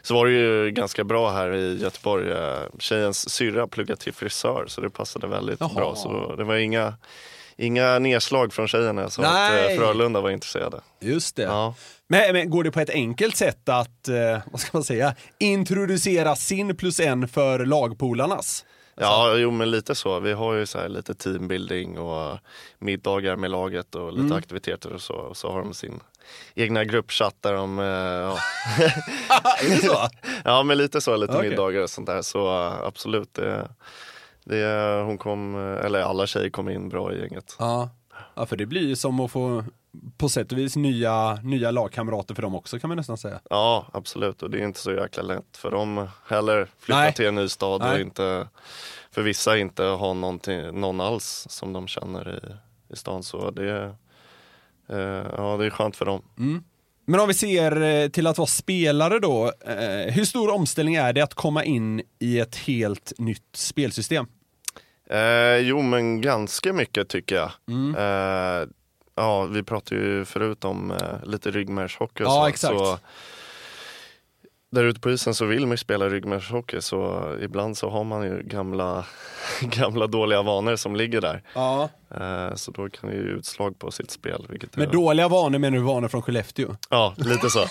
så 0.03 0.15
var 0.15 0.27
det 0.27 0.33
ju 0.33 0.71
ganska 0.71 1.05
bra 1.05 1.31
här 1.31 1.55
i 1.55 1.83
Göteborg. 1.83 2.35
Tjejens 2.79 3.31
syrra 3.31 3.67
pluggade 3.67 4.01
till 4.01 4.13
frisör 4.15 4.65
så 4.69 4.81
det 4.81 4.91
passade 4.91 5.27
väldigt 5.27 5.61
Jaha. 5.61 5.71
bra. 5.75 5.95
Så 5.97 6.35
det 6.37 6.45
var 6.45 6.55
inga, 6.57 6.95
inga 7.61 7.99
nedslag 7.99 8.53
från 8.53 8.69
tjejerna 8.69 9.11
så 9.11 9.23
att 9.23 9.33
Nej. 9.33 9.73
eh, 9.73 9.79
Frölunda 9.79 10.21
var 10.21 10.31
intresserade. 10.31 10.81
Just 11.01 11.37
det. 11.37 11.43
Ja. 11.43 11.75
Men, 12.09 12.33
men 12.33 12.51
går 12.51 12.65
det 12.65 12.71
på 12.71 12.81
ett 12.81 12.91
enkelt 12.91 13.37
sätt 13.37 13.69
att, 13.69 14.09
eh, 14.09 14.39
vad 14.47 14.61
ska 14.61 14.71
man 14.73 14.85
säga, 14.85 15.15
introducera 15.39 16.37
sin 16.37 16.77
plus 16.77 17.01
en 17.01 17.29
för 17.29 17.67
lagpolarnas? 17.67 18.65
Ja, 18.95 19.35
jo 19.37 19.51
men 19.51 19.71
lite 19.71 19.95
så. 19.95 20.21
Vi 20.21 20.33
har 20.33 20.55
ju 20.55 20.67
så 20.67 20.89
lite 20.89 21.15
teambuilding 21.15 21.99
och 21.99 22.39
middagar 22.79 23.37
med 23.37 23.51
laget 23.51 23.95
och 23.95 24.13
lite 24.13 24.35
aktiviteter 24.35 24.93
och 24.93 25.01
så. 25.01 25.15
Och 25.15 25.37
så 25.37 25.53
har 25.53 25.59
de 25.59 25.75
sin 25.75 26.01
egna 26.55 26.85
gruppchatt 26.85 27.37
där 27.41 27.53
de, 27.53 27.79
eh, 27.79 27.85
ja, 27.85 28.39
är 29.63 29.69
det 29.69 29.77
så? 29.77 30.09
Ja 30.45 30.63
men 30.63 30.79
lite 30.79 31.01
så, 31.01 31.17
lite 31.17 31.37
Okej. 31.37 31.49
middagar 31.51 31.81
och 31.81 31.91
sånt 31.91 32.07
där. 32.07 32.23
Så 32.23 32.49
absolut, 32.85 33.35
det, 33.35 33.69
det, 34.45 35.03
hon 35.05 35.19
kom, 35.19 35.55
eller 35.57 36.01
alla 36.01 36.27
tjejer 36.27 36.51
kom 36.51 36.69
in 36.69 36.89
bra 36.89 37.13
i 37.13 37.21
gänget. 37.21 37.57
Ja. 37.59 37.91
ja, 38.35 38.47
för 38.47 38.57
det 38.57 38.67
blir 38.67 38.89
ju 38.89 38.97
som 38.97 39.21
att 39.21 39.31
få 39.31 39.65
på 40.17 40.29
sätt 40.29 40.53
och 40.53 40.59
vis 40.59 40.77
nya, 40.77 41.35
nya 41.35 41.71
lagkamrater 41.71 42.35
för 42.35 42.43
dem 42.43 42.55
också 42.55 42.79
kan 42.79 42.89
man 42.89 42.97
nästan 42.97 43.19
säga. 43.19 43.41
Ja 43.51 43.87
absolut 43.93 44.43
och 44.43 44.51
det 44.51 44.59
är 44.59 44.65
inte 44.65 44.81
så 44.81 44.93
jäkla 44.93 45.23
lätt 45.23 45.57
för 45.57 45.71
dem 45.71 46.09
heller. 46.27 46.69
Flytta 46.79 46.99
Nej. 46.99 47.13
till 47.13 47.27
en 47.27 47.35
ny 47.35 47.49
stad 47.49 47.83
och 47.83 47.89
Nej. 47.89 48.01
inte, 48.01 48.49
för 49.11 49.23
vissa 49.23 49.59
inte 49.59 49.83
ha 49.83 50.13
någon 50.15 51.01
alls 51.01 51.47
som 51.51 51.73
de 51.73 51.87
känner 51.87 52.35
i, 52.35 52.93
i 52.93 52.97
stan. 52.97 53.23
Så 53.23 53.51
det, 53.51 53.95
uh, 54.93 55.27
ja, 55.37 55.57
det 55.57 55.67
är 55.67 55.71
skönt 55.71 55.97
för 55.97 56.05
dem. 56.05 56.23
Men 57.11 57.21
om 57.21 57.29
vi 57.29 57.35
ser 57.35 57.83
eh, 57.83 58.09
till 58.09 58.27
att 58.27 58.39
vara 58.39 58.47
spelare 58.47 59.19
då, 59.19 59.53
eh, 59.67 60.13
hur 60.15 60.25
stor 60.25 60.55
omställning 60.55 60.95
är 60.95 61.13
det 61.13 61.21
att 61.21 61.35
komma 61.35 61.65
in 61.65 62.03
i 62.19 62.39
ett 62.39 62.57
helt 62.57 63.13
nytt 63.19 63.43
spelsystem? 63.55 64.27
Eh, 65.11 65.57
jo 65.57 65.83
men 65.83 66.21
ganska 66.21 66.73
mycket 66.73 67.09
tycker 67.09 67.35
jag. 67.37 67.51
Mm. 67.69 67.95
Eh, 67.95 68.69
ja, 69.15 69.45
vi 69.45 69.63
pratade 69.63 70.01
ju 70.01 70.25
förut 70.25 70.65
om 70.65 70.91
eh, 70.91 71.25
lite 71.25 71.51
ryggmärgshockey 71.51 72.25
och 72.25 72.29
Ja, 72.31 72.41
så. 72.43 72.47
exakt. 72.47 72.79
så. 72.79 72.99
Där 74.73 74.85
ute 74.85 75.01
på 75.01 75.11
isen 75.11 75.35
så 75.35 75.45
vill 75.45 75.61
man 75.61 75.71
ju 75.71 75.77
spela 75.77 76.09
ryggmärgshockey 76.09 76.81
så 76.81 77.25
ibland 77.43 77.77
så 77.79 77.91
har 77.91 78.05
man 78.05 78.23
ju 78.25 78.43
gamla, 78.43 79.05
gamla 79.61 80.07
dåliga 80.07 80.43
vanor 80.43 80.77
som 80.77 80.97
ligger 80.97 81.21
där. 81.21 81.43
Ja. 81.55 81.89
Eh, 82.15 82.55
så 82.55 82.71
då 82.71 82.89
kan 82.89 83.11
det 83.11 83.17
ju 83.17 83.23
utslag 83.23 83.79
på 83.79 83.91
sitt 83.91 84.11
spel. 84.11 84.47
Vilket 84.49 84.77
Med 84.77 84.89
är, 84.89 84.93
dåliga 84.93 85.29
vanor 85.29 85.59
menar 85.59 85.79
du 85.79 85.85
vanor 85.85 86.09
från 86.09 86.23
Skellefteå? 86.23 86.77
Ja, 86.91 87.15
lite 87.17 87.51
så. 87.51 87.59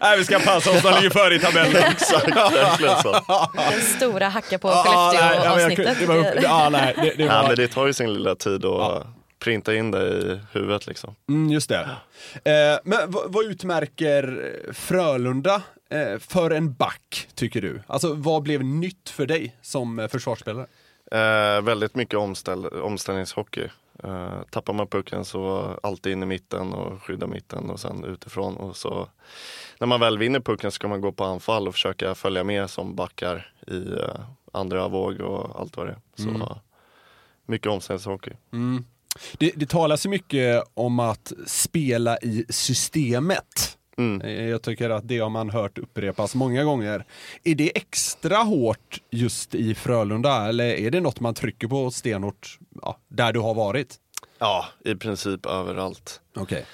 Nej, 0.00 0.18
vi 0.18 0.24
ska 0.24 0.38
passa 0.38 0.70
oss, 0.70 0.82
de 0.82 0.94
ligger 0.94 1.10
före 1.10 1.34
i 1.34 1.38
tabellen. 1.38 1.76
Exakt, 1.90 2.36
verkligen 2.36 2.96
så. 3.02 3.12
Den 3.54 3.80
stora 3.80 4.28
hacka 4.28 4.58
på 4.58 4.68
Ja, 4.68 5.12
nej, 5.14 5.40
ja, 5.44 5.50
Skellefteå-avsnittet. 5.54 5.96
det 6.00 6.06
var 6.06 6.38
Ja, 6.42 6.68
nej, 6.68 6.94
det, 6.96 7.12
det 7.16 7.22
Ja, 7.24 7.40
var... 7.42 7.48
men 7.48 7.56
det 7.56 7.68
tar 7.68 7.86
ju 7.86 7.92
sin 7.92 8.12
lilla 8.14 8.34
tid 8.34 8.64
att 8.64 9.06
printa 9.46 9.74
in 9.74 9.90
det 9.90 10.08
i 10.08 10.40
huvudet 10.52 10.86
liksom. 10.86 11.14
Mm, 11.28 11.50
just 11.50 11.68
det. 11.68 11.80
Eh, 12.44 12.78
men 12.84 12.98
vad, 13.10 13.44
utmärker 13.44 14.52
Frölunda 14.72 15.62
eh, 15.90 16.18
för 16.18 16.50
en 16.50 16.72
back, 16.74 17.28
tycker 17.34 17.62
du? 17.62 17.82
Alltså 17.86 18.14
vad 18.14 18.42
blev 18.42 18.64
nytt 18.64 19.08
för 19.08 19.26
dig 19.26 19.56
som 19.62 19.98
eh, 19.98 20.08
försvarsspelare? 20.08 20.66
Eh, 21.10 21.62
väldigt 21.62 21.94
mycket 21.94 22.18
omställ 22.18 22.66
omställningshockey. 22.66 23.68
Eh, 24.04 24.40
tappar 24.50 24.72
man 24.72 24.86
pucken 24.86 25.24
så 25.24 25.70
alltid 25.82 26.12
in 26.12 26.22
i 26.22 26.26
mitten 26.26 26.72
och 26.72 27.02
skydda 27.02 27.26
mitten 27.26 27.70
och 27.70 27.80
sen 27.80 28.04
utifrån. 28.04 28.56
Och 28.56 28.76
så, 28.76 29.08
när 29.78 29.86
man 29.86 30.00
väl 30.00 30.18
vinner 30.18 30.40
pucken 30.40 30.70
ska 30.70 30.88
man 30.88 31.00
gå 31.00 31.12
på 31.12 31.24
anfall 31.24 31.68
och 31.68 31.74
försöka 31.74 32.14
följa 32.14 32.44
med 32.44 32.70
som 32.70 32.94
backar 32.96 33.52
i 33.66 33.92
eh, 33.92 34.20
andra 34.52 34.88
våg 34.88 35.20
och 35.20 35.60
allt 35.60 35.76
vad 35.76 35.86
det 35.86 35.92
är. 35.92 36.22
Så 36.22 36.28
Mm. 36.28 36.42
mycket 37.46 37.72
omställningshockey. 37.72 38.30
Mm. 38.52 38.84
Det, 39.38 39.52
det 39.56 39.68
talas 39.68 40.06
ju 40.06 40.10
mycket 40.10 40.64
om 40.74 41.00
att 41.00 41.32
spela 41.46 42.18
i 42.18 42.44
systemet. 42.48 43.78
Mm. 43.98 44.20
Eh, 44.20 44.48
Jag 44.48 44.62
tycker 44.62 44.90
att 44.90 45.08
det 45.08 45.18
har 45.18 45.30
man 45.30 45.50
hört 45.50 45.78
upprepas 45.78 46.34
många 46.34 46.64
gånger. 46.64 47.04
Är 47.44 47.54
det 47.54 47.76
extra 47.76 48.36
hårt 48.36 49.00
just 49.10 49.54
i 49.54 49.74
Frölunda 49.74 50.48
eller 50.48 50.64
är 50.64 50.90
det 50.90 51.00
något 51.00 51.20
man 51.20 51.34
trycker 51.34 51.68
på 51.68 51.90
stenhårt 51.90 52.58
ja, 52.82 52.98
där 53.08 53.32
du 53.32 53.40
har 53.40 53.54
varit? 53.54 53.94
Ja, 54.38 54.64
i 54.84 54.94
princip 54.94 55.46
överallt. 55.46 56.20
Okej. 56.36 56.64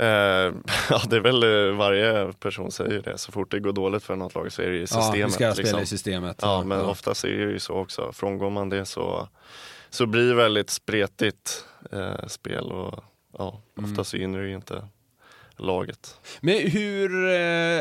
Eh, 0.00 0.06
ja, 0.90 1.02
det 1.10 1.16
är 1.16 1.20
väl 1.20 1.42
eh, 1.70 1.76
varje 1.76 2.32
person 2.32 2.70
säger 2.72 3.02
det. 3.02 3.18
Så 3.18 3.32
fort 3.32 3.50
det 3.50 3.60
går 3.60 3.72
dåligt 3.72 4.02
för 4.02 4.16
något 4.16 4.34
lag 4.34 4.52
så 4.52 4.62
är 4.62 4.66
det 4.70 4.76
i 4.76 4.80
Ja, 4.80 4.86
systemet. 4.86 5.26
vi 5.28 5.30
ska 5.32 5.52
spela 5.52 5.54
liksom. 5.62 5.80
i 5.82 5.86
systemet. 5.86 6.38
Ja, 6.42 6.64
men 6.64 6.78
ja. 6.78 6.84
oftast 6.84 7.24
är 7.24 7.28
det 7.28 7.52
ju 7.52 7.58
så 7.58 7.74
också. 7.74 8.12
Frångår 8.12 8.50
man 8.50 8.68
det 8.68 8.84
så, 8.86 9.28
så 9.90 10.06
blir 10.06 10.28
det 10.28 10.34
väldigt 10.34 10.70
spretigt 10.70 11.64
eh, 11.92 12.26
spel 12.26 12.64
och 12.72 13.04
ja, 13.38 13.60
Mm. 13.78 13.90
oftast 13.90 14.10
så 14.10 14.16
gynnar 14.16 14.38
det 14.38 14.48
ju 14.48 14.54
inte 14.54 14.88
laget. 15.56 16.20
Men 16.40 16.70
hur, 16.70 17.34
eh, 17.34 17.80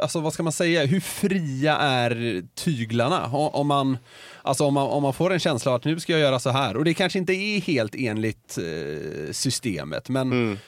alltså 0.00 0.20
vad 0.20 0.32
ska 0.32 0.42
man 0.42 0.52
säga, 0.52 0.84
hur 0.86 1.00
fria 1.00 1.76
är 1.76 2.42
tyglarna? 2.54 3.26
Om 3.32 3.66
man, 3.66 3.98
alltså 4.42 4.64
om 4.64 4.74
man, 4.74 4.86
om 4.88 5.02
man 5.02 5.12
får 5.12 5.32
en 5.32 5.38
känsla 5.40 5.70
av 5.72 5.76
att 5.76 5.84
nu 5.84 6.00
ska 6.00 6.12
jag 6.12 6.20
göra 6.20 6.38
så 6.38 6.50
här 6.50 6.76
och 6.76 6.84
det 6.84 6.94
kanske 6.94 7.18
inte 7.18 7.32
är 7.32 7.60
helt 7.60 7.94
enligt 7.94 8.58
eh, 8.58 9.32
systemet 9.32 10.08
men 10.08 10.32
Mm. 10.32 10.58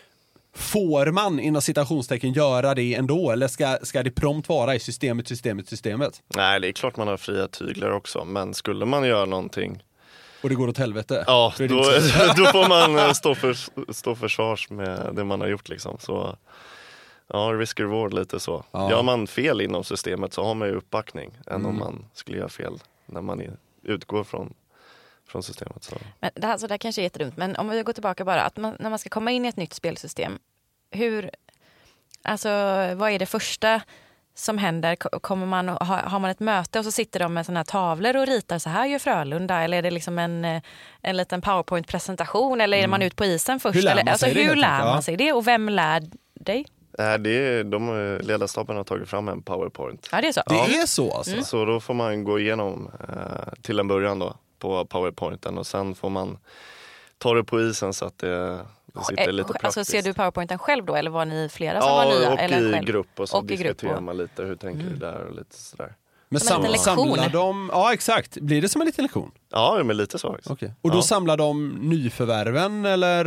får 0.54 1.06
man 1.06 1.40
inom 1.40 1.62
citationstecken 1.62 2.32
göra 2.32 2.74
det 2.74 2.94
ändå 2.94 3.30
eller 3.30 3.48
ska, 3.48 3.78
ska 3.82 4.02
det 4.02 4.10
prompt 4.10 4.48
vara 4.48 4.74
i 4.74 4.78
systemet, 4.80 5.28
systemet, 5.28 5.68
systemet? 5.68 6.22
Nej, 6.36 6.60
det 6.60 6.68
är 6.68 6.72
klart 6.72 6.96
man 6.96 7.08
har 7.08 7.16
fria 7.16 7.48
tyglar 7.48 7.90
också, 7.90 8.24
men 8.24 8.54
skulle 8.54 8.84
man 8.84 9.04
göra 9.08 9.24
någonting 9.26 9.82
Och 10.42 10.48
det 10.48 10.54
går 10.54 10.68
åt 10.68 10.78
helvete? 10.78 11.24
Ja, 11.26 11.52
Då 11.58 11.66
då, 12.36 12.46
får 12.46 12.68
man 12.68 12.98
eh, 12.98 13.12
stå 13.12 13.34
för, 13.34 13.56
stå 13.92 14.14
försvars 14.14 14.70
med 14.70 15.10
det 15.12 15.24
man 15.24 15.40
har 15.40 15.48
gjort 15.48 15.68
liksom. 15.68 15.96
Så, 16.00 16.36
ja, 17.26 17.38
risk 17.38 17.80
reward 17.80 18.14
lite 18.14 18.40
så. 18.40 18.64
Ja. 18.70 18.90
Gör 18.90 19.02
man 19.02 19.26
fel 19.26 19.60
inom 19.60 19.84
systemet 19.84 20.32
så 20.32 20.44
har 20.44 20.54
man 20.54 20.68
ju 20.68 20.74
uppbackning 20.74 21.30
än 21.46 21.54
Mm. 21.54 21.66
om 21.66 21.78
man 21.78 22.04
skulle 22.14 22.38
göra 22.38 22.48
fel 22.48 22.78
när 23.06 23.20
man 23.20 23.42
utgår 23.82 24.24
från, 24.24 24.54
från 25.28 25.42
systemet. 25.42 25.84
Så. 25.84 25.96
Men 26.20 26.30
det, 26.34 26.46
här, 26.46 26.58
så 26.58 26.66
det 26.66 26.72
här 26.72 26.78
kanske 26.78 27.00
är 27.00 27.02
jättedumt, 27.02 27.36
men 27.36 27.56
om 27.56 27.68
vi 27.68 27.82
går 27.82 27.92
tillbaka 27.92 28.24
bara. 28.24 28.42
Att 28.42 28.56
man, 28.56 28.76
när 28.80 28.90
man 28.90 28.98
ska 28.98 29.08
komma 29.08 29.30
in 29.30 29.44
i 29.44 29.48
ett 29.48 29.56
nytt 29.56 29.74
spelsystem, 29.74 30.38
hur, 30.90 31.30
alltså, 32.22 32.48
vad 32.94 33.10
är 33.10 33.18
det 33.18 33.26
första 33.26 33.80
som 34.38 34.58
händer? 34.58 34.96
Ko- 34.96 35.20
Kommer 35.20 35.46
man, 35.46 35.68
har, 35.68 36.18
man 36.18 36.30
ett 36.30 36.40
möte 36.40 36.78
och 36.78 36.84
så 36.84 36.92
sitter 36.92 37.20
de 37.20 37.34
med 37.34 37.46
såna 37.46 37.58
här 37.58 37.64
tavlor 37.64 38.16
och 38.16 38.26
ritar 38.26 38.58
så 38.58 38.70
här 38.70 38.86
gör 38.86 38.98
Frölunda? 38.98 39.62
Eller 39.62 39.78
är 39.78 39.82
det 39.82 39.90
liksom 39.90 40.18
en, 40.18 40.44
eh, 40.44 40.62
en 41.02 41.16
liten 41.16 41.40
powerpoint-presentation? 41.40 42.60
Eller 42.60 42.78
är 42.78 42.86
man 42.88 43.02
ut 43.02 43.16
på 43.16 43.24
isen 43.24 43.60
först? 43.60 43.76
Hur 43.76 43.82
lär 43.82 43.92
eller, 43.92 44.04
man 44.04 44.12
alltså, 44.12 44.26
sig 44.26 44.34
det, 44.34 44.42
hur 44.48 44.56
lär 44.56 44.78
man 44.78 44.94
Ja. 44.94 45.02
sig 45.02 45.16
det? 45.16 45.32
Och 45.32 45.46
vem 45.46 45.68
lär 45.68 46.02
dig? 46.34 46.66
Nej, 46.98 47.18
det 47.18 47.30
är, 47.30 47.64
de, 47.64 47.88
eh, 48.16 48.26
ledarstaben 48.26 48.76
har 48.76 48.84
tagit 48.84 49.08
fram 49.08 49.28
en 49.28 49.42
powerpoint. 49.42 50.08
Ja, 50.12 50.20
det 50.20 50.28
är 50.28 50.32
så. 50.32 50.42
Det 50.46 50.54
är 50.76 50.86
så 50.86 51.12
alltså? 51.12 51.42
Så 51.42 51.64
då 51.64 51.80
får 51.80 51.94
man 51.94 52.24
gå 52.24 52.38
igenom 52.38 52.90
eh, 53.08 53.52
till 53.62 53.78
en 53.78 53.88
början 53.88 54.18
då 54.18 54.34
på 54.58 54.84
powerpointen 54.84 55.58
och 55.58 55.66
sen 55.66 55.94
får 55.94 56.10
man 56.10 56.38
ta 57.18 57.34
det 57.34 57.44
på 57.44 57.60
isen 57.60 57.92
så 57.92 58.04
att 58.04 58.18
det, 58.18 58.60
det 58.98 59.04
sitter 59.04 59.32
lite 59.32 59.46
Eh, 59.46 59.52
praktiskt. 59.52 59.78
Alltså, 59.78 59.92
ser 59.92 60.02
du 60.02 60.14
powerpointen 60.14 60.58
själv 60.58 60.84
då? 60.84 60.94
Eller 60.96 61.10
var 61.10 61.24
ni 61.24 61.48
flera 61.48 61.80
som 61.80 61.90
var 61.90 62.04
Ja, 62.12 62.18
nya? 62.18 62.32
och 62.32 62.38
eller 62.38 62.68
i 62.68 62.72
själv? 62.72 62.86
grupp 62.86 63.20
och 63.20 63.28
så 63.28 63.36
Och 63.36 63.44
diskuterar 63.44 64.00
man 64.00 64.16
lite, 64.16 64.42
hur 64.42 64.56
tänker 64.56 64.84
du 64.86 64.96
där 64.96 65.24
och 65.26 65.34
lite 65.36 65.56
sådär. 65.56 65.92
Men 66.28 66.40
Som 66.40 66.46
en 66.46 66.52
sam, 66.52 66.62
liten 66.62 66.72
lektion. 66.72 67.08
samlar 67.16 67.28
de, 67.28 67.70
ja 67.72 67.92
exakt, 67.92 68.36
blir 68.40 68.62
det 68.62 68.68
som 68.68 68.80
en 68.80 68.86
liten 68.86 69.02
lektion? 69.02 69.30
Ja, 69.52 69.80
men 69.84 69.96
lite 69.96 70.18
så 70.18 70.28
faktiskt. 70.30 70.50
Okej. 70.50 70.74
Och 70.82 70.90
då 70.90 70.98
Ja. 70.98 71.02
samlar 71.02 71.36
de 71.36 71.68
nyförvärven 71.68 72.84
eller 72.86 73.24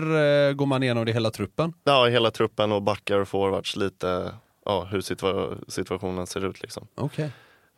eh, 0.50 0.54
går 0.54 0.66
man 0.66 0.84
igenom 0.84 1.06
det 1.06 1.12
hela 1.14 1.32
truppen? 1.32 1.74
Ja, 1.84 2.06
hela 2.08 2.32
truppen 2.32 2.72
och 2.72 2.82
backar 2.82 3.18
och 3.20 3.28
forwards 3.28 3.76
lite, 3.76 4.32
ja, 4.66 4.84
hur 4.92 5.02
situa- 5.02 5.58
situationen 5.68 6.28
ser 6.28 6.46
ut 6.46 6.62
liksom. 6.62 6.88
Okej. 6.96 7.32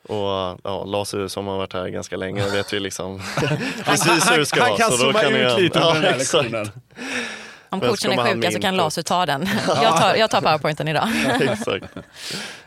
Och 0.07 0.59
ja, 0.63 0.83
Lasse 0.85 1.29
som 1.29 1.47
har 1.47 1.57
varit 1.57 1.73
här 1.73 1.87
ganska 1.89 2.17
länge 2.17 2.47
vet 2.51 2.73
ju 2.73 2.79
liksom 2.79 3.21
precis 3.85 4.31
hur 4.31 4.37
det 4.37 4.45
ska 4.45 4.59
han 4.61 4.69
vara. 4.69 4.77
kan 4.79 4.91
så 4.91 4.97
då 4.97 5.03
zooma 5.11 5.19
kan 5.19 5.33
ut 5.35 5.57
ni- 5.57 5.63
lite 5.63 5.79
under 5.79 5.89
ja, 5.89 5.93
den 5.93 6.03
här 6.03 6.13
exakt. 6.19 6.43
lektionen. 6.51 6.71
Om 7.71 7.79
coachen 7.79 8.11
är 8.11 8.15
man 8.15 8.27
ha 8.27 8.33
sjuk 8.33 8.53
så 8.53 8.59
kan 8.59 8.75
Lasu 8.75 9.03
ta 9.03 9.25
den. 9.25 9.47
Jag 9.67 9.97
tar, 9.97 10.15
jag 10.15 10.31
tar 10.31 10.41
powerpointen 10.41 10.87
idag. 10.87 11.09
exakt. 11.41 11.85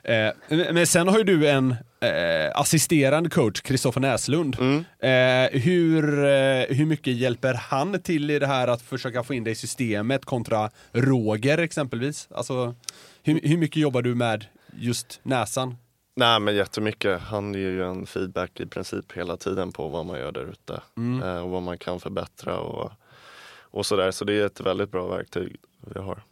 Eh, 0.06 0.32
men 0.48 0.86
sen 0.86 1.08
har 1.08 1.18
ju 1.18 1.24
du 1.24 1.48
en 1.48 1.70
eh, 2.00 2.60
assisterande 2.60 3.30
coach, 3.30 3.60
Kristoffer 3.60 4.00
Näslund. 4.00 4.56
Mm. 4.60 4.84
Eh, 4.98 5.60
hur, 5.60 6.74
hur 6.74 6.86
mycket 6.86 7.14
hjälper 7.14 7.54
han 7.54 8.02
till 8.02 8.30
i 8.30 8.38
det 8.38 8.46
här 8.46 8.68
att 8.68 8.82
försöka 8.82 9.22
få 9.22 9.34
in 9.34 9.44
dig 9.44 9.52
i 9.52 9.56
systemet 9.56 10.24
kontra 10.24 10.70
Roger 10.92 11.58
exempelvis? 11.58 12.28
Alltså, 12.34 12.74
hur, 13.22 13.40
hur 13.42 13.56
mycket 13.56 13.76
jobbar 13.76 14.02
du 14.02 14.14
med 14.14 14.44
just 14.76 15.20
näsan? 15.22 15.76
Nej 16.16 16.40
men 16.40 16.56
jättemycket. 16.56 17.20
Han 17.20 17.54
ger 17.54 17.70
ju 17.70 17.84
en 17.84 18.06
feedback 18.06 18.60
i 18.60 18.66
princip 18.66 19.12
hela 19.12 19.36
tiden 19.36 19.72
på 19.72 19.88
vad 19.88 20.06
man 20.06 20.18
gör 20.18 20.32
där 20.32 20.50
ute. 20.50 20.80
Eh, 21.24 21.38
och 21.38 21.50
vad 21.50 21.62
man 21.62 21.78
kan 21.78 22.00
förbättra 22.00 22.58
och, 22.58 22.92
och 23.74 23.86
sådär. 23.86 24.10
Så 24.10 24.24
det 24.24 24.32
är 24.40 24.46
ett 24.46 24.60
väldigt 24.60 24.90
bra 24.90 25.06
verktyg 25.06 25.56
vi 25.94 26.00
har. 26.00 26.22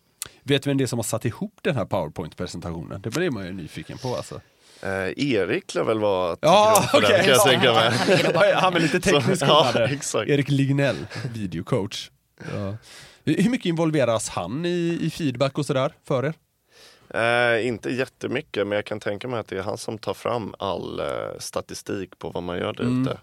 Vet 0.43 0.63
du 0.63 0.71
vem 0.71 0.77
det 0.79 0.85
är 0.85 0.87
som 0.87 0.99
har 0.99 1.05
satt 1.05 1.25
ihop 1.25 1.59
den 1.63 1.77
här 1.77 1.85
powerpoint-presentationen? 1.85 3.03
Det 3.03 3.11
blir 3.11 3.31
man 3.31 3.47
ju 3.47 3.53
nyfiken 3.53 3.99
på 3.99 4.17
alltså. 4.17 4.41
Eh, 4.83 4.91
Erik 5.35 5.75
lär 5.75 5.85
väl 5.85 5.99
vara 5.99 6.37
Ja, 6.41 6.85
den 6.93 7.03
kan 7.03 7.25
jag 7.29 7.45
tänka 7.45 7.73
mig. 7.73 8.53
Han 8.55 8.73
med 8.73 8.83
lite 8.83 9.01
tekniskt 9.01 9.41
Så- 9.41 9.47
ja, 9.47 9.73
exakt. 9.91 10.31
Erik 10.31 10.49
Lignell, 10.51 10.97
videocoach. 11.35 12.11
Ja. 12.55 12.77
Hur 13.25 13.51
mycket 13.51 13.67
involveras 13.67 14.29
han 14.29 14.67
i, 14.67 14.99
i 15.03 15.11
feedback 15.11 15.59
och 15.59 15.67
sådär 15.67 15.93
för 16.05 16.25
er? 16.25 16.35
Eh, 17.15 17.67
inte 17.67 17.91
jättemycket, 17.91 18.67
men 18.67 18.77
jag 18.77 18.85
kan 18.85 19.01
tänka 19.01 19.29
mig 19.29 19.41
att 19.41 19.49
det 19.49 19.59
är 19.59 19.63
han 19.63 19.79
som 19.79 19.99
tar 19.99 20.15
fram 20.15 20.55
all 20.59 21.01
eh, 21.01 21.07
statistik 21.39 22.19
på 22.19 22.31
vad 22.31 22.43
man 22.43 22.59
gör 22.59 22.73
där 22.73 22.83
Mm. 22.85 23.17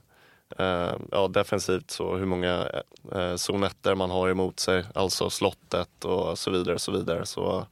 Eh, 0.58 0.94
ja, 1.12 1.28
defensivt 1.28 1.92
så 1.92 2.16
hur 2.16 2.26
många 2.26 2.68
eh, 3.12 3.36
zonetter 3.36 3.96
man 3.96 4.10
har 4.10 4.30
emot 4.30 4.60
sig, 4.60 4.84
alltså 4.96 5.30
slottet 5.30 6.06
och 6.06 6.40
så 6.40 6.52
vidare. 6.52 6.80
Så 6.80 6.92
vidare. 6.92 7.26
Så 7.26 7.66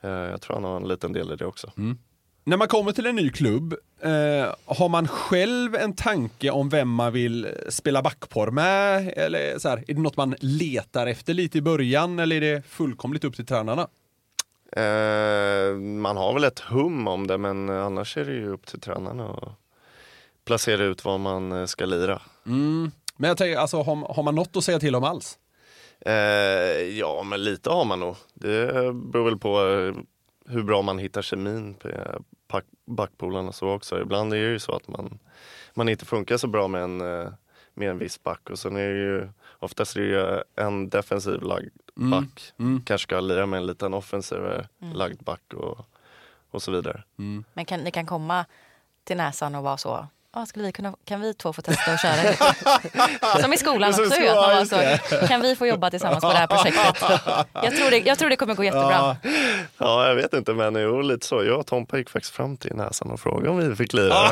eh, 0.00 0.10
jag 0.10 0.40
tror 0.40 0.54
han 0.54 0.64
har 0.64 0.76
en 0.76 0.88
liten 0.88 1.12
del 1.12 1.32
i 1.32 1.36
det 1.36 1.46
också. 1.46 1.70
När 2.44 2.56
man 2.56 2.68
kommer 2.68 2.92
till 2.92 3.06
en 3.06 3.16
ny 3.16 3.30
klubb, 3.30 3.74
eh, 4.00 4.54
har 4.64 4.88
man 4.88 5.08
själv 5.08 5.74
en 5.74 5.92
tanke 5.92 6.50
om 6.50 6.68
vem 6.68 6.88
man 6.88 7.12
vill 7.12 7.48
spela 7.68 8.02
backpar 8.02 8.50
med? 8.50 9.12
Eller 9.16 9.58
så 9.58 9.68
här, 9.68 9.84
är 9.88 9.94
det 9.94 10.00
något 10.00 10.16
man 10.16 10.34
letar 10.40 11.06
efter 11.06 11.34
lite 11.34 11.58
i 11.58 11.62
början 11.62 12.18
eller 12.18 12.36
är 12.36 12.40
det 12.40 12.62
fullkomligt 12.66 13.24
upp 13.24 13.36
till 13.36 13.46
tränarna? 13.46 13.88
Eh, 14.72 15.74
man 15.76 16.16
har 16.16 16.34
väl 16.34 16.44
ett 16.44 16.58
hum 16.58 17.08
om 17.08 17.26
det, 17.26 17.38
men 17.38 17.70
annars 17.70 18.16
är 18.16 18.24
det 18.24 18.32
ju 18.32 18.48
upp 18.48 18.66
till 18.66 18.80
tränarna 18.80 19.30
att 19.30 19.67
placera 20.48 20.84
ut 20.84 21.04
vad 21.04 21.20
man 21.20 21.52
eh, 21.52 21.66
ska 21.66 21.86
lira. 21.86 22.22
Mm. 22.46 22.90
Men 23.16 23.28
jag 23.28 23.36
tänker, 23.36 23.58
alltså, 23.58 23.82
har, 23.82 24.14
har 24.14 24.22
man 24.22 24.34
något 24.34 24.56
att 24.56 24.64
säga 24.64 24.78
till 24.78 24.94
om 24.94 25.04
alls? 25.04 25.38
Eh, 26.00 26.12
ja, 26.98 27.22
men 27.22 27.44
lite 27.44 27.70
har 27.70 27.84
man 27.84 28.00
nog. 28.00 28.16
Det 28.34 28.72
beror 28.94 29.24
väl 29.24 29.38
på 29.38 29.66
eh, 29.66 29.94
hur 30.52 30.62
bra 30.62 30.82
man 30.82 30.98
hittar 30.98 31.22
kemin 31.22 31.74
på 31.74 31.88
eh, 31.88 32.60
backpolarna 32.86 33.52
så 33.52 33.68
också. 33.68 34.00
Ibland 34.00 34.32
är 34.32 34.36
det 34.36 34.50
ju 34.50 34.58
så 34.58 34.72
att 34.72 34.88
man, 34.88 35.18
man 35.74 35.88
inte 35.88 36.04
funkar 36.04 36.36
så 36.36 36.46
bra 36.46 36.68
med 36.68 36.82
en, 36.82 36.96
med 37.74 37.90
en 37.90 37.98
viss 37.98 38.22
back 38.22 38.50
och 38.50 38.58
sen 38.58 38.76
är 38.76 38.88
det 38.88 38.98
ju 38.98 39.28
oftast 39.58 39.96
är 39.96 40.00
det 40.00 40.06
ju 40.06 40.42
en 40.56 40.88
defensiv 40.88 41.42
lagd 41.42 41.72
back. 41.94 42.52
Mm. 42.58 42.82
Kanske 42.86 43.02
ska 43.02 43.20
lira 43.20 43.46
med 43.46 43.58
en 43.58 43.66
liten 43.66 43.94
offensiv 43.94 44.46
eh, 44.46 44.64
lagd 44.94 45.22
back 45.22 45.54
och, 45.54 45.78
och 46.50 46.62
så 46.62 46.70
vidare. 46.70 47.02
Men 47.52 47.64
kan, 47.64 47.80
ni 47.80 47.90
kan 47.90 48.06
komma 48.06 48.44
till 49.04 49.16
näsan 49.16 49.54
och 49.54 49.62
vara 49.62 49.76
så, 49.76 50.06
Ja, 50.38 50.46
skulle 50.46 50.64
vi 50.64 50.72
kunna, 50.72 50.92
kan 51.04 51.20
vi 51.20 51.34
två 51.34 51.52
få 51.52 51.62
testa 51.62 51.92
att 51.92 52.00
köra? 52.02 52.32
Som 53.42 53.52
i 53.52 53.56
skolan 53.58 53.90
också. 53.90 54.20
ju, 54.20 54.28
att 54.28 54.34
man 54.36 54.56
var 54.56 54.64
skolan, 54.64 54.98
så, 55.20 55.26
kan 55.26 55.40
vi 55.42 55.56
få 55.56 55.66
jobba 55.66 55.90
tillsammans 55.90 56.20
på 56.24 56.32
det 56.32 56.38
här 56.38 56.46
projektet? 56.46 57.02
Jag 57.62 57.76
tror 57.76 57.90
det, 57.90 57.98
jag 57.98 58.18
tror 58.18 58.30
det 58.30 58.36
kommer 58.36 58.54
gå 58.54 58.64
jättebra. 58.64 59.16
Ja, 59.78 60.08
jag 60.08 60.14
vet 60.14 60.32
inte, 60.34 60.52
men 60.52 60.74
jo, 60.74 61.00
lite 61.02 61.26
så. 61.26 61.44
Jag 61.44 61.58
och 61.58 61.66
Tompa 61.66 61.98
gick 61.98 62.10
faktiskt 62.10 62.34
fram 62.34 62.56
till 62.56 62.74
näsan 62.74 63.10
och 63.10 63.20
frågade 63.20 63.48
om 63.48 63.68
vi 63.70 63.76
fick 63.76 63.92
lira. 63.92 64.14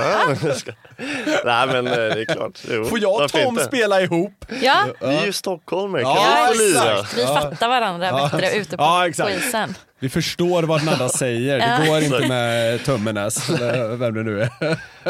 Nej, 1.44 1.66
men 1.66 1.86
eh, 1.86 1.92
det 1.94 2.20
är 2.20 2.34
klart. 2.34 2.60
Jo, 2.70 2.84
Får 2.84 2.98
jag 2.98 3.22
och 3.22 3.32
Tom 3.32 3.40
inte? 3.48 3.64
spela 3.64 4.00
ihop? 4.00 4.44
Ja, 4.62 4.84
Vi 5.00 5.06
är 5.16 5.24
ju 5.26 5.32
stockholmare, 5.32 6.02
kan 6.02 6.12
Ja, 6.12 6.48
vi 6.52 6.58
få 6.58 6.62
lira? 6.64 7.06
vi 7.16 7.26
fattar 7.26 7.68
varandra 7.68 8.06
Ja. 8.06 8.30
bättre 8.32 8.52
ute 8.56 8.76
på, 8.76 8.82
Ja, 8.82 9.08
på 9.24 9.30
isen. 9.30 9.74
Vi 9.98 10.08
förstår 10.08 10.62
vad 10.62 10.80
den 10.80 10.88
andra 10.88 11.08
säger, 11.08 11.58
det 11.80 11.86
går 11.88 12.02
inte 12.02 12.28
med 12.28 12.84
Tummenäs, 12.84 13.50
eller 13.50 13.96
vem 13.96 14.14
det 14.14 14.22
nu 14.22 14.42
är. 14.42 14.50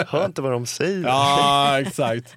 Hör 0.07 0.27
inte 0.27 0.43
vad 0.43 0.53
de 0.53 0.67
säger. 0.67 1.03
Ja, 1.09 1.81
exakt. 1.81 2.35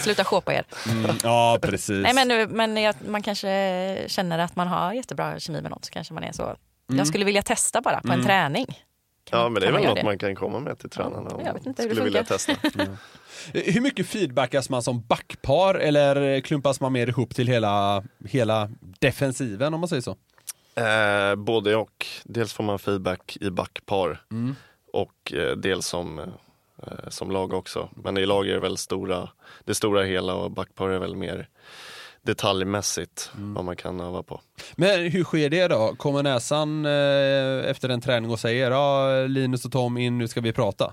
Sluta 0.00 0.24
shoppa 0.24 0.54
er. 0.54 0.64
Mm, 0.88 1.16
ja, 1.22 1.58
precis. 1.62 2.02
Nej, 2.02 2.14
men, 2.14 2.28
nu- 2.28 2.46
men 2.46 2.94
man 3.08 3.22
kanske 3.22 4.04
känner 4.06 4.38
att 4.38 4.56
man 4.56 4.68
har 4.68 4.92
jättebra 4.92 5.38
kemi 5.40 5.60
med 5.62 5.70
något. 5.70 5.84
Så 5.84 5.90
kanske 5.92 6.14
man 6.14 6.24
är 6.24 6.32
så. 6.32 6.42
Mm. 6.42 6.56
Jag 6.98 7.06
skulle 7.06 7.24
vilja 7.24 7.42
testa 7.42 7.80
bara 7.80 8.00
på 8.00 8.12
en 8.12 8.24
träning. 8.24 8.66
Kan 8.66 9.38
Ja, 9.38 9.42
man- 9.44 9.52
men 9.52 9.60
det 9.62 9.68
är 9.68 9.72
väl 9.72 9.84
något 9.84 10.02
man 10.04 10.18
kan 10.18 10.34
komma 10.34 10.60
med 10.60 10.78
till 10.78 10.90
tränarna 10.90 11.30
om 11.30 11.42
jag 11.44 11.54
vet 11.54 11.66
inte 11.66 11.82
hur 11.82 11.88
det 11.88 11.94
skulle 11.94 12.04
vilja 12.04 12.24
testa. 12.24 12.52
Hur 13.52 13.80
mycket 13.80 14.06
feedbackas 14.06 14.70
man 14.70 14.82
som 14.82 15.06
backpar 15.06 15.74
eller 15.74 16.40
klumpas 16.40 16.80
man 16.80 16.92
mer 16.92 17.06
ihop 17.06 17.34
till 17.34 17.46
hela, 17.48 18.04
hela 18.28 18.70
defensiven 18.98 19.74
om 19.74 19.80
man 19.80 19.88
säger 19.88 20.02
så? 20.02 20.16
Eh, 20.76 21.34
både 21.36 21.76
och. 21.76 22.06
Dels 22.24 22.52
får 22.52 22.64
man 22.64 22.78
feedback 22.78 23.36
i 23.40 23.50
backpar 23.50 24.22
Mm. 24.30 24.54
och 24.92 25.32
eh, 25.32 25.56
dels 25.56 25.86
som, 25.86 26.18
eh, 26.18 27.08
som 27.08 27.30
lag 27.30 27.52
också. 27.54 27.88
Men 27.96 28.16
i 28.16 28.26
lag 28.26 28.48
är 28.48 28.54
det 28.54 28.60
väl 28.60 28.76
stora, 28.76 29.28
det 29.64 29.74
stora 29.74 30.02
hela 30.02 30.34
och 30.34 30.50
backpar 30.50 30.88
är 30.88 30.98
väl 30.98 31.16
mer 31.16 31.48
detaljmässigt 32.22 33.30
Mm. 33.36 33.54
vad 33.54 33.64
man 33.64 33.76
kan 33.76 34.00
öva 34.00 34.22
på. 34.22 34.40
Men 34.76 35.10
hur 35.10 35.24
sker 35.24 35.50
det 35.50 35.68
då? 35.68 35.94
Kommer 35.96 36.22
näsan 36.22 36.86
eh, 36.86 37.70
efter 37.70 37.88
en 37.88 38.00
träning 38.00 38.30
och 38.30 38.38
säger 38.40 38.70
ja, 38.70 39.08
Linus 39.26 39.64
och 39.64 39.72
Tom 39.72 39.96
in, 39.98 40.18
nu 40.18 40.28
ska 40.28 40.40
vi 40.40 40.52
prata? 40.52 40.92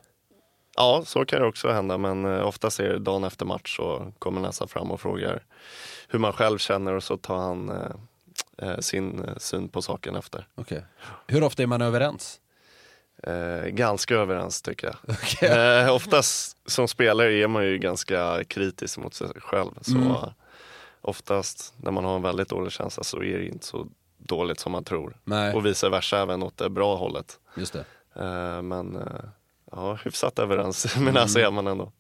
Ja, 0.76 1.04
så 1.06 1.26
kan 1.26 1.42
det 1.42 1.48
också 1.48 1.72
hända 1.72 1.98
men 1.98 2.26
eh, 2.26 2.48
oftast 2.48 2.80
är 2.80 2.90
det 2.90 3.00
dagen 3.00 3.24
efter 3.24 3.46
match 3.46 3.76
så 3.76 4.14
kommer 4.20 4.42
näsa 4.42 4.68
fram 4.68 4.92
och 4.92 5.02
frågar 5.02 5.44
hur 6.08 6.20
man 6.20 6.34
själv 6.34 6.58
känner 6.58 6.94
och 6.94 7.04
så 7.04 7.18
tar 7.18 7.38
han 7.38 7.70
eh, 7.70 7.76
eh, 8.58 8.78
sin 8.80 9.24
eh, 9.24 9.38
syn 9.38 9.70
på 9.70 9.82
saken 9.82 10.16
efter. 10.16 10.48
Okej. 10.56 10.86
Hur 11.28 11.44
ofta 11.44 11.64
är 11.64 11.68
man 11.68 11.82
överens? 11.82 12.40
Eh, 13.24 13.66
ganska 13.66 14.16
överens 14.16 14.62
tycker 14.62 14.96
jag. 15.42 15.84
Eh, 15.86 15.94
oftast 15.96 16.58
som 16.66 16.88
spelare 16.88 17.34
är 17.34 17.48
man 17.48 17.66
ju 17.66 17.78
ganska 17.78 18.44
kritisk 18.44 18.98
mot 18.98 19.14
sig 19.14 19.28
själv. 19.36 19.72
Så 19.82 19.96
Mm. 19.98 20.16
oftast 21.02 21.74
när 21.78 21.92
man 21.92 22.06
har 22.06 22.16
en 22.16 22.22
väldigt 22.22 22.50
dålig 22.50 22.72
känsla 22.72 23.04
så 23.04 23.24
är 23.24 23.38
det 23.38 23.46
inte 23.48 23.66
så 23.66 23.88
dåligt 24.18 24.60
som 24.60 24.72
man 24.72 24.84
tror. 24.84 25.18
Nej. 25.24 25.54
Och 25.54 25.66
vice 25.66 25.90
versa 25.90 26.22
även 26.22 26.44
åt 26.44 26.58
det 26.58 26.70
bra 26.70 26.96
hållet. 26.96 27.40
Just 27.58 27.74
det. 27.74 27.86
Eh, 28.16 28.62
men 28.62 28.96
eh, 28.96 29.04
ja, 29.76 29.98
hyfsat 30.06 30.40
överens 30.40 30.98
med 31.00 31.16
är 31.16 31.52
man 31.52 31.68
ändå. 31.68 31.92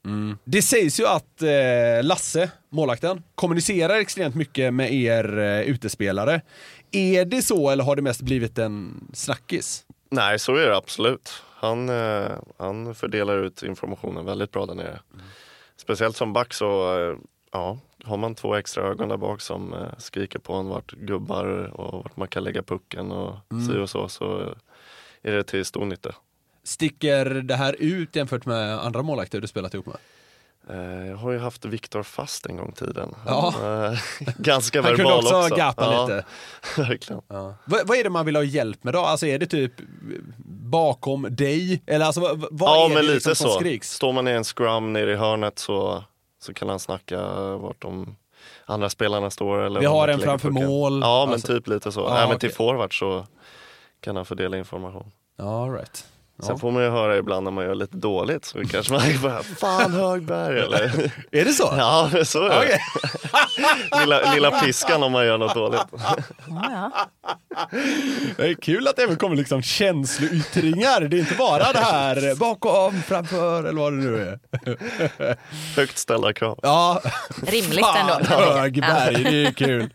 Det 0.43 0.61
sägs 0.61 0.99
ju 0.99 1.07
att 1.07 1.41
eh, 1.41 2.03
Lasse, 2.03 2.51
målakten, 2.69 3.23
kommunicerar 3.35 3.95
extremt 3.95 4.35
mycket 4.35 4.73
med 4.73 4.93
er 4.93 5.37
eh, 5.39 5.61
utespelare. 5.61 6.41
Är 6.91 7.25
det 7.25 7.41
så 7.41 7.69
eller 7.69 7.83
har 7.83 7.95
det 7.95 8.01
mest 8.01 8.21
blivit 8.21 8.57
en 8.57 9.07
snackis? 9.13 9.85
Nej, 10.09 10.39
så 10.39 10.55
är 10.55 10.67
det 10.67 10.77
absolut. 10.77 11.31
Han, 11.55 11.89
eh, 11.89 12.31
han 12.57 12.95
fördelar 12.95 13.37
ut 13.37 13.63
informationen 13.63 14.25
väldigt 14.25 14.51
bra 14.51 14.65
där 14.65 14.75
nere. 14.75 14.99
Speciellt 15.77 16.17
som 16.17 16.33
back 16.33 16.53
så 16.53 16.99
eh, 16.99 17.17
ja, 17.51 17.77
har 18.03 18.17
man 18.17 18.35
två 18.35 18.55
extra 18.55 18.83
ögon 18.83 19.09
där 19.09 19.17
bak 19.17 19.41
som 19.41 19.73
eh, 19.73 19.79
skriker 19.97 20.39
på 20.39 20.53
en 20.53 20.67
vart 20.67 20.91
gubbar 20.91 21.45
och 21.73 22.03
vart 22.03 22.17
man 22.17 22.27
kan 22.27 22.43
lägga 22.43 22.63
pucken 22.63 23.11
och 23.11 23.35
si 23.67 23.77
och 23.77 23.89
så, 23.89 24.09
så 24.09 24.41
eh, 24.41 24.55
är 25.21 25.31
det 25.31 25.43
till 25.43 25.65
stor 25.65 25.85
nytta. 25.85 26.15
Sticker 26.63 27.25
det 27.25 27.55
här 27.55 27.75
ut 27.79 28.15
jämfört 28.15 28.45
med 28.45 28.79
andra 28.79 29.01
målakter 29.01 29.41
du 29.41 29.47
spelat 29.47 29.73
ihop 29.73 29.85
med? 29.85 29.97
Eh, 30.69 31.07
jag 31.07 31.17
har 31.17 31.31
ju 31.31 31.39
haft 31.39 31.65
Viktor 31.65 32.03
fast 32.03 32.45
en 32.45 32.57
gång 32.57 32.69
i 32.69 32.79
tiden. 32.79 33.15
Ja. 33.25 33.53
Eh, 33.63 33.99
ganska 34.37 34.81
Han 34.81 34.91
verbal 34.91 35.05
kunde 35.05 35.13
också, 35.13 35.37
också. 35.41 35.55
gapa 35.55 35.83
ja, 35.93 36.01
lite. 36.05 36.25
Verkligen. 36.81 37.21
Ja. 37.27 37.55
Vad, 37.65 37.87
vad 37.87 37.97
är 37.97 38.03
det 38.03 38.09
man 38.09 38.25
vill 38.25 38.35
ha 38.35 38.43
hjälp 38.43 38.83
med 38.83 38.93
då? 38.93 38.99
Alltså 38.99 39.25
är 39.25 39.39
det 39.39 39.45
typ 39.45 39.71
bakom 40.45 41.27
dig? 41.35 41.81
Eller 41.85 42.05
alltså 42.05 42.21
vad, 42.21 42.69
ja, 42.69 42.85
är 42.85 42.89
det 42.89 42.95
men 42.95 43.03
lite 43.05 43.13
liksom 43.13 43.35
som 43.35 43.49
så. 43.49 43.59
skriks? 43.59 43.91
Står 43.91 44.13
man 44.13 44.27
i 44.27 44.31
en 44.31 44.43
scrum 44.43 44.93
nere 44.93 45.11
i 45.11 45.15
hörnet 45.15 45.59
så, 45.59 46.03
så 46.41 46.53
kan 46.53 46.69
han 46.69 46.79
snacka 46.79 47.21
vart 47.55 47.81
de 47.81 48.15
andra 48.65 48.89
spelarna 48.89 49.29
står. 49.29 49.59
Eller 49.63 49.79
Vi 49.79 49.85
har 49.85 50.07
en 50.07 50.19
framför 50.19 50.49
pucken. 50.49 50.67
mål. 50.67 51.01
Ja, 51.01 51.25
men 51.25 51.33
Alltså. 51.33 51.47
typ 51.47 51.67
lite 51.67 51.91
så. 51.91 51.99
Ja, 52.01 52.17
Även 52.17 52.27
okej. 52.35 52.39
till 52.39 52.51
forward 52.57 52.99
så 52.99 53.27
kan 53.99 54.15
han 54.15 54.25
fördela 54.25 54.57
information. 54.57 55.11
All 55.37 55.71
right. 55.73 56.05
Sen 56.39 56.49
Ja. 56.49 56.57
får 56.57 56.71
man 56.71 56.83
ju 56.83 56.89
höra 56.89 57.17
ibland 57.17 57.43
när 57.43 57.51
man 57.51 57.65
gör 57.65 57.75
lite 57.75 57.97
dåligt 57.97 58.45
så 58.45 58.63
kanske 58.67 58.93
man 58.93 59.01
bara, 59.21 59.43
fan 59.43 59.93
Högberg 59.93 60.59
eller? 60.59 60.81
Är 61.31 61.45
det 61.45 61.53
så? 61.53 61.73
Ja, 61.77 62.09
så 62.25 62.43
är 62.45 62.49
det. 62.49 62.57
Okej. 62.59 62.79
lilla, 64.01 64.33
lilla 64.33 64.51
piskan 64.61 65.03
om 65.03 65.11
man 65.11 65.25
gör 65.25 65.37
något 65.37 65.53
dåligt. 65.55 65.81
Ja, 65.91 66.15
ja. 66.47 67.07
Det 68.37 68.43
är 68.49 68.53
kul 68.53 68.87
att 68.87 68.95
det 68.95 69.03
även 69.03 69.15
kommer 69.15 69.35
liksom 69.35 69.61
känsloyttringar. 69.61 71.01
Det 71.01 71.17
är 71.17 71.19
inte 71.19 71.35
bara 71.35 71.71
det 71.73 71.79
här 71.79 72.35
bakom, 72.35 73.01
framför 73.01 73.59
eller 73.63 73.81
vad 73.81 73.93
det 73.93 73.97
nu 73.97 74.21
är. 74.21 74.39
Högt 75.75 75.97
ställda 75.97 76.33
krav. 76.33 76.59
Ja, 76.63 77.01
Rimligt 77.47 77.85
fan, 77.85 78.09
ändå. 78.09 78.35
Högberg, 78.35 79.23
det 79.23 79.45
är 79.45 79.51
kul. 79.51 79.89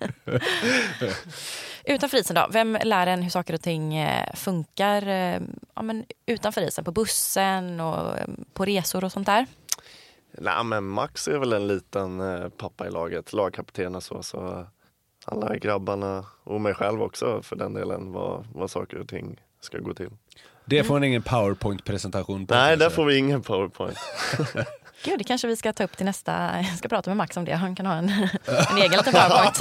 Utanför 1.88 2.16
isen 2.16 2.34
då? 2.34 2.46
Vem 2.50 2.78
lär 2.84 3.06
en 3.06 3.22
hur 3.22 3.30
saker 3.30 3.54
och 3.54 3.60
ting 3.60 3.96
eh, 3.96 4.34
funkar 4.34 5.08
eh, 5.08 5.40
ja, 5.74 5.82
men 5.82 6.04
utanför 6.26 6.60
isen? 6.60 6.84
På 6.84 6.92
bussen 6.92 7.80
och 7.80 8.18
eh, 8.18 8.26
på 8.52 8.64
resor 8.64 9.04
och 9.04 9.12
sånt 9.12 9.26
där? 9.26 9.46
Nej 10.32 10.64
men 10.64 10.84
Max 10.84 11.28
är 11.28 11.38
väl 11.38 11.52
en 11.52 11.66
liten 11.66 12.22
pappa 12.56 12.86
i 12.86 12.90
laget, 12.90 13.32
lagkapten 13.32 13.94
och 13.94 14.02
så. 14.02 14.22
så 14.22 14.66
alla 15.24 15.56
grabbarna 15.56 16.24
och 16.44 16.60
mig 16.60 16.74
själv 16.74 17.02
också 17.02 17.42
för 17.42 17.56
den 17.56 17.74
delen 17.74 18.12
vad, 18.12 18.46
vad 18.54 18.70
saker 18.70 18.98
och 18.98 19.08
ting 19.08 19.40
ska 19.60 19.78
gå 19.78 19.94
till. 19.94 20.10
Det 20.64 20.84
får 20.84 20.94
man 20.94 21.04
ingen 21.04 21.22
powerpoint-presentation 21.22 22.46
på. 22.46 22.54
Nej, 22.54 22.76
där 22.76 22.90
får 22.90 23.04
vi 23.04 23.16
ingen 23.16 23.42
powerpoint. 23.42 23.98
Gud, 25.04 25.18
det 25.18 25.24
kanske 25.24 25.48
vi 25.48 25.56
ska 25.56 25.72
ta 25.72 25.84
upp 25.84 25.96
till 25.96 26.06
nästa... 26.06 26.50
Jag 26.56 26.78
ska 26.78 26.88
prata 26.88 27.10
med 27.10 27.16
Max 27.16 27.36
om 27.36 27.44
det. 27.44 27.54
Han 27.54 27.76
kan 27.76 27.86
ha 27.86 27.94
en, 27.94 28.08
en 28.70 28.76
egen 28.76 28.90
liten 28.90 29.12
powerpoint 29.12 29.60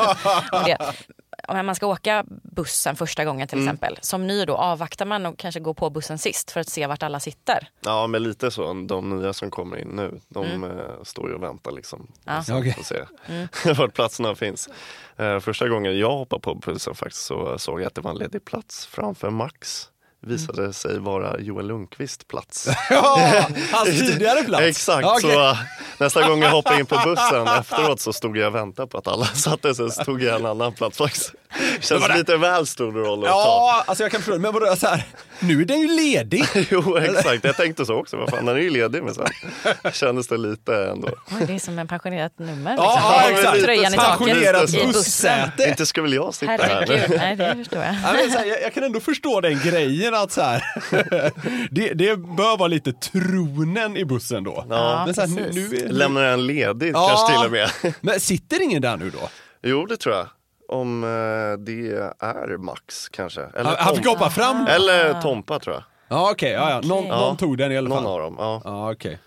om 1.48 1.66
man 1.66 1.76
ska 1.76 1.88
åka 1.88 2.26
bussen 2.28 2.96
första 2.96 3.26
gången 3.26 3.48
till 3.48 3.60
exempel. 3.60 3.98
Som 4.02 4.28
ny 4.28 4.46
då 4.46 4.56
avvaktar 4.56 5.06
man 5.06 5.26
och 5.26 5.38
kanske 5.38 5.60
går 5.60 5.74
på 5.74 5.90
bussen 5.90 6.18
sist 6.18 6.52
för 6.52 6.60
att 6.60 6.70
se 6.70 6.88
vart 6.88 7.04
alla 7.04 7.20
sitter. 7.20 7.70
Ja 7.82 8.08
men 8.08 8.24
lite 8.24 8.52
så, 8.52 8.74
de 8.74 9.10
nya 9.10 9.34
som 9.34 9.52
kommer 9.52 9.78
in 9.78 9.88
nu, 9.88 10.20
de 10.28 10.64
eh, 10.64 11.04
står 11.04 11.30
ju 11.30 11.36
och 11.36 11.44
väntar 11.44 11.72
liksom. 11.72 12.08
Ja. 12.24 12.44
Så 12.44 12.54
får 12.64 12.84
se 12.84 13.74
vart 13.74 13.94
platserna 13.94 14.36
finns. 14.36 14.70
Eh, 15.18 15.40
första 15.40 15.70
gången 15.70 16.00
jag 16.00 16.18
hoppade 16.18 16.42
på 16.42 16.56
bussen 16.56 16.96
faktiskt 16.96 17.26
så 17.26 17.58
såg 17.60 17.82
jag 17.82 17.88
att 17.88 17.96
det 17.96 18.02
var 18.02 18.12
en 18.12 18.18
ledig 18.18 18.46
plats 18.46 18.86
framför 18.86 19.30
Max. 19.30 19.90
Visade 20.22 20.74
sig 20.74 21.00
vara 21.00 21.40
Joel 21.40 21.68
Lundqvist 21.68 22.28
plats. 22.28 22.68
Ja, 22.90 23.46
hans 23.72 23.90
tidigare 24.00 24.44
plats. 24.44 24.64
Exakt, 24.64 25.08
okej. 25.08 25.32
så 25.34 25.58
nästa 26.00 26.28
gång 26.28 26.42
jag 26.42 26.52
hoppade 26.52 26.80
in 26.80 26.86
på 26.86 27.02
bussen 27.06 27.48
efteråt 27.48 28.00
så 28.02 28.14
stod 28.14 28.38
jag 28.38 28.48
och 28.48 28.56
väntade 28.56 28.88
på 28.88 28.98
att 28.98 29.08
alla 29.08 29.26
satte 29.26 29.76
sig, 29.76 29.92
så 29.92 30.04
tog 30.04 30.24
jag 30.24 30.40
en 30.40 30.46
annan 30.46 30.74
plats 30.74 30.98
faktiskt. 30.98 31.34
Känns 31.80 32.10
lite 32.18 32.38
väl 32.38 32.68
stor 32.68 32.92
roll 32.92 33.20
att 33.24 33.30
ta. 33.30 33.36
Ja, 33.38 33.84
alltså 33.88 34.04
jag 34.04 34.12
kan 34.12 34.22
förstå 34.22 34.32
det. 34.34 34.40
Men 34.40 34.54
vadå, 34.54 34.76
så 34.76 34.88
här, 34.88 35.04
nu 35.40 35.62
är 35.62 35.66
den 35.66 35.80
ju 35.80 35.88
ledig. 35.88 36.44
Jo 36.70 36.98
exakt, 36.98 37.44
jag 37.44 37.56
tänkte 37.58 37.86
så 37.86 37.94
också. 37.96 38.18
Vad 38.18 38.30
fan, 38.30 38.46
den 38.46 38.56
är 38.56 38.60
ju 38.62 38.70
ledig 38.70 39.04
men 39.04 39.14
sen 39.14 39.26
kändes 39.94 40.28
det 40.28 40.38
lite 40.38 40.76
ändå. 40.76 41.08
Oj, 41.40 41.46
det 41.48 41.54
är 41.56 41.60
som 41.60 41.80
en 41.80 41.88
pensionerat 41.88 42.40
nummer. 42.40 42.72
Liksom. 42.72 42.86
Ja, 42.86 43.22
Med 43.30 43.40
exakt. 43.40 43.64
Tröjan 43.64 43.94
i 43.94 43.98
taket 43.98 44.18
Pensionerat 44.28 44.62
i 44.70 44.74
bussen. 44.74 44.88
bussäte. 44.92 45.64
Inte 45.70 45.86
ska 45.86 46.02
väl 46.02 46.14
jag 46.14 46.34
sitta 46.34 46.52
här? 46.52 46.60
Herregud, 46.60 47.18
nej 47.18 47.36
det 47.36 47.56
förstår 47.56 47.80
jag. 47.84 47.96
Ja, 48.04 48.14
men 48.14 48.32
så 48.32 48.38
här, 48.38 48.46
jag, 48.46 48.62
jag 48.62 48.74
kan 48.74 48.84
ändå 48.84 49.00
förstå 49.00 49.42
den 49.42 49.60
grejen 49.60 50.14
att 50.16 50.32
så 50.32 50.42
här, 50.42 50.64
det, 51.72 51.94
det 51.94 52.18
bör 52.18 52.58
vara 52.58 52.68
lite 52.68 52.94
tronen 52.94 53.98
i 53.98 54.06
bussen 54.06 54.44
då. 54.44 54.66
Ja, 54.70 55.04
men 55.06 55.14
så 55.16 55.22
här, 55.22 55.28
nu, 55.28 55.50
nu 55.54 55.78
är, 55.78 55.90
Lämnar 55.90 56.24
den 56.24 56.48
ledig 56.48 56.92
Ja. 56.94 57.08
kanske 57.08 57.38
till 57.38 57.46
och 57.46 57.52
med. 57.52 57.94
Men 58.02 58.20
sitter 58.20 58.62
ingen 58.64 58.82
där 58.82 58.98
nu 58.98 59.10
då? 59.10 59.30
Jo 59.64 59.86
det 59.86 59.98
tror 59.98 60.16
jag. 60.16 60.28
Om 60.68 61.04
eh, 61.04 61.08
det 61.66 61.90
är 62.20 62.58
Max 62.58 63.10
kanske. 63.10 63.42
Eller, 63.42 63.76
Han, 63.78 63.96
fick 63.96 64.06
hoppa 64.08 64.30
fram? 64.30 64.68
Eller 64.68 65.22
Tompa 65.22 65.60
tror 65.60 65.76
jag. 65.76 65.84
Ja 66.10 66.32
okej, 66.32 66.52
ja, 66.52 66.70
ja. 66.70 66.82
Någon, 66.88 66.98
Okej. 66.98 67.10
någon 67.10 67.38
tog 67.38 67.58
den 67.58 67.72
i 67.72 67.78
alla 67.78 67.90
fall. 67.90 68.04
Någon 68.04 68.12
av 68.14 68.20
dem. 68.20 68.36
Ja. 68.40 68.62
Ja 68.64 68.92
okej. 68.92 69.20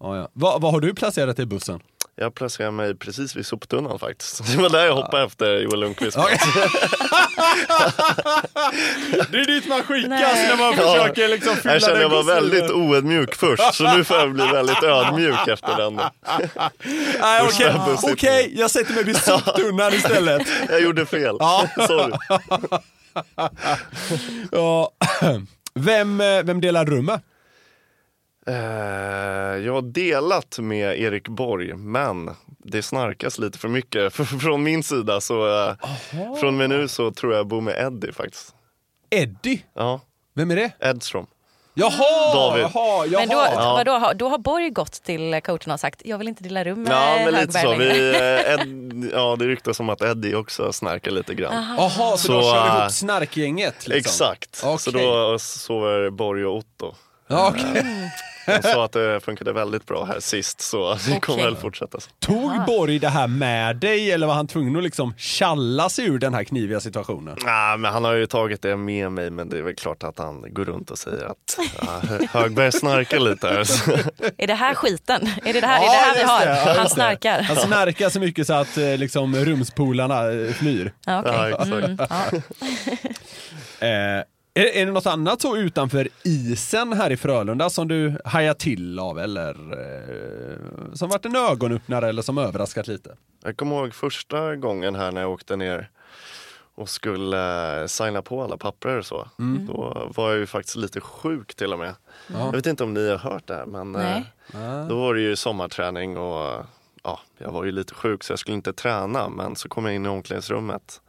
Ja, 0.00 0.16
ja. 0.16 0.28
Vad 0.32 0.60
vad 0.60 0.72
har 0.72 0.80
du 0.80 0.94
placerat 0.94 1.38
i 1.38 1.46
bussen? 1.46 1.80
Jag 2.16 2.34
placerar 2.34 2.70
mig 2.70 2.94
precis 2.94 3.36
vid 3.36 3.46
soptunnan 3.46 3.98
faktiskt. 3.98 4.52
Det 4.52 4.62
var 4.62 4.68
där 4.68 4.86
jag 4.86 4.94
hoppade 4.94 5.24
efter 5.24 5.58
Joel 5.58 5.80
Lundqvist. 5.80 6.16
Det 9.30 9.38
är 9.38 9.46
dit 9.46 9.68
man 9.68 9.82
skickas 9.82 10.10
Nej. 10.10 10.48
när 10.48 10.56
man 10.56 10.74
försöker 10.76 11.28
liksom 11.28 11.56
fylla 11.56 11.72
Jag 11.72 11.82
kände 11.82 12.00
jag 12.00 12.08
var 12.08 12.22
väldigt 12.22 12.70
oödmjuk 12.70 13.34
först, 13.34 13.74
så 13.74 13.96
nu 13.96 14.04
får 14.04 14.16
jag 14.16 14.32
bli 14.32 14.46
väldigt 14.46 14.82
ödmjuk 14.82 15.48
efter 15.48 15.76
den. 15.76 15.94
Okej, 17.48 17.74
bussen. 17.86 18.12
Okej, 18.12 18.52
jag 18.56 18.70
sätter 18.70 18.94
mig 18.94 19.04
vid 19.04 19.16
soptunnan 19.16 19.94
istället. 19.94 20.48
Jag 20.68 20.82
gjorde 20.82 21.06
fel. 21.06 21.38
Sorry. 21.86 22.12
Ja. 24.52 24.90
Vem, 25.74 26.20
eh, 26.20 26.42
vem 26.42 26.60
delar 26.60 26.84
rummet? 26.84 27.22
Eh, 28.46 28.54
jag 29.64 29.72
har 29.72 29.82
delat 29.82 30.58
med 30.58 31.00
Erik 31.00 31.28
Borg, 31.28 31.74
men 31.74 32.30
det 32.58 32.82
snarkas 32.82 33.38
lite 33.38 33.58
för 33.58 33.68
mycket 33.68 34.12
från 34.42 34.62
min 34.62 34.82
sida. 34.82 35.20
Så 35.20 35.66
eh, 35.68 35.74
från 36.10 36.46
och 36.48 36.54
med 36.54 36.70
nu 36.70 36.88
så 36.88 37.10
tror 37.12 37.32
jag 37.32 37.38
jag 37.38 37.46
bor 37.46 37.60
med 37.60 37.74
Eddie 37.86 38.12
faktiskt. 38.12 38.54
Eddie? 39.10 39.64
Ja, 39.74 40.00
Vem 40.34 40.50
är 40.50 40.56
det? 40.56 40.70
Edström. 40.80 41.26
Jaha! 41.76 42.34
David. 42.34 42.62
Jaha, 42.74 43.06
jaha. 43.06 43.20
Men 43.20 43.28
då, 43.28 43.34
Ja. 43.54 43.72
vadå, 43.84 44.12
då 44.14 44.28
har 44.28 44.38
Borg 44.38 44.70
gått 44.70 44.92
till 44.92 45.40
coachen 45.44 45.72
och 45.72 45.80
sagt 45.80 46.02
jag 46.04 46.18
vill 46.18 46.28
inte 46.28 46.42
dela 46.42 46.64
rum 46.64 46.82
med 46.82 46.92
Ja, 46.92 47.24
men 47.24 47.34
lite 47.34 47.52
så. 47.52 47.58
Högberg 47.58 47.88
längre." 47.88 48.10
Vi, 48.10 48.14
eh, 48.14 48.52
Ed, 48.54 49.10
ja, 49.12 49.36
det 49.38 49.44
ryktas 49.46 49.80
om 49.80 49.88
att 49.88 50.02
Eddie 50.02 50.34
också 50.34 50.72
snarkar 50.72 51.10
lite 51.10 51.34
grann. 51.34 51.74
Jaha, 51.78 51.90
så, 51.90 52.16
Så, 52.16 52.32
då 52.32 52.42
kör 52.42 52.78
ihop 52.80 52.92
snarkgänget? 52.92 53.74
Liksom. 53.88 53.98
Exakt. 53.98 54.54
Så 54.56 54.74
Okej. 54.90 54.92
då 55.06 55.38
sover 55.38 56.10
Borg 56.10 56.44
och 56.46 56.56
Otto. 56.56 56.94
Ja, 57.28 57.48
okej. 57.54 57.84
De 58.46 58.62
sa 58.62 58.84
att 58.84 58.92
det 58.92 59.20
funkade 59.24 59.52
väldigt 59.52 59.86
bra 59.86 60.04
här 60.04 60.20
sist 60.20 60.60
så 60.60 60.94
det 60.94 61.20
kommer 61.20 61.38
Okej. 61.38 61.44
väl 61.44 61.56
fortsätta 61.56 62.00
så. 62.00 62.10
Tog 62.18 62.52
Borg 62.66 62.98
det 62.98 63.08
här 63.08 63.26
med 63.26 63.76
dig 63.76 64.12
eller 64.12 64.26
var 64.26 64.34
han 64.34 64.46
tvungen 64.46 64.76
att 64.76 64.82
liksom 64.82 65.14
tjalla 65.16 65.88
sig 65.88 66.04
ur 66.06 66.18
den 66.18 66.34
här 66.34 66.44
kniviga 66.44 66.80
situationen? 66.80 67.36
Nej, 67.44 67.78
men 67.78 67.92
han 67.92 68.04
har 68.04 68.12
ju 68.12 68.26
tagit 68.26 68.62
det 68.62 68.76
med 68.76 69.12
mig 69.12 69.30
men 69.30 69.48
det 69.48 69.58
är 69.58 69.62
väl 69.62 69.74
klart 69.74 70.02
att 70.02 70.18
han 70.18 70.54
går 70.54 70.64
runt 70.64 70.90
och 70.90 70.98
säger 70.98 71.24
att 71.24 71.58
ja, 71.80 72.00
Hö- 72.08 72.26
Högberg 72.32 72.72
snarkar 72.72 73.18
lite 73.18 73.48
här. 73.48 73.60
Är 74.42 74.46
det 74.46 74.54
här 74.54 74.74
skiten? 74.74 75.28
Är 75.44 75.52
det 75.52 75.60
det 75.60 75.66
här, 75.66 75.82
Ja, 75.84 75.94
är 75.94 75.98
det 75.98 76.04
här 76.06 76.14
vi 76.16 76.22
har? 76.22 76.46
det. 76.46 76.62
Ja, 76.70 76.74
Han 76.78 76.88
snarkar. 76.90 77.42
Han 77.42 77.56
snarkar 77.56 78.08
så 78.10 78.20
mycket 78.20 78.46
så 78.46 78.52
att 78.54 78.76
eh, 78.78 78.96
liksom, 78.96 79.36
rumspolarna 79.36 80.32
eh, 80.32 80.52
flyr. 80.52 80.92
Ja, 81.06 81.20
okej. 81.20 81.32
Ja, 81.34 81.48
exakt. 81.48 81.70
Mm, 81.72 81.96
ja. 81.98 82.40
Eh, 83.86 84.22
är, 84.54 84.64
är 84.64 84.86
det 84.86 84.92
något 84.92 85.06
annat 85.06 85.40
så 85.40 85.56
utanför 85.56 86.08
isen 86.22 86.92
här 86.92 87.10
i 87.10 87.16
Frölunda 87.16 87.70
som 87.70 87.88
du 87.88 88.18
hajar 88.24 88.54
till 88.54 88.98
av 88.98 89.18
eller 89.18 89.50
eh, 89.72 90.94
som 90.94 91.08
varit 91.08 91.24
en 91.24 91.36
ögonöppnare 91.36 92.08
eller 92.08 92.22
som 92.22 92.38
överraskat 92.38 92.86
lite? 92.86 93.16
Jag 93.44 93.56
kommer 93.56 93.76
ihåg 93.76 93.94
första 93.94 94.56
gången 94.56 94.94
här 94.94 95.12
när 95.12 95.20
jag 95.20 95.30
åkte 95.30 95.56
ner 95.56 95.90
och 96.74 96.88
skulle 96.88 97.80
eh, 97.80 97.86
signa 97.86 98.22
på 98.22 98.42
alla 98.42 98.56
papper 98.56 98.98
och 98.98 99.06
så. 99.06 99.28
Mm. 99.38 99.66
Då 99.66 100.12
var 100.14 100.30
jag 100.30 100.38
ju 100.38 100.46
faktiskt 100.46 100.76
lite 100.76 101.00
sjuk 101.00 101.54
till 101.54 101.72
och 101.72 101.78
med. 101.78 101.94
Jag 102.26 102.52
vet 102.52 102.66
inte 102.66 102.84
om 102.84 102.94
ni 102.94 103.10
har 103.10 103.18
hört 103.18 103.46
det 103.46 103.54
här 103.54 103.66
men 103.66 103.94
eh, 103.96 104.88
då 104.88 104.96
var 104.96 105.14
det 105.14 105.20
ju 105.20 105.36
sommarträning 105.36 106.18
och 106.18 106.64
ja, 107.02 107.20
jag 107.38 107.52
var 107.52 107.64
ju 107.64 107.72
lite 107.72 107.94
sjuk 107.94 108.24
så 108.24 108.32
jag 108.32 108.38
skulle 108.38 108.54
inte 108.54 108.72
träna 108.72 109.28
men 109.28 109.56
så 109.56 109.68
kom 109.68 109.84
jag 109.84 109.94
in 109.94 110.06
i 110.06 110.08
omklädningsrummet 110.08 111.00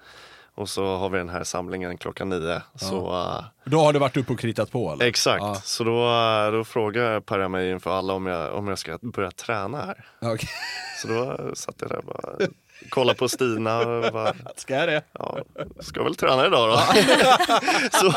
och 0.55 0.69
så 0.69 0.95
har 0.97 1.09
vi 1.09 1.17
den 1.17 1.29
här 1.29 1.43
samlingen 1.43 1.97
klockan 1.97 2.29
nio. 2.29 2.61
Så, 2.75 3.07
eh, 3.13 3.43
Då 3.65 3.79
har 3.79 3.93
du 3.93 3.99
varit 3.99 4.17
uppe 4.17 4.33
och 4.33 4.39
kritat 4.39 4.71
på 4.71 4.91
eller? 4.93 5.05
Exakt, 5.05 5.41
Ja. 5.43 5.55
så 5.63 5.83
då, 5.83 6.05
eh, 6.09 6.51
då 6.51 6.63
frågar 6.63 7.19
Perra 7.19 7.47
mig 7.49 7.71
inför 7.71 7.97
alla 7.97 8.13
om 8.13 8.25
jag, 8.25 8.53
om 8.53 8.67
jag 8.67 8.79
ska 8.79 8.97
börja 9.01 9.31
träna 9.31 9.77
här. 9.77 10.05
Okej. 10.21 10.49
Så 11.01 11.07
då 11.07 11.51
satt 11.55 11.75
jag 11.79 11.89
där 11.89 11.97
och 11.97 12.03
bara 12.05 12.47
kollade 12.89 13.19
på 13.19 13.29
Stina 13.29 13.77
och 13.79 14.13
bara, 14.13 14.33
Ska 14.55 14.75
jag 14.75 14.87
det? 14.89 15.01
ja, 15.11 15.37
ska 15.79 16.03
väl 16.03 16.15
träna 16.15 16.45
idag 16.45 16.69
då. 16.69 16.77
så 17.91 18.09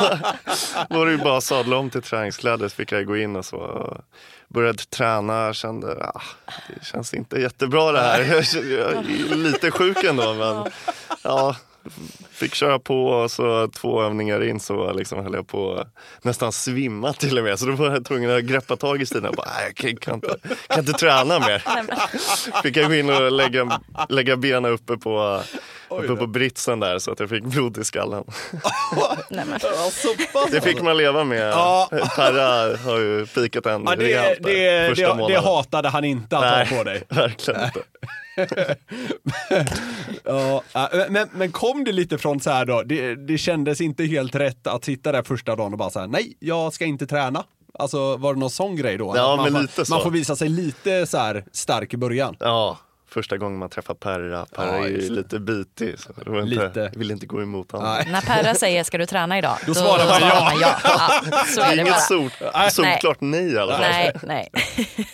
var 0.95 1.07
det 1.07 1.13
ju 1.13 1.19
bara 1.19 1.37
att 1.37 1.45
sadla 1.45 1.77
om 1.77 1.91
till 1.91 2.03
träningskläder 2.03 2.69
så 2.69 2.75
fick 2.75 2.93
jag 2.93 3.07
gå 3.07 3.17
in 3.17 3.37
och 3.37 3.45
så 3.45 3.97
började 4.49 4.79
träna, 4.79 5.53
kände 5.55 6.11
ah, 6.15 6.21
det 6.69 6.85
känns 6.85 7.15
inte 7.15 7.41
jättebra 7.41 7.93
det 7.93 8.01
här. 8.01 8.21
Jag 8.21 8.39
är 8.39 9.35
lite 9.37 9.71
sjuk 9.71 10.05
ändå 10.05 10.35
men 10.35 10.65
ja, 11.23 11.57
fick 12.31 12.55
köra 12.55 12.79
på 12.79 13.07
och 13.07 13.31
så 13.31 13.69
två 13.69 14.03
övningar 14.03 14.45
in 14.45 14.61
så 14.61 14.93
liksom 14.93 15.25
höll 15.25 15.35
jag 15.35 15.47
på 15.47 15.85
nästan 16.23 16.53
svimma 16.53 17.13
till 17.13 17.39
och 17.39 17.45
med. 17.45 17.59
Så 17.59 17.67
då 17.67 17.73
var 17.73 17.91
jag 17.91 18.05
tvungen 18.05 18.31
att 18.31 18.45
greppa 18.45 18.77
tag 18.77 19.03
i 19.03 19.07
Stina 19.07 19.29
och 19.29 19.35
bara, 19.35 19.49
jag 19.67 19.77
kan, 19.77 19.97
kan, 19.97 20.15
inte, 20.15 20.37
kan 20.69 20.79
inte 20.79 20.93
träna 20.93 21.39
mer. 21.39 21.65
Fick 22.63 22.77
jag 22.77 22.87
gå 22.87 22.95
in 22.95 23.11
och 23.11 23.33
lägga, 23.33 23.81
lägga 24.09 24.37
benen 24.37 24.73
uppe 24.73 24.97
på, 24.97 25.43
uppe 25.91 26.17
på 26.17 26.27
britsen 26.27 26.81
där 26.81 26.99
så 26.99 27.11
att 27.13 27.21
jag 27.21 27.29
fick 27.29 27.45
blod 27.45 27.79
i 27.79 27.85
skallen. 27.85 28.25
Nej, 29.31 29.45
men. 29.47 29.61
Pass. 30.33 30.51
Det 30.51 30.61
fick 30.61 30.83
man 30.83 30.97
leva 30.97 31.25
med. 31.25 31.49
Ja. 31.51 31.89
Perra 32.17 32.77
har 32.77 32.99
ju 32.99 33.27
pikat 33.27 33.67
en 33.67 33.85
Ja, 33.87 33.97
det, 33.97 34.05
rejält 34.05 34.43
där 34.43 34.51
det, 34.51 34.89
första 34.89 35.03
det, 35.07 35.13
det 35.13 35.17
månaden. 35.19 35.45
hatade 35.45 35.89
han 35.89 36.05
inte 36.05 36.37
att 36.37 36.43
Nej, 36.43 36.67
ha 36.67 36.77
på 36.77 36.85
dig. 36.85 37.03
verkligen 37.09 37.61
inte. 37.65 37.83
Ja, 40.25 40.63
men, 41.09 41.29
men 41.33 41.53
kom 41.53 41.85
det 41.85 41.93
lite 41.93 42.19
från 42.19 42.41
så 42.41 42.51
här 42.51 42.65
då, 42.65 42.83
det, 42.83 43.15
det 43.15 43.39
kändes 43.39 43.81
inte 43.81 44.05
helt 44.05 44.35
rätt 44.35 44.67
att 44.67 44.85
sitta 44.85 45.13
där 45.13 45.23
första 45.23 45.57
dagen 45.57 45.73
och 45.73 45.79
bara 45.79 45.91
så 45.91 46.01
här, 46.01 46.07
nej, 46.07 46.37
jag 46.41 46.73
ska 46.73 46.85
inte 46.85 47.07
träna. 47.07 47.45
Alltså 47.79 48.17
var 48.17 48.35
det 48.35 48.41
någon 48.41 48.51
sån 48.51 48.77
grej 48.77 48.99
då? 48.99 49.13
Ja, 49.17 49.37
man, 49.51 49.69
så. 49.69 49.85
man 49.95 50.03
får 50.03 50.11
visa 50.11 50.37
sig 50.37 50.49
lite 50.49 51.07
så 51.07 51.19
här 51.19 51.45
stark 51.53 51.95
i 51.95 51.97
början. 51.97 52.37
Ja, 52.41 52.79
första 53.09 53.37
gången 53.37 53.59
man 53.59 53.71
träffar 53.71 53.95
Perra. 53.95 54.47
Perra 54.47 54.77
Ja, 54.79 54.85
är 54.85 54.89
ju 54.89 54.95
just 54.97 55.09
det. 55.09 55.15
lite 55.15 55.39
bitig. 55.39 55.99
Så 55.99 56.13
det 56.25 56.31
var 56.31 56.53
inte, 56.53 56.93
vill 56.97 57.11
inte 57.11 57.27
gå 57.27 57.43
emot 57.43 57.73
honom. 57.73 57.87
Nej. 57.95 58.09
När 58.13 58.21
Perra 58.21 58.55
säger 58.55 58.85
ska 58.85 58.99
du 58.99 59.07
träna 59.07 59.39
idag? 59.39 59.57
Då 59.67 59.75
svarar 59.75 60.07
man 60.07 60.21
ja. 60.21 60.59
ja. 60.61 60.77
ja. 61.31 61.45
Så 61.47 61.61
Det 61.61 61.67
är 61.67 61.73
är 61.73 61.77
det 61.77 61.83
inget 61.83 61.93
bara. 61.93 62.01
sol, 62.01 62.31
solklart 62.71 63.21
nej 63.21 63.53
i 63.53 63.59
alla 63.59 63.73
fall. 63.73 63.81
Nej, 63.81 64.13
nej. 64.23 64.49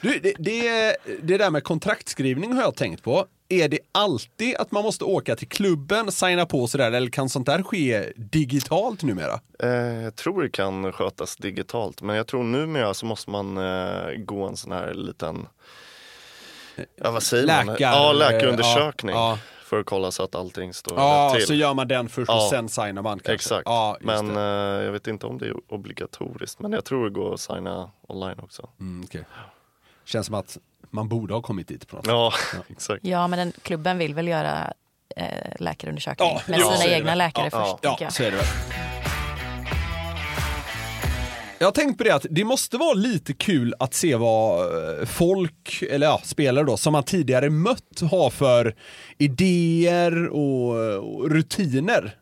Du, 0.00 0.18
det, 0.18 0.34
det, 0.38 0.96
det 1.22 1.38
där 1.38 1.50
med 1.50 1.64
kontraktskrivning 1.64 2.52
har 2.52 2.62
jag 2.62 2.76
tänkt 2.76 3.02
på. 3.02 3.26
Är 3.48 3.68
det 3.68 3.78
alltid 3.92 4.56
att 4.56 4.70
man 4.72 4.82
måste 4.82 5.04
åka 5.04 5.36
till 5.36 5.48
klubben, 5.48 6.12
signa 6.12 6.46
på 6.46 6.66
sådär, 6.66 6.92
eller 6.92 7.10
kan 7.10 7.28
sånt 7.28 7.46
där 7.46 7.62
ske 7.62 8.12
digitalt 8.16 9.02
numera? 9.02 9.40
Eh, 9.62 9.70
jag 10.02 10.16
tror 10.16 10.42
det 10.42 10.48
kan 10.50 10.92
skötas 10.92 11.36
digitalt 11.36 12.02
men 12.02 12.16
jag 12.16 12.26
tror 12.26 12.42
numera 12.44 12.94
så 12.94 13.06
måste 13.06 13.30
man 13.30 13.56
eh, 13.56 14.12
gå 14.18 14.48
en 14.48 14.56
sån 14.56 14.72
här 14.72 14.94
liten 14.94 15.46
Ja 16.96 17.10
vad 17.10 17.22
säger 17.22 17.46
man? 17.46 17.66
Läkar- 17.66 17.80
Ja, 17.92 18.12
läkarundersökning. 18.12 19.14
ja, 19.14 19.30
ja. 19.30 19.38
För 19.64 19.80
att 19.80 19.86
kolla 19.86 20.10
så 20.10 20.22
att 20.22 20.34
allting 20.34 20.74
står 20.74 20.98
Ja, 20.98 21.26
rätt 21.30 21.38
till. 21.38 21.46
så 21.46 21.54
gör 21.54 21.74
man 21.74 21.88
den 21.88 22.08
först 22.08 22.30
och 22.30 22.36
Ja. 22.36 22.48
sen 22.50 22.68
signar 22.68 23.02
man 23.02 23.18
kanske. 23.18 23.32
Exakt. 23.32 23.62
Ja, 23.64 23.96
men 24.00 24.28
det. 24.34 24.40
eh, 24.40 24.84
jag 24.84 24.92
vet 24.92 25.06
inte 25.06 25.26
om 25.26 25.38
det 25.38 25.46
är 25.46 25.54
obligatoriskt. 25.68 26.60
Men 26.60 26.72
jag 26.72 26.84
tror 26.84 27.04
det 27.04 27.10
går 27.10 27.34
att 27.34 27.40
signa 27.40 27.90
online 28.08 28.38
också. 28.42 28.68
Mm, 28.80 29.04
okej. 29.08 29.24
Känns 30.04 30.26
som 30.26 30.34
att 30.34 30.58
man 30.90 31.08
borde 31.08 31.34
ha 31.34 31.42
kommit 31.42 31.68
dit 31.68 31.88
på 31.88 31.96
något 31.96 32.06
Ja, 32.06 32.32
exakt. 32.68 33.04
Ja, 33.04 33.26
men 33.26 33.38
den, 33.38 33.52
klubben 33.62 33.98
vill 33.98 34.14
väl 34.14 34.28
göra 34.28 34.72
eh, 35.16 35.26
läkarundersökning 35.58 36.28
Ja, 36.28 36.40
med 36.46 36.60
sina 36.60 36.94
egna 36.94 37.14
läkare 37.14 37.48
Ja, 37.52 37.78
först. 37.82 38.00
Ja, 38.00 38.10
så 38.10 38.22
är 38.22 38.30
det 38.30 38.36
väl. 38.36 38.46
Jag 41.62 41.66
har 41.66 41.72
tänkt 41.72 41.98
på 41.98 42.04
det 42.04 42.10
att 42.10 42.26
det 42.30 42.44
måste 42.44 42.76
vara 42.76 42.92
lite 42.92 43.32
kul 43.32 43.74
att 43.78 43.94
se 43.94 44.16
vad 44.16 44.60
eh, 44.60 45.06
folk, 45.06 45.82
eller 45.90 46.06
ja, 46.06 46.20
spelare 46.24 46.64
då, 46.64 46.76
som 46.76 46.92
man 46.92 47.02
tidigare 47.02 47.50
mött 47.50 48.00
har 48.10 48.30
för 48.30 48.74
idéer 49.18 50.28
och, 50.28 50.96
och 50.96 51.30
rutiner. 51.30 52.16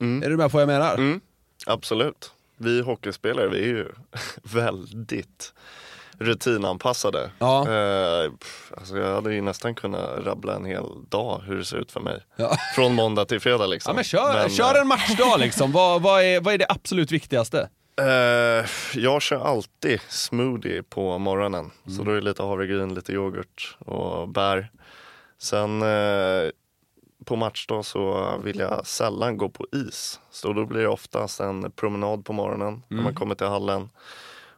Är 0.00 0.30
du 0.30 0.36
med 0.36 0.50
på 0.50 0.56
vad 0.56 0.62
jag 0.62 0.66
menar? 0.66 0.94
Mm, 0.94 1.20
absolut. 1.66 2.30
Vi 2.56 2.80
hockeyspelare, 2.80 3.48
vi 3.48 3.58
är 3.58 3.66
ju 3.66 3.88
väldigt 4.42 5.52
rutinanpassade. 6.18 7.30
Ja. 7.38 7.60
Eh, 7.60 8.30
pff, 8.30 8.72
alltså 8.76 8.98
jag 8.98 9.14
hade 9.14 9.34
ju 9.34 9.40
nästan 9.40 9.74
kunnat 9.74 10.10
rabbla 10.24 10.56
en 10.56 10.64
hel 10.64 10.84
dag 11.08 11.42
hur 11.46 11.58
det 11.58 11.64
ser 11.64 11.76
ut 11.76 11.92
för 11.92 12.00
mig. 12.00 12.20
Ja. 12.36 12.56
Från 12.74 12.94
måndag 12.94 13.24
till 13.24 13.40
fredag 13.40 13.66
liksom. 13.66 13.90
Ja, 13.90 13.94
men 13.94 14.04
kör, 14.04 14.34
Men, 14.34 14.50
kör 14.50 14.80
en 14.80 14.86
matchdag 14.88 15.40
liksom. 15.40 15.72
vad, 15.72 16.02
vad, 16.02 16.22
är, 16.22 16.40
vad 16.40 16.54
är 16.54 16.58
det 16.58 16.66
absolut 16.68 17.12
viktigaste? 17.12 17.68
Eh, 18.02 18.66
jag 18.94 19.22
kör 19.22 19.40
alltid 19.44 20.00
smoothie 20.08 20.82
på 20.82 21.18
morgonen. 21.18 21.70
Mm. 21.86 21.96
Så 21.98 22.02
då 22.04 22.10
är 22.10 22.14
det 22.14 22.20
lite 22.20 22.42
havregryn, 22.42 22.94
lite 22.94 23.12
yoghurt 23.12 23.76
och 23.78 24.28
bär. 24.28 24.70
Sen 25.38 25.82
eh, 25.82 26.50
på 27.24 27.36
matchdag 27.36 27.84
så 27.84 28.34
vill 28.44 28.58
jag 28.58 28.86
sällan 28.86 29.36
gå 29.36 29.48
på 29.48 29.66
is. 29.72 30.20
Så 30.30 30.52
då 30.52 30.66
blir 30.66 30.80
det 30.80 30.88
oftast 30.88 31.40
en 31.40 31.70
promenad 31.70 32.24
på 32.24 32.32
morgonen 32.32 32.82
när 32.88 32.94
Mm. 32.94 33.04
man 33.04 33.14
kommer 33.14 33.34
till 33.34 33.46
hallen. 33.46 33.88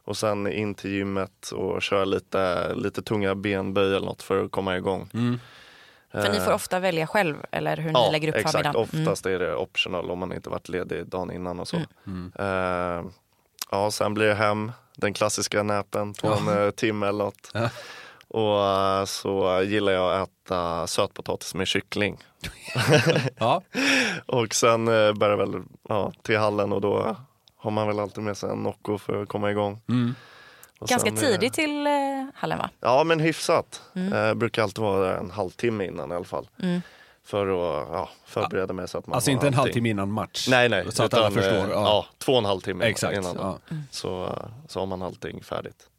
Och 0.07 0.17
sen 0.17 0.47
in 0.51 0.75
till 0.75 0.91
gymmet 0.91 1.51
och 1.51 1.81
köra 1.81 2.05
lite, 2.05 2.73
lite 2.75 3.01
tunga 3.01 3.35
benböj 3.35 3.95
eller 3.95 4.05
något 4.05 4.21
för 4.23 4.43
att 4.45 4.51
komma 4.51 4.77
igång. 4.77 5.09
Mm. 5.13 5.39
För 6.11 6.29
ni 6.31 6.39
får 6.39 6.53
ofta 6.53 6.79
välja 6.79 7.07
själv 7.07 7.35
eller 7.51 7.77
hur 7.77 7.91
ni 7.93 8.11
lägger 8.11 8.29
upp 8.29 8.35
exakt. 8.35 8.51
förmiddagen. 8.51 8.89
Mm. 8.93 9.01
Oftast 9.07 9.25
är 9.25 9.39
det 9.39 9.55
optional 9.55 10.11
om 10.11 10.19
man 10.19 10.33
inte 10.33 10.49
varit 10.49 10.69
ledig 10.69 11.07
dagen 11.07 11.31
innan 11.31 11.59
och 11.59 11.67
så. 11.67 11.77
Mm. 12.07 12.31
Eh, 12.39 13.11
ja, 13.75 13.91
sen 13.91 14.13
blir 14.13 14.25
det 14.27 14.35
hem, 14.35 14.71
den 14.95 15.13
klassiska 15.13 15.63
näpen 15.63 16.13
på 16.13 16.27
en 16.27 16.47
eh, 16.65 16.71
timme 16.71 17.07
eller 17.07 17.23
något. 17.23 17.51
Ja. 17.53 17.69
Och 18.27 18.65
eh, 18.65 19.05
så 19.05 19.61
gillar 19.65 19.91
jag 19.91 20.21
att 20.21 20.29
äta 20.45 20.87
sötpotatis 20.87 21.55
med 21.55 21.67
kyckling. 21.67 22.17
Ja. 23.37 23.61
Och 24.25 24.53
sen 24.55 24.87
eh, 24.87 25.13
bär 25.13 25.29
det 25.29 25.35
väl 25.35 25.63
ja, 25.89 26.11
till 26.21 26.37
hallen 26.37 26.73
och 26.73 26.81
då 26.81 27.15
har 27.57 27.71
man 27.71 27.87
väl 27.87 27.99
alltid 27.99 28.23
med 28.23 28.37
sig 28.37 28.49
en 28.49 28.63
Nocco 28.63 28.97
för 28.97 29.23
att 29.23 29.29
komma 29.29 29.51
igång. 29.51 29.81
Och 30.79 30.87
Ganska 30.87 31.09
sen, 31.09 31.17
eh, 31.17 31.31
tidigt 31.31 31.53
till 31.53 31.87
hallen 32.35 32.57
va? 32.57 32.69
Ja 32.79 33.03
men 33.03 33.19
hyfsat. 33.19 33.81
Eh, 34.13 34.33
brukar 34.33 34.63
alltid 34.63 34.83
vara 34.83 35.17
en 35.17 35.31
halvtimme 35.31 35.85
innan 35.85 36.11
i 36.11 36.15
alla 36.15 36.25
fall. 36.25 36.47
För 37.25 37.47
att 37.47 37.87
ja, 37.91 38.09
förbereda 38.25 38.73
mig 38.73 38.87
så 38.87 38.97
att 38.97 39.07
man 39.07 39.15
Alltså 39.15 39.31
inte 39.31 39.47
en 39.47 39.53
halvtimme 39.53 39.89
innan 39.89 40.11
match. 40.11 40.47
Nej 40.49 40.69
nej, 40.69 40.85
Så 40.89 41.03
att 41.03 41.13
alla 41.13 41.27
utan, 41.27 41.43
eh, 41.43 41.43
förstår. 41.43 41.69
Ja. 41.73 41.83
Ja. 41.83 42.05
två 42.17 42.31
och 42.31 42.37
en 42.37 42.45
halv 42.45 42.61
timme 42.61 42.85
Exakt. 42.85 43.17
innan. 43.17 43.35
Ja. 43.39 43.59
Så, 43.91 44.25
eh, 44.25 44.31
så 44.67 44.79
har 44.79 44.85
man 44.85 45.01
allting 45.01 45.43
färdigt. 45.43 45.89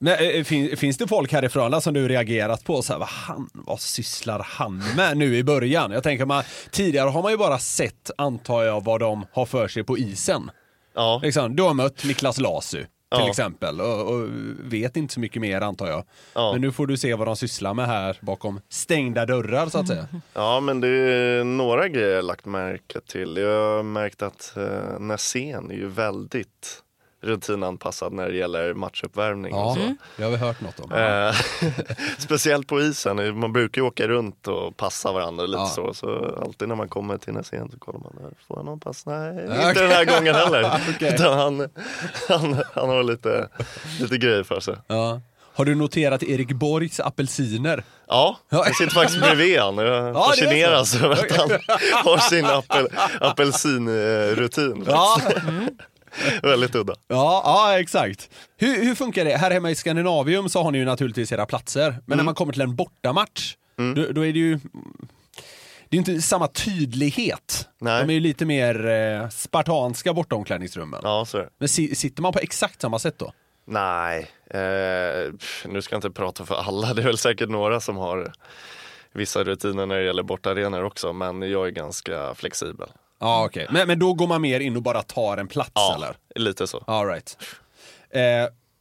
Men, 0.00 0.36
eh, 0.36 0.44
fin, 0.44 0.76
finns 0.76 0.96
det 0.96 1.08
folk 1.08 1.32
härifrån 1.32 1.82
som 1.82 1.94
du 1.94 2.08
reagerat 2.08 2.64
på? 2.64 2.82
Så 2.82 2.92
här, 2.92 3.00
vad, 3.00 3.08
han, 3.08 3.50
vad 3.52 3.80
sysslar 3.80 4.46
han 4.48 4.82
med 4.96 5.16
nu 5.16 5.36
i 5.36 5.44
början? 5.44 5.90
Jag 5.90 6.02
tänker 6.02 6.26
man, 6.26 6.44
tidigare 6.70 7.08
har 7.10 7.22
man 7.22 7.30
ju 7.32 7.38
bara 7.38 7.58
sett, 7.58 8.10
antar 8.18 8.62
jag, 8.62 8.84
vad 8.84 9.00
de 9.00 9.26
har 9.32 9.46
för 9.46 9.68
sig 9.68 9.84
på 9.84 9.98
isen. 9.98 10.50
Ja, 10.94 11.20
Liksom, 11.22 11.56
du 11.56 11.62
har 11.62 11.74
mött 11.74 12.04
Niklas 12.04 12.38
Lasu 12.38 12.84
till 13.10 13.20
Ja. 13.20 13.28
exempel 13.28 13.80
och, 13.80 14.12
och 14.14 14.28
vet 14.72 14.96
inte 14.96 15.14
så 15.14 15.20
mycket 15.20 15.42
mer 15.42 15.60
antar 15.60 15.86
jag. 15.88 16.04
Ja. 16.34 16.52
Men 16.52 16.60
nu 16.60 16.72
får 16.72 16.86
du 16.86 16.96
se 16.96 17.14
vad 17.14 17.26
de 17.28 17.36
sysslar 17.36 17.74
med 17.74 17.86
här 17.86 18.18
bakom 18.20 18.60
stängda 18.68 19.26
dörrar 19.26 19.66
så 19.66 19.78
att 19.78 19.88
säga. 19.88 20.08
ja 20.34 20.60
men 20.60 20.80
det 20.80 20.88
är 20.88 21.44
några 21.44 21.88
grejer 21.88 22.14
jag 22.14 22.24
lagt 22.24 22.44
märke 22.46 23.00
till. 23.00 23.36
Jag 23.36 23.76
har 23.76 23.82
märkt 23.82 24.22
att 24.22 24.56
eh, 24.56 24.98
Nässén 25.00 25.70
är 25.70 25.74
ju 25.74 25.88
väldigt 25.88 26.82
rutinanpassad 27.20 28.12
när 28.12 28.28
det 28.28 28.36
gäller 28.36 28.74
matchuppvärmning. 28.74 29.54
och 29.54 29.60
Ja, 29.60 29.74
så. 29.74 29.94
det 30.16 30.22
har 30.24 30.30
vi 30.30 30.36
hört 30.36 30.60
något 30.60 30.80
om. 30.80 30.92
Eh, 30.92 31.34
speciellt 32.18 32.66
på 32.66 32.80
isen, 32.80 33.38
man 33.38 33.52
brukar 33.52 33.82
ju 33.82 33.86
åka 33.86 34.08
runt 34.08 34.48
och 34.48 34.76
passa 34.76 35.12
varandra 35.12 35.46
lite 35.46 35.58
Ja. 35.60 35.66
så. 35.66 35.94
Så 35.94 36.38
alltid 36.44 36.68
när 36.68 36.74
man 36.76 36.88
kommer 36.88 37.18
till 37.18 37.32
Nässén 37.32 37.70
så 37.72 37.78
kollar 37.78 38.00
man, 38.00 38.12
där, 38.22 38.30
får 38.48 38.58
jag 38.58 38.64
någon 38.64 38.80
pass? 38.80 39.06
Nej, 39.06 39.46
Ja, 39.48 39.68
inte 39.68 39.82
den 39.82 39.90
här 39.90 40.04
gången 40.04 40.34
heller. 40.34 40.80
Okej. 40.96 41.14
Utan 41.14 41.38
han, 41.38 41.68
han, 42.28 42.62
han 42.74 42.88
har 42.88 43.02
lite, 43.02 43.48
lite 44.00 44.16
grejer 44.18 44.42
för 44.42 44.60
sig. 44.60 44.74
Ja. 44.86 45.20
Har 45.54 45.64
du 45.64 45.74
noterat 45.74 46.22
Erik 46.22 46.52
Borgs 46.52 47.00
apelsiner? 47.00 47.84
Ja, 48.08 48.38
jag 48.48 48.76
sitter 48.76 48.94
faktiskt 48.94 49.20
bredvid 49.20 49.58
han 49.58 49.78
och 49.78 49.84
jag 49.84 50.04
det 50.04 50.08
är 50.08 50.14
fascineras 50.14 50.94
över 51.02 51.10
att 51.14 51.36
han 51.36 51.50
har 52.04 52.18
sin 52.18 52.46
apel, 52.46 52.88
apelsinrutin. 53.20 54.84
Ja, 54.86 55.20
Väldigt 56.42 56.74
udda. 56.74 56.94
ja, 57.08 57.42
ja 57.44 57.80
exakt. 57.80 58.30
Hur, 58.56 58.84
hur 58.84 58.94
funkar 58.94 59.24
det? 59.24 59.36
Här 59.36 59.50
hemma 59.50 59.70
i 59.70 59.74
Skandinavium 59.74 60.48
så 60.48 60.62
har 60.62 60.70
ni 60.70 60.78
ju 60.78 60.84
naturligtvis 60.84 61.32
era 61.32 61.46
platser. 61.46 61.90
Men 61.90 61.98
Mm. 62.06 62.16
när 62.16 62.24
man 62.24 62.34
kommer 62.34 62.52
till 62.52 62.62
en 62.62 62.76
bortamatch, 62.76 63.56
då, 63.96 64.12
då 64.12 64.26
är 64.26 64.32
det 64.32 64.38
ju 64.38 64.58
det 65.90 65.96
är 65.96 65.98
inte 65.98 66.22
samma 66.22 66.48
tydlighet. 66.48 67.68
Nej. 67.80 68.02
De 68.06 68.10
är 68.10 68.14
ju 68.14 68.20
lite 68.20 68.44
mer 68.44 68.86
eh, 68.86 69.28
spartanska 69.28 70.12
bortaomklädningsrummen. 70.14 71.00
Ja, 71.02 71.24
så. 71.24 71.44
Men 71.58 71.68
si, 71.68 71.94
sitter 71.94 72.22
man 72.22 72.32
på 72.32 72.38
exakt 72.38 72.80
samma 72.80 72.98
sätt 72.98 73.18
då? 73.18 73.32
Nej, 73.66 74.18
eh, 74.50 75.32
pff, 75.32 75.66
nu 75.68 75.82
ska 75.82 75.94
jag 75.94 75.98
inte 75.98 76.10
prata 76.10 76.44
för 76.46 76.54
alla. 76.54 76.94
Det 76.94 77.02
är 77.02 77.06
väl 77.06 77.18
säkert 77.18 77.48
några 77.48 77.80
som 77.80 77.96
har 77.96 78.32
vissa 79.12 79.44
rutiner 79.44 79.86
när 79.86 79.96
det 79.98 80.04
gäller 80.04 80.22
bortarenor 80.22 80.84
också. 80.84 81.12
Men 81.12 81.42
jag 81.50 81.66
är 81.66 81.70
ganska 81.70 82.34
flexibel. 82.34 82.88
Ja, 83.20 83.44
okej. 83.44 83.66
Men, 83.70 83.86
men 83.86 83.98
då 83.98 84.12
går 84.14 84.26
man 84.26 84.40
mer 84.42 84.60
in 84.60 84.76
och 84.76 84.82
bara 84.82 85.02
tar 85.02 85.36
en 85.36 85.48
plats 85.48 85.70
Ja, 85.74 85.94
eller? 85.96 86.16
lite 86.44 86.66
så. 86.66 86.84
All 86.86 87.06
right. 87.06 87.36
Eh, 88.10 88.20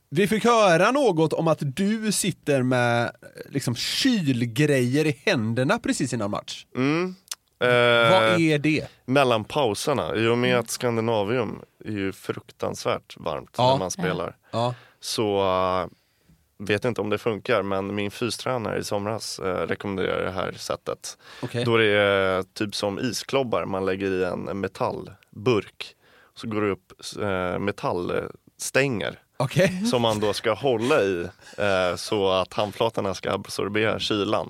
vi 0.09 0.27
fick 0.27 0.43
höra 0.45 0.91
något 0.91 1.33
om 1.33 1.47
att 1.47 1.57
du 1.61 2.11
sitter 2.11 2.63
med 2.63 3.03
eh, 3.03 3.09
liksom, 3.49 3.75
kylgrejer 3.75 5.05
i 5.07 5.21
händerna 5.25 5.79
precis 5.79 6.13
innan 6.13 6.31
match. 6.31 6.65
Mm. 6.75 7.15
Vad 7.59 7.69
Eh, 7.69 8.41
är 8.41 8.57
det? 8.59 8.87
mellan 9.05 9.43
pauserna, 9.43 10.15
i 10.15 10.27
och 10.27 10.37
med 10.37 10.57
att 10.57 10.69
Skandinavium 10.69 11.61
är 11.85 11.91
ju 11.91 12.11
fruktansvärt 12.13 13.15
varmt 13.17 13.55
Ja. 13.57 13.71
när 13.71 13.77
man 13.77 13.91
spelar. 13.91 14.35
Ja. 14.51 14.73
Så 14.99 15.41
vet 16.57 16.85
inte 16.85 17.01
om 17.01 17.09
det 17.09 17.17
funkar, 17.17 17.61
men 17.61 17.95
min 17.95 18.11
fystränare 18.11 18.79
i 18.79 18.83
somras 18.83 19.39
eh, 19.39 19.67
rekommenderar 19.67 20.25
det 20.25 20.31
här 20.31 20.51
sättet. 20.51 21.17
Okej. 21.41 21.65
Då 21.65 21.77
det 21.77 21.85
är 21.85 22.43
typ 22.53 22.75
som 22.75 22.99
isklobbar, 22.99 23.65
man 23.65 23.85
lägger 23.85 24.11
i 24.11 24.23
en 24.23 24.59
metallburk. 24.59 25.95
Så 26.35 26.47
går 26.47 26.61
det 26.61 26.71
upp 26.71 26.93
eh, 27.21 27.59
metallstänger 27.59 29.19
Okej. 29.37 29.85
som 29.91 30.01
man 30.01 30.19
då 30.19 30.33
ska 30.33 30.53
hålla 30.53 31.01
i 31.01 31.27
eh, 31.57 31.95
så 31.95 32.31
att 32.31 32.53
handflatorna 32.53 33.13
ska 33.13 33.31
absorbera 33.31 33.99
kylan. 33.99 34.49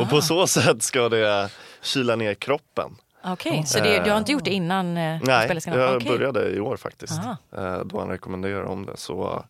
Och 0.00 0.10
på 0.10 0.22
så 0.22 0.46
sätt 0.46 0.82
ska 0.82 1.08
det 1.08 1.50
kyla 1.82 2.16
ner 2.16 2.34
kroppen. 2.34 2.96
Okej, 3.24 3.62
så 3.66 3.78
det, 3.78 4.02
du 4.04 4.10
har 4.10 4.18
inte 4.18 4.32
gjort 4.32 4.44
det 4.44 4.50
innan 4.50 4.96
eh, 4.96 5.18
Nej, 5.22 5.60
jag 5.66 5.96
Okej. 5.96 6.08
började 6.08 6.50
i 6.50 6.60
år 6.60 6.76
faktiskt. 6.76 7.18
Aha. 7.18 7.36
Eh, 7.56 7.84
då 7.84 7.98
han 7.98 8.08
rekommenderar 8.08 8.62
om 8.62 8.86
det. 8.86 8.96
Så, 8.96 9.44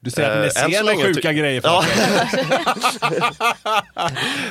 Du 0.00 0.10
säger 0.10 0.30
att 0.30 0.36
Eh, 0.36 0.42
ni 0.42 0.50
så 0.50 0.58
ser 0.78 0.82
några 0.94 1.06
sjuka 1.14 1.32
grejer 1.32 1.60
Ja. 1.64 1.84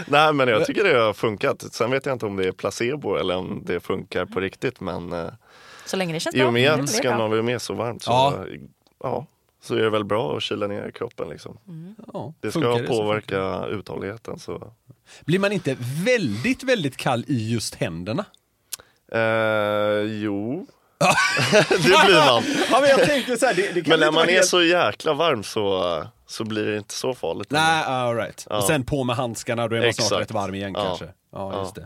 Nej 0.07 0.33
men 0.33 0.47
jag 0.47 0.65
tycker 0.65 0.83
det 0.83 0.97
har 0.99 1.13
funkat. 1.13 1.73
Sen 1.73 1.91
vet 1.91 2.05
jag 2.05 2.15
inte 2.15 2.25
om 2.25 2.35
det 2.35 2.47
är 2.47 2.51
placebo 2.51 3.15
eller 3.15 3.35
om 3.37 3.61
det 3.65 3.79
funkar 3.79 4.25
på 4.25 4.39
riktigt. 4.39 4.79
Men 4.81 5.13
eh, 5.13 5.27
Så 5.85 5.97
länge 5.97 6.13
det 6.13 6.19
känns 6.19 6.35
i 6.35 6.43
och 6.43 6.53
med 6.53 6.67
Mm, 6.73 6.85
att 6.85 6.91
bra. 6.91 6.97
Skandinavien 6.97 7.49
är 7.49 7.57
så 7.57 7.73
varmt 7.73 8.03
så, 8.03 8.11
Ja. 8.11 8.45
ja. 9.03 9.25
så 9.63 9.75
är 9.75 9.81
det 9.81 9.89
väl 9.89 10.03
bra 10.05 10.37
att 10.37 10.43
kyla 10.43 10.67
ner 10.67 10.91
kroppen. 10.91 11.29
Liksom. 11.29 11.57
Ja, 12.13 12.33
Det 12.39 12.51
ska 12.51 12.61
funkar 12.61 12.81
det 12.81 12.87
så 12.87 12.93
påverka 12.93 13.65
uthålligheten. 13.65 14.39
Så. 14.39 14.73
Blir 15.25 15.39
man 15.39 15.51
inte 15.51 15.77
väldigt, 16.05 16.63
väldigt 16.63 16.97
kall 16.97 17.25
i 17.27 17.51
just 17.53 17.75
händerna? 17.75 18.25
Eh, 19.11 20.01
jo, 20.03 20.67
det 21.69 21.79
blir 21.83 22.25
man. 22.25 22.43
Ja, 22.71 22.79
men 22.81 22.89
jag 22.89 23.03
tänker 23.03 23.35
så 23.35 23.45
här, 23.45 23.53
det, 23.53 23.71
det 23.73 23.81
kan 23.81 23.89
Men 23.89 23.99
när 23.99 24.11
man 24.11 24.29
är 24.29 24.33
helt- 24.33 24.45
så 24.47 24.63
jäkla 24.63 25.13
varm 25.13 25.43
så, 25.43 26.03
så 26.27 26.43
blir 26.43 26.65
det 26.65 26.77
inte 26.77 26.93
så 26.93 27.13
farligt. 27.13 27.51
Nej, 27.51 27.83
all 27.83 28.15
right. 28.15 28.47
Ja. 28.49 28.57
Och 28.57 28.63
sen 28.63 28.83
på 28.85 29.03
med 29.03 29.15
handskarna, 29.15 29.67
då 29.67 29.75
är 29.75 29.81
man 29.81 29.93
snart 29.93 30.05
Exakt. 30.05 30.21
rätt 30.21 30.31
varm 30.31 30.55
igen 30.55 30.71
Ja. 30.75 30.83
kanske. 30.83 31.05
Ja, 31.05 31.11
Ja. 31.53 31.59
just 31.59 31.75
det. 31.75 31.85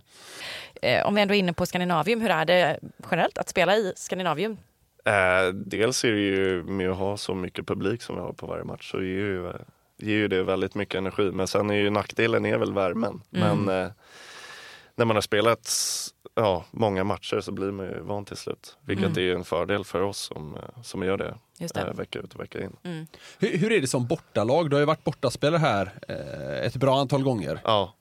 Eh, 0.81 1.05
om 1.07 1.15
vi 1.15 1.21
ändå 1.21 1.33
är 1.33 1.37
inne 1.39 1.53
på 1.53 1.65
Skandinavium, 1.65 2.21
hur 2.21 2.29
är 2.29 2.45
det 2.45 2.79
generellt 3.11 3.37
att 3.37 3.49
spela 3.49 3.75
i 3.75 3.93
Skandinavium? 3.95 4.57
Eh, 5.05 5.53
dels 5.53 6.03
är 6.05 6.11
det 6.11 6.19
ju 6.19 6.63
med 6.63 6.89
att 6.91 6.97
ha 6.97 7.17
så 7.17 7.33
mycket 7.35 7.67
publik 7.67 8.01
som 8.01 8.15
vi 8.15 8.21
har 8.21 8.33
på 8.33 8.45
varje 8.47 8.63
match 8.63 8.91
så 8.91 8.97
ger 8.97 9.05
ju, 9.05 9.51
ger 9.97 10.15
ju 10.15 10.27
det 10.27 10.43
väldigt 10.43 10.75
mycket 10.75 10.95
energi. 10.95 11.31
Men 11.33 11.47
sen 11.47 11.69
är 11.69 11.73
ju 11.75 11.89
nackdelen 11.89 12.45
är 12.45 12.57
väl 12.57 12.73
värmen. 12.73 13.21
Men 13.29 13.69
eh, 13.69 13.87
när 14.99 15.05
man 15.05 15.15
har 15.15 15.21
spelat 15.21 15.69
ja, 16.35 16.65
många 16.71 17.03
matcher 17.03 17.39
så 17.41 17.51
blir 17.51 17.71
man 17.71 17.85
ju 17.85 17.99
van 17.99 18.25
till 18.25 18.37
slut. 18.37 18.77
Vilket 18.85 19.17
är 19.17 19.35
en 19.35 19.43
fördel 19.43 19.85
för 19.85 20.01
oss 20.01 20.17
som, 20.17 20.55
eh, 20.55 20.81
som 20.83 21.03
gör 21.03 21.17
det, 21.17 21.37
Just 21.57 21.75
det. 21.75 21.81
Eh, 21.81 21.93
vecka 21.93 22.19
ut 22.19 22.33
och 22.33 22.39
vecka 22.41 22.59
in. 22.63 22.75
Hur, 23.39 23.57
hur 23.57 23.71
är 23.71 23.81
det 23.81 23.87
som 23.87 24.07
bortalag? 24.07 24.69
Du 24.69 24.75
har 24.75 24.79
ju 24.79 24.85
varit 24.85 25.03
bortaspelare 25.03 25.59
här 25.59 25.93
eh, 26.07 26.65
ett 26.65 26.75
bra 26.75 26.99
antal 26.99 27.23
gånger. 27.23 27.59
Ja, 27.63 27.93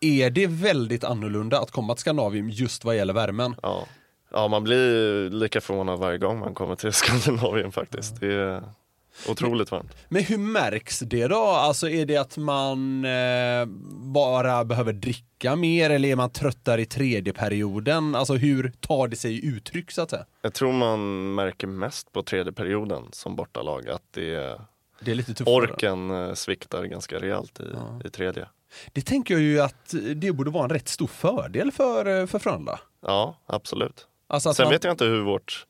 Är 0.00 0.30
det 0.30 0.46
väldigt 0.46 1.04
annorlunda 1.04 1.60
att 1.60 1.70
komma 1.70 1.94
till 1.94 2.00
Skandinavium 2.00 2.50
just 2.50 2.84
vad 2.84 2.96
gäller 2.96 3.14
värmen? 3.14 3.56
ja. 3.62 3.86
ja, 4.30 4.48
man 4.48 4.64
blir 4.64 5.30
lika 5.30 5.60
förvånad 5.60 5.98
varje 5.98 6.18
gång 6.18 6.38
man 6.38 6.54
kommer 6.54 6.74
till 6.74 6.92
Skandinavien 6.92 7.72
faktiskt. 7.72 8.20
Det 8.20 8.34
är 8.34 8.62
otroligt 9.28 9.70
varmt. 9.70 9.96
Men 10.08 10.22
hur 10.24 10.38
märks 10.38 10.98
det 11.00 11.26
då? 11.28 11.42
Alltså 11.44 11.88
är 11.90 12.06
det 12.06 12.16
att 12.16 12.36
man 12.36 13.04
eh, 13.04 13.66
bara 14.14 14.64
behöver 14.64 14.92
dricka 14.92 15.56
mer 15.56 15.90
eller 15.90 16.08
är 16.08 16.16
man 16.16 16.30
tröttare 16.30 16.80
i 16.82 16.86
tredje 16.86 17.32
perioden? 17.32 18.14
Alltså 18.14 18.34
hur 18.34 18.72
tar 18.80 19.08
det 19.08 19.16
sig 19.16 19.46
uttryck 19.46 19.90
så 19.90 20.02
att 20.02 20.10
säga? 20.10 20.24
Jag 20.42 20.54
tror 20.54 20.72
man 20.72 21.34
märker 21.34 21.66
mest 21.66 22.12
på 22.12 22.22
tredje 22.22 22.52
perioden 22.52 23.02
som 23.12 23.36
bortalag 23.36 23.88
att 23.88 24.02
det 24.10 24.34
är 24.34 24.60
Det 25.00 25.10
är 25.10 25.14
lite 25.14 25.34
tuffare. 25.34 25.54
orken 25.54 26.10
eh, 26.10 26.34
sviktar 26.34 26.84
ganska 26.84 27.18
rejält 27.18 27.60
i, 27.60 27.64
i 28.06 28.10
tredje. 28.10 28.48
Det 28.92 29.00
tänker 29.00 29.34
jag 29.34 29.42
ju 29.42 29.60
att 29.60 29.94
det 30.14 30.32
borde 30.32 30.50
vara 30.50 30.64
en 30.64 30.70
rätt 30.70 30.88
stor 30.88 31.06
fördel 31.06 31.72
för, 31.72 32.20
eh, 32.20 32.26
för 32.26 32.38
Frölunda. 32.38 32.80
Ja, 33.02 33.38
absolut. 33.46 34.06
Alltså 34.26 34.54
Sen 34.54 34.64
man, 34.64 34.72
vet 34.72 34.84
jag 34.84 34.92
inte 34.92 35.04
hur 35.04 35.22
vårt, 35.22 35.66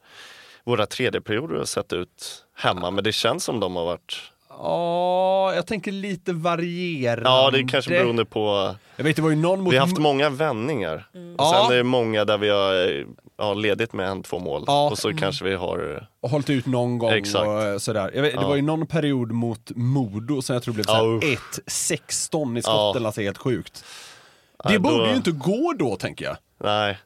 våra 0.64 0.86
tredjeperioder 0.86 1.56
har 1.56 1.64
sett 1.64 1.92
ut 1.92 2.44
hemma, 2.56 2.90
men 2.90 3.04
det 3.04 3.12
känns 3.12 3.44
som 3.44 3.60
de 3.60 3.76
har 3.76 3.84
varit 3.84 4.22
Ja, 4.48 5.54
jag 5.54 5.66
tänker 5.66 5.92
lite 5.92 6.32
varierande. 6.32 7.30
Ja, 7.30 7.50
det 7.50 7.58
är 7.58 7.68
kanske 7.68 7.90
beroende 7.90 8.24
på 8.24 8.74
Jag 8.96 9.04
vet, 9.04 9.16
det 9.16 9.22
var 9.22 9.30
ju 9.30 9.36
någon 9.36 9.60
mot... 9.60 9.72
Vi 9.72 9.76
har 9.78 9.86
haft 9.86 9.98
många 9.98 10.30
vändningar. 10.30 11.06
Och 11.12 11.18
Ja. 11.38 11.62
sen 11.66 11.72
är 11.72 11.76
det 11.76 11.82
många 11.84 12.24
där 12.24 12.38
vi 12.38 12.48
har 12.48 13.04
ja, 13.38 13.54
ledigt 13.54 13.92
med 13.92 14.08
en, 14.08 14.22
två 14.22 14.38
mål. 14.38 14.64
Ja. 14.66 14.90
Och 14.90 14.98
så 14.98 15.12
kanske 15.12 15.44
vi 15.44 15.54
har 15.54 16.08
och 16.20 16.30
hållit 16.30 16.50
ut 16.50 16.66
någon 16.66 16.98
gång 16.98 17.10
Exakt. 17.12 17.46
och 17.74 17.82
sådär. 17.82 18.10
Jag 18.14 18.22
vet, 18.22 18.34
Det 18.34 18.40
Ja. 18.40 18.48
var 18.48 18.56
ju 18.56 18.62
någon 18.62 18.86
period 18.86 19.32
mot 19.32 19.70
Modo 19.74 20.42
som 20.42 20.54
jag 20.54 20.62
tror 20.62 20.74
blev 20.74 20.84
Ja, 20.88 20.94
såhär 20.94 21.16
usch. 21.16 21.24
1-16 21.66 22.56
i 22.56 22.60
Ja. 22.60 22.62
skotten, 22.62 23.06
alltså 23.06 23.20
helt 23.20 23.38
sjukt. 23.38 23.84
Det 24.64 24.68
Nej, 24.68 24.78
borde 24.78 24.96
då- 24.98 25.06
ju 25.10 25.14
inte 25.16 25.30
gå 25.30 25.74
då, 25.78 25.96
tänker 25.96 26.24
jag. 26.24 26.36
Nej. 26.64 26.98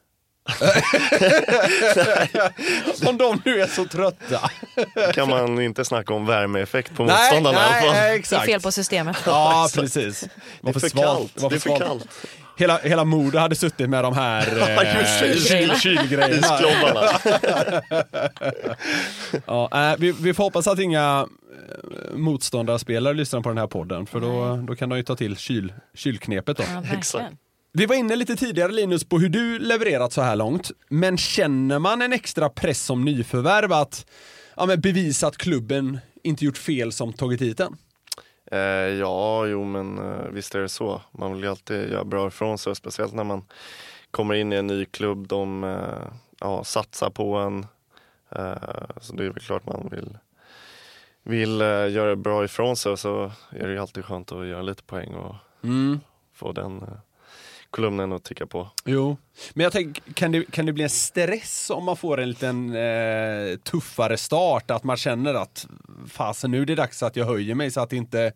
Om 3.09 3.17
de 3.17 3.41
nu 3.45 3.61
är 3.61 3.67
så 3.67 3.85
trötta. 3.85 4.49
kan 5.13 5.29
man 5.29 5.61
inte 5.61 5.85
snacka 5.85 6.13
om 6.13 6.25
värmeeffekt 6.25 6.95
på 6.95 7.05
Nej, 7.05 7.15
motståndarna 7.15 7.57
i 7.57 7.61
alla 7.61 7.71
nej, 7.71 7.81
fall. 7.81 7.91
nej, 7.91 8.01
Det 8.01 8.07
är 8.15 8.19
exakt. 8.19 8.45
fel 8.45 8.61
på 8.61 8.71
systemet. 8.71 9.17
Ja, 9.25 9.69
precis. 9.73 10.27
Det 10.61 10.69
är 10.69 10.73
för 10.73 10.79
svalt. 10.89 11.33
kallt. 11.35 11.49
Det 11.49 11.55
är 11.55 11.59
för 11.59 11.77
kallt. 11.79 12.07
Hela, 12.57 12.77
hela 12.77 13.03
Modo 13.03 13.37
hade 13.37 13.55
suttit 13.55 13.89
med 13.89 14.03
de 14.03 14.15
här 14.15 14.47
eh, 15.25 15.35
kyl, 15.35 15.75
kylgrejerna. 15.79 16.35
Isklobbarna. 16.37 17.01
Ja, 19.45 19.91
äh, 19.91 19.95
vi, 19.99 20.11
vi 20.11 20.33
får 20.33 20.43
hoppas 20.43 20.67
att 20.67 20.79
inga 20.79 21.27
eh, 21.51 22.15
motståndarspelare 22.17 23.13
lyssnar 23.13 23.41
på 23.41 23.49
den 23.49 23.57
här 23.57 23.67
podden 23.67 24.05
för 24.05 24.19
då, 24.19 24.55
då 24.67 24.75
kan 24.75 24.89
de 24.89 24.97
ju 24.97 25.03
ta 25.03 25.15
till 25.15 25.37
kyl, 25.37 25.73
kylknepet 25.95 26.57
då. 26.57 26.63
Ja, 26.73 26.81
verkligen. 26.81 27.37
Vi 27.71 27.85
var 27.85 27.95
inne 27.95 28.15
lite 28.15 28.35
tidigare 28.35 28.71
Linus 28.71 29.03
på 29.03 29.19
hur 29.19 29.29
du 29.29 29.59
levererat 29.59 30.13
så 30.13 30.21
här 30.21 30.35
långt. 30.35 30.71
Men 30.89 31.17
känner 31.17 31.79
man 31.79 32.01
en 32.01 32.13
extra 32.13 32.49
press 32.49 32.81
som 32.85 33.05
nyförvärv 33.05 33.73
att 33.73 34.05
ja, 34.55 34.65
men 34.65 34.81
bevisa 34.81 35.27
att 35.27 35.37
klubben 35.37 35.99
inte 36.23 36.45
gjort 36.45 36.57
fel 36.57 36.91
som 36.91 37.13
tagit 37.13 37.41
hit 37.41 37.57
den? 37.57 37.77
Eh, 38.51 38.59
ja, 38.99 39.45
jo 39.45 39.63
men 39.63 39.97
eh, 39.97 40.27
visst 40.31 40.55
är 40.55 40.59
det 40.59 40.69
så. 40.69 41.01
Man 41.11 41.33
vill 41.33 41.43
ju 41.43 41.49
alltid 41.49 41.91
göra 41.91 42.03
bra 42.03 42.27
ifrån 42.27 42.57
sig, 42.57 42.75
speciellt 42.75 43.13
när 43.13 43.23
man 43.23 43.45
kommer 44.11 44.33
in 44.35 44.53
i 44.53 44.55
en 44.55 44.67
ny 44.67 44.85
klubb. 44.85 45.27
De 45.27 45.63
eh, 45.63 46.13
ja, 46.39 46.63
satsar 46.63 47.09
på 47.09 47.35
en. 47.35 47.65
Eh, 48.35 48.53
så 49.01 49.13
det 49.13 49.25
är 49.25 49.29
väl 49.29 49.43
klart 49.43 49.65
man 49.65 49.89
vill, 49.91 50.17
vill 51.23 51.61
eh, 51.61 51.67
göra 51.67 52.15
bra 52.15 52.45
ifrån 52.45 52.75
sig 52.75 52.97
så 52.97 53.31
är 53.51 53.67
det 53.67 53.73
ju 53.73 53.79
alltid 53.79 54.05
skönt 54.05 54.31
att 54.31 54.47
göra 54.47 54.61
lite 54.61 54.83
poäng 54.83 55.13
och 55.13 55.35
Mm. 55.63 55.99
få 56.33 56.51
den 56.51 56.77
eh, 56.81 56.87
kolumnen 57.71 58.13
att 58.13 58.23
ticka 58.23 58.45
på. 58.47 58.67
Jo, 58.85 59.17
men 59.53 59.63
jag 59.63 59.73
tänker, 59.73 60.13
kan 60.13 60.31
det, 60.31 60.51
kan 60.51 60.65
det 60.65 60.73
bli 60.73 60.83
en 60.83 60.89
stress 60.89 61.69
om 61.69 61.85
man 61.85 61.97
får 61.97 62.19
en 62.19 62.29
liten 62.29 62.75
eh, 62.75 63.57
tuffare 63.63 64.17
start? 64.17 64.71
Att 64.71 64.83
man 64.83 64.97
känner 64.97 65.33
att 65.33 65.67
fasen 66.09 66.51
nu 66.51 66.61
är 66.61 66.65
det 66.65 66.75
dags 66.75 67.03
att 67.03 67.15
jag 67.15 67.25
höjer 67.25 67.55
mig 67.55 67.71
så 67.71 67.81
att 67.81 67.89
det 67.89 67.95
inte, 67.95 68.31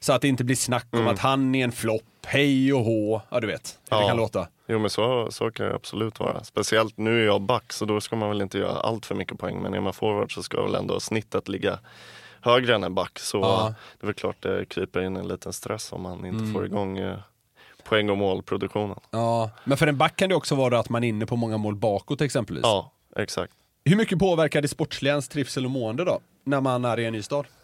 så 0.00 0.12
att 0.12 0.22
det 0.22 0.28
inte 0.28 0.44
blir 0.44 0.56
snack 0.56 0.86
om 0.90 1.06
att 1.08 1.18
han 1.18 1.54
är 1.54 1.64
en 1.64 1.72
flopp, 1.72 2.02
hej 2.26 2.72
och 2.72 2.80
hå, 2.84 3.22
ja 3.30 3.40
du 3.40 3.46
vet 3.46 3.78
hur 3.90 3.96
det 3.96 4.02
Ja. 4.02 4.08
kan 4.08 4.16
låta. 4.16 4.48
Jo 4.70 4.78
men 4.78 4.90
så, 4.90 5.28
så 5.30 5.50
kan 5.50 5.66
det 5.66 5.74
absolut 5.74 6.20
vara. 6.20 6.44
Speciellt 6.44 6.96
nu 6.98 7.22
är 7.22 7.26
jag 7.26 7.42
back 7.42 7.72
så 7.72 7.84
då 7.84 8.00
ska 8.00 8.16
man 8.16 8.28
väl 8.28 8.42
inte 8.42 8.58
göra 8.58 8.80
allt 8.80 9.06
för 9.06 9.14
mycket 9.14 9.38
poäng. 9.38 9.62
Men 9.62 9.74
är 9.74 9.80
man 9.80 9.92
forward 9.92 10.34
så 10.34 10.42
ska 10.42 10.62
väl 10.62 10.74
ändå 10.74 11.00
snittet 11.00 11.48
ligga 11.48 11.78
högre 12.40 12.74
än 12.74 12.84
en 12.84 12.94
back. 12.94 13.18
Så 13.18 13.38
Ja. 13.38 13.74
det 14.00 14.04
är 14.04 14.06
väl 14.06 14.14
klart 14.14 14.42
det 14.42 14.64
kryper 14.64 15.00
in 15.00 15.16
en 15.16 15.28
liten 15.28 15.52
stress 15.52 15.92
om 15.92 16.02
man 16.02 16.24
inte 16.26 16.52
får 16.52 16.66
igång 16.66 16.98
eh, 16.98 17.18
poäng 17.88 18.10
och 18.10 18.18
målproduktionen. 18.18 18.98
Ja, 19.10 19.50
men 19.64 19.78
för 19.78 19.86
en 19.86 19.96
back 19.96 20.16
kan 20.16 20.28
det 20.28 20.34
också 20.34 20.54
vara 20.54 20.78
att 20.78 20.88
man 20.88 21.04
är 21.04 21.08
inne 21.08 21.26
på 21.26 21.36
många 21.36 21.56
mål 21.56 21.74
bakåt 21.76 22.20
exempelvis. 22.20 22.62
Ja, 22.64 22.92
exakt. 23.16 23.52
Hur 23.84 23.96
mycket 23.96 24.18
påverkar 24.18 24.62
det 24.62 24.68
sportsliga 24.68 25.12
ens 25.12 25.28
trivsel 25.28 25.64
och 25.64 25.70
mående 25.70 26.04
då? 26.04 26.20
När 26.44 26.60
man 26.60 26.84
är 26.84 26.98
i 27.00 27.04
en 27.06 27.12
ny 27.12 27.22
stad? 27.22 27.46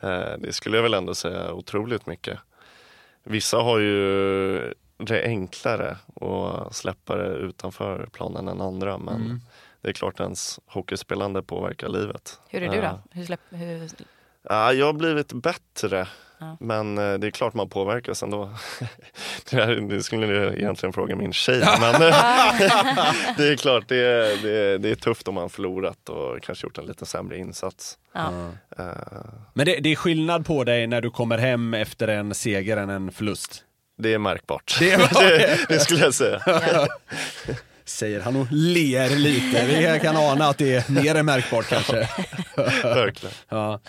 Eh, 0.00 0.38
det 0.38 0.52
skulle 0.52 0.76
jag 0.76 0.82
väl 0.82 0.94
ändå 0.94 1.14
säga 1.14 1.52
otroligt 1.52 2.06
mycket. 2.06 2.38
Vissa 3.22 3.56
har 3.56 3.78
ju 3.78 4.74
det 4.96 5.24
enklare 5.24 5.96
att 6.20 6.74
släppa 6.76 7.16
det 7.16 7.28
utanför 7.28 8.08
planen 8.12 8.48
än 8.48 8.60
andra. 8.60 8.98
Men 8.98 9.14
Mm. 9.14 9.40
det 9.80 9.88
är 9.88 9.92
klart 9.92 10.20
ens 10.20 10.60
hockeyspelande 10.66 11.42
påverkar 11.42 11.88
livet. 11.88 12.40
Hur 12.48 12.62
är 12.62 12.68
du 12.68 12.76
Eh, 12.76 12.92
då? 12.92 13.00
Hur 13.10 13.24
släpp, 13.24 13.40
hur, 13.50 13.88
Ja, 14.42 14.72
jag 14.72 14.86
har 14.86 14.92
blivit 14.92 15.32
bättre. 15.32 16.08
Ja. 16.44 16.56
Men 16.60 16.98
eh, 16.98 17.14
det 17.14 17.26
är 17.26 17.30
klart 17.30 17.54
man 17.54 17.68
påverkas 17.68 18.22
ändå. 18.22 18.50
det, 19.50 19.56
här, 19.56 19.74
det 19.74 20.02
skulle 20.02 20.26
jag 20.26 20.54
egentligen 20.58 20.92
fråga 20.92 21.16
min 21.16 21.32
tjej. 21.32 21.58
men 21.80 22.00
det 23.36 23.48
är 23.48 23.56
klart, 23.56 23.84
det 23.88 23.96
är, 23.96 24.42
det, 24.42 24.56
är, 24.58 24.78
det 24.78 24.90
är 24.90 24.94
tufft 24.94 25.28
om 25.28 25.34
man 25.34 25.50
förlorat 25.50 26.08
och 26.08 26.42
kanske 26.42 26.66
gjort 26.66 26.78
en 26.78 26.86
lite 26.86 27.06
sämre 27.06 27.38
insats. 27.38 27.98
ja. 28.14 28.30
Eh, 28.78 28.84
Men 29.54 29.66
det, 29.66 29.76
det 29.80 29.92
är 29.92 29.96
skillnad 29.96 30.46
på 30.46 30.64
dig 30.64 30.86
när 30.86 31.00
du 31.00 31.10
kommer 31.10 31.38
hem 31.38 31.74
efter 31.74 32.08
en 32.08 32.34
seger 32.34 32.76
än 32.76 32.90
en 32.90 33.12
förlust? 33.12 33.64
det 33.98 34.14
är 34.14 34.18
märkbart. 34.18 34.76
Det 34.78 34.92
är- 34.92 34.98
det, 35.28 35.58
det 35.68 35.80
skulle 35.80 36.00
jag 36.00 36.14
säga. 36.14 36.42
Säger 37.84 38.20
han 38.20 38.36
och 38.36 38.46
ler 38.50 39.10
lite. 39.16 39.66
Vi 39.66 40.00
kan 40.02 40.16
ana 40.16 40.46
att 40.48 40.58
det 40.58 40.74
är 40.74 40.92
mer 40.92 41.14
än 41.14 41.26
märkbart 41.26 41.66
kanske. 41.68 42.08
Verkligen. 42.82 43.34
Ja. 43.48 43.80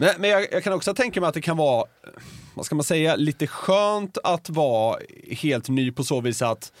Men, 0.00 0.14
men 0.18 0.30
jag, 0.30 0.52
jag 0.52 0.64
kan 0.64 0.72
också 0.72 0.94
tänka 0.94 1.20
mig 1.20 1.28
att 1.28 1.34
det 1.34 1.40
kan 1.40 1.56
vara, 1.56 1.84
vad 2.54 2.66
ska 2.66 2.74
man 2.74 2.84
säga, 2.84 3.16
lite 3.16 3.46
skönt 3.46 4.18
att 4.24 4.50
vara 4.50 4.98
helt 5.30 5.68
ny 5.68 5.92
på 5.92 6.04
så 6.04 6.20
vis 6.20 6.42
att 6.42 6.72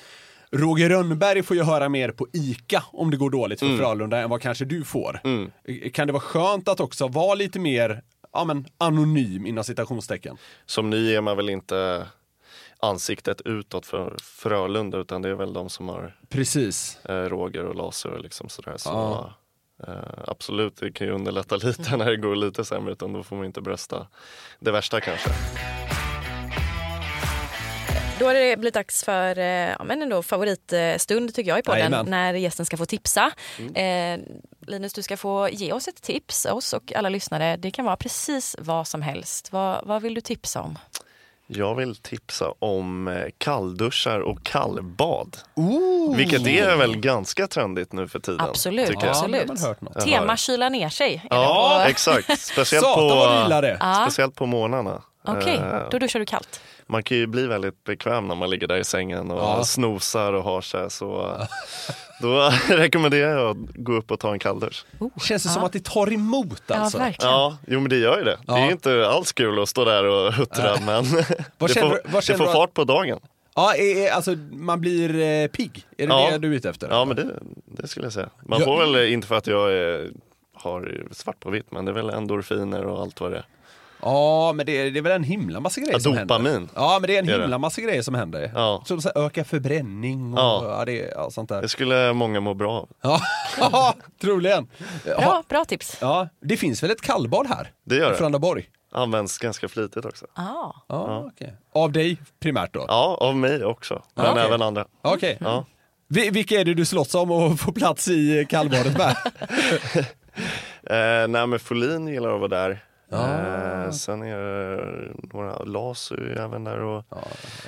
Roger 0.52 0.88
Rönnberg 0.88 1.42
får 1.42 1.56
ju 1.56 1.62
höra 1.62 1.88
mer 1.88 2.10
på 2.10 2.26
ICA 2.32 2.84
om 2.92 3.10
det 3.10 3.16
går 3.16 3.30
dåligt 3.30 3.60
för 3.60 3.76
Frölunda 3.76 4.18
än 4.18 4.30
vad 4.30 4.42
kanske 4.42 4.64
du 4.64 4.84
får. 4.84 5.20
Kan 5.90 6.06
det 6.06 6.12
vara 6.12 6.22
skönt 6.22 6.68
att 6.68 6.80
också 6.80 7.08
vara 7.08 7.34
lite 7.34 7.58
mer 7.58 8.02
ja, 8.32 8.44
men, 8.44 8.66
anonym 8.78 9.46
inom 9.46 9.64
citationstecken? 9.64 10.36
Som 10.66 10.90
ny 10.90 11.14
är 11.14 11.20
man 11.20 11.36
väl 11.36 11.50
inte 11.50 12.06
ansiktet 12.78 13.40
utåt 13.40 13.86
för 13.86 14.16
Frölunda 14.22 14.98
utan 14.98 15.22
det 15.22 15.28
är 15.28 15.34
väl 15.34 15.52
de 15.52 15.68
som 15.68 15.88
har 15.88 16.16
Precis. 16.28 16.98
eh, 17.04 17.14
Roger 17.14 17.64
och 17.64 17.74
Laser 17.74 18.10
och 18.10 18.20
liksom 18.20 18.48
sådär. 18.48 18.74
Så, 18.76 18.90
Ja. 18.90 19.34
Eh, 19.88 19.94
absolut, 20.26 20.76
det 20.76 20.92
kan 20.92 21.06
ju 21.06 21.12
underlätta 21.12 21.56
lite 21.62 21.96
när 21.96 22.10
det 22.10 22.16
går 22.16 22.36
lite 22.36 22.64
sämre 22.64 22.92
utan 22.92 23.12
då 23.12 23.22
får 23.22 23.36
man 23.36 23.44
inte 23.46 23.60
brösta 23.60 24.06
det 24.58 24.70
värsta 24.70 25.00
kanske. 25.00 25.30
Då 28.18 28.26
har 28.26 28.34
det 28.34 28.56
blivit 28.56 28.74
dags 28.74 29.04
för 29.04 29.38
eh, 29.38 29.44
ja, 29.44 29.84
men 29.84 30.02
ändå 30.02 30.22
favoritstund 30.22 31.34
tycker 31.34 31.50
jag 31.50 31.58
i 31.58 31.62
podden 31.62 31.78
Jajamän. 31.80 32.06
när 32.06 32.34
gästen 32.34 32.66
ska 32.66 32.76
få 32.76 32.86
tipsa. 32.86 33.32
Eh, 33.74 34.20
Linus, 34.66 34.92
du 34.92 35.02
ska 35.02 35.16
få 35.16 35.48
ge 35.52 35.72
oss 35.72 35.88
ett 35.88 36.02
tips, 36.02 36.46
oss 36.46 36.72
och 36.72 36.92
alla 36.96 37.08
lyssnare. 37.08 37.56
Det 37.56 37.70
kan 37.70 37.84
vara 37.84 37.96
precis 37.96 38.56
vad 38.58 38.88
som 38.88 39.02
helst. 39.02 39.52
Vad, 39.52 39.86
vad 39.86 40.02
vill 40.02 40.14
du 40.14 40.20
tipsa 40.20 40.62
om? 40.62 40.78
Jag 41.52 41.74
vill 41.74 41.96
tipsa 41.96 42.52
om 42.58 43.08
eh, 43.08 43.24
kallduschar 43.38 44.20
och 44.20 44.42
kallbad. 44.42 45.36
Vilket 46.16 46.46
är 46.46 46.76
väl 46.76 46.96
ganska 46.96 47.46
trendigt 47.46 47.92
nu 47.92 48.08
för 48.08 48.18
tiden. 48.18 48.40
Absolut, 48.40 48.86
tycker 48.86 49.06
jag. 49.06 49.16
Ja, 49.30 49.40
absolut. 49.48 50.04
Tema 50.04 50.36
kyla 50.36 50.68
ner 50.68 50.88
sig. 50.88 51.26
Ja, 51.30 51.84
exakt. 51.88 52.40
Speciellt 52.40 52.84
på, 52.84 53.46
speciellt 54.04 54.34
på 54.34 54.46
morgnarna. 54.46 55.02
Okej, 55.24 55.56
Eh, 55.56 55.88
då 55.90 55.98
duschar 55.98 56.18
du 56.20 56.26
kallt. 56.26 56.60
Man 56.86 57.02
kan 57.02 57.16
ju 57.16 57.26
bli 57.26 57.46
väldigt 57.46 57.84
bekväm 57.84 58.28
när 58.28 58.34
man 58.34 58.50
ligger 58.50 58.66
där 58.66 58.76
i 58.76 58.84
sängen 58.84 59.30
och 59.30 59.38
Ja. 59.42 59.64
snosar 59.64 60.32
och 60.32 60.44
har 60.44 60.60
sig. 60.60 60.90
Så 60.90 61.36
då 62.22 62.50
rekommenderar 62.68 63.38
jag 63.38 63.50
att 63.50 63.56
gå 63.74 63.92
upp 63.92 64.10
och 64.10 64.20
ta 64.20 64.32
en 64.32 64.38
kalldusch. 64.38 64.84
Känns 65.22 65.42
det 65.42 65.48
som 65.48 65.64
att 65.64 65.72
det 65.72 65.84
tar 65.84 66.12
emot 66.12 66.70
alltså? 66.70 66.98
Ja, 66.98 67.04
verkligen. 67.04 67.32
Ja, 67.32 67.56
jo 67.66 67.80
men 67.80 67.90
det 67.90 67.96
gör 67.96 68.18
ju 68.18 68.24
det. 68.24 68.38
Det 68.46 68.52
är 68.52 68.58
Ja. 68.58 68.64
ju 68.66 68.72
inte 68.72 69.08
alls 69.08 69.32
kul 69.32 69.62
att 69.62 69.68
stå 69.68 69.84
där 69.84 70.04
och 70.04 70.32
huttra 70.32 70.76
men 70.86 71.04
Vad 71.58 71.70
det, 71.70 71.80
får, 71.80 71.90
du- 71.90 72.20
det 72.32 72.36
får 72.38 72.46
att- 72.46 72.52
fart 72.52 72.74
på 72.74 72.84
dagen. 72.84 73.18
Ja, 73.54 73.74
är, 73.74 73.96
är, 74.06 74.10
alltså 74.12 74.30
man 74.52 74.80
blir 74.80 75.20
eh, 75.20 75.46
pigg. 75.48 75.86
Är 75.98 76.06
det 76.06 76.12
Ja. 76.14 76.28
det 76.30 76.38
du 76.38 76.48
är 76.52 76.56
ute 76.56 76.70
efter? 76.70 76.88
Ja 76.90 77.04
men 77.04 77.16
det, 77.16 77.28
det 77.66 77.88
skulle 77.88 78.06
jag 78.06 78.12
säga. 78.12 78.28
Man 78.46 78.58
Ja. 78.60 78.64
får 78.64 78.78
väl, 78.92 79.12
inte 79.12 79.26
för 79.26 79.34
att 79.34 79.46
jag 79.46 79.72
är, 79.72 80.10
har 80.54 81.02
svart 81.10 81.40
på 81.40 81.50
vitt, 81.50 81.70
men 81.72 81.84
det 81.84 81.90
är 81.90 81.94
väl 81.94 82.10
endorfiner 82.10 82.86
och 82.86 83.00
allt 83.00 83.20
vad 83.20 83.30
det 83.32 83.36
är. 83.36 83.44
Ja, 84.02 84.52
men 84.52 84.66
det 84.66 84.72
är, 84.78 84.90
det 84.90 84.98
är 84.98 85.02
väl 85.02 85.12
en 85.12 85.22
himla 85.24 85.60
massa 85.60 85.80
grejer 85.80 85.92
Ja, 85.94 86.00
som 86.00 86.16
dopamin. 86.16 86.52
händer. 86.52 86.70
Ja, 86.74 86.98
men 87.00 87.06
det 87.08 87.14
är 87.14 87.18
en 87.18 87.28
är 87.28 87.32
det. 87.36 87.40
himla 87.42 87.58
massa 87.58 87.80
grejer 87.80 88.02
som 88.02 88.14
händer. 88.14 88.52
Ja. 88.54 88.82
Så, 88.86 89.00
så 89.00 89.10
här, 89.14 89.26
öka 89.26 89.44
förbränning 89.44 90.32
och 90.34 90.38
Ja. 90.40 90.64
ja. 90.78 90.84
det, 90.84 91.12
ja, 91.16 91.30
sånt 91.30 91.48
där. 91.48 91.62
Det 91.62 91.68
skulle 91.68 92.12
många 92.12 92.40
må 92.40 92.54
bra 92.54 92.72
av. 92.72 92.88
Ja, 93.02 93.20
ja 93.58 93.94
troligen. 94.20 94.68
Bra, 95.04 95.42
bra 95.48 95.64
tips. 95.64 95.98
ja, 96.00 96.28
det 96.42 96.56
finns 96.56 96.82
väl 96.82 96.90
ett 96.90 97.00
kallbad 97.02 97.46
här? 97.46 97.70
Det 97.86 97.96
gör 97.96 98.06
I 98.06 98.10
det. 98.10 98.16
Frölundaborg? 98.16 98.64
Används 98.92 99.38
ganska 99.38 99.68
flitigt 99.68 100.04
också. 100.06 100.26
Ah. 100.34 100.72
Ja, 100.88 101.24
okej. 101.34 101.56
Av 101.74 101.92
dig 101.92 102.18
primärt 102.40 102.74
då? 102.74 102.84
Ja, 102.88 103.16
av 103.20 103.36
mig 103.36 103.64
också. 103.64 104.02
Men 104.14 104.26
okej. 104.30 104.44
även 104.46 104.62
andra. 104.62 104.84
Okej. 105.02 105.38
Ja. 105.40 105.64
Vi- 106.08 106.30
Vilka 106.30 106.60
är 106.60 106.64
det 106.64 106.74
du 106.74 106.84
slåss 106.84 107.14
om 107.14 107.30
att 107.30 107.60
få 107.60 107.72
plats 107.72 108.08
i 108.08 108.46
kallbadet 108.50 108.98
med? 108.98 109.16
Eh, 110.90 111.28
nej 111.28 111.46
men 111.46 111.58
Folin 111.60 112.08
gillar 112.08 112.34
att 112.34 112.40
vara 112.40 112.48
där. 112.48 112.84
Eh, 113.12 113.90
sen 113.90 114.22
är 114.22 114.36
det 114.36 115.14
några, 115.32 115.58
Las 115.64 116.12
även 116.36 116.64
där 116.64 116.78
och 116.80 117.04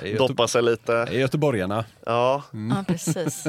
Göte- 0.03 0.17
doppar 0.17 0.47
sig 0.47 0.61
lite. 0.63 0.91
det 1.05 1.15
är 1.15 1.19
göteborgarna. 1.19 1.85
Ja, 2.05 2.43
Ja, 2.51 2.83
precis. 2.87 3.47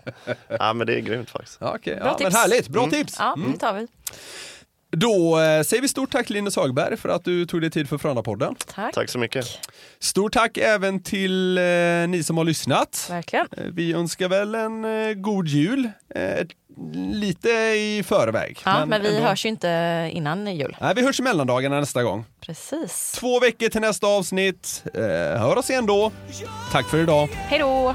ja 0.58 0.72
men 0.72 0.86
det 0.86 0.94
är 0.94 1.00
grymt 1.00 1.30
faktiskt. 1.30 1.58
Ja, 1.60 1.74
okej. 1.78 1.96
Bra 1.96 2.04
ja, 2.06 2.16
men 2.20 2.30
tips. 2.30 2.36
härligt, 2.36 2.68
bra 2.68 2.90
tips. 2.90 3.16
Ja, 3.18 3.36
det 3.52 3.58
tar 3.58 3.72
vi. 3.72 3.86
Då 4.90 5.40
eh, 5.40 5.62
säger 5.62 5.80
vi 5.82 5.88
stort 5.88 6.10
tack 6.12 6.30
Linus 6.30 6.56
Hagberg 6.56 6.96
för 6.96 7.08
att 7.08 7.24
du 7.24 7.46
tog 7.46 7.60
dig 7.60 7.70
tid 7.70 7.88
för 7.88 7.98
Frölunda-podden. 7.98 8.54
Tack. 8.74 8.94
Tack 8.94 9.08
så 9.10 9.18
mycket. 9.18 9.46
Stort 9.98 10.32
tack 10.32 10.58
även 10.58 11.02
till 11.02 11.58
eh, 11.58 11.62
ni 12.08 12.22
som 12.26 12.36
har 12.36 12.44
lyssnat. 12.44 13.06
Verkligen. 13.10 13.46
Eh, 13.56 13.64
Vi 13.72 13.92
önskar 13.92 14.28
väl 14.28 14.54
en 14.54 14.84
eh, 14.84 15.12
god 15.14 15.48
jul, 15.48 15.90
eh, 16.14 16.46
lite 17.12 17.48
i 17.50 18.02
förväg. 18.06 18.58
Ja, 18.64 18.86
men, 18.86 19.02
vi 19.02 19.08
ändå. 19.16 19.28
hörs 19.28 19.44
ju 19.44 19.48
inte 19.48 20.10
innan 20.12 20.56
jul. 20.56 20.76
Nej, 20.80 20.92
vi 20.96 21.02
hörs 21.02 21.20
i 21.20 21.22
mellandagarna 21.22 21.80
nästa 21.80 22.02
gång. 22.02 22.24
Precis. 22.40 23.12
Två 23.12 23.40
veckor 23.40 23.68
till 23.68 23.80
nästa 23.80 24.06
avsnitt. 24.06 24.84
Eh, 24.94 25.00
hör 25.40 25.58
oss 25.58 25.70
igen 25.70 25.86
då. 25.86 26.12
Tack 26.72 26.86
för 26.88 26.98
idag. 26.98 27.28
Hej 27.32 27.58
då! 27.58 27.94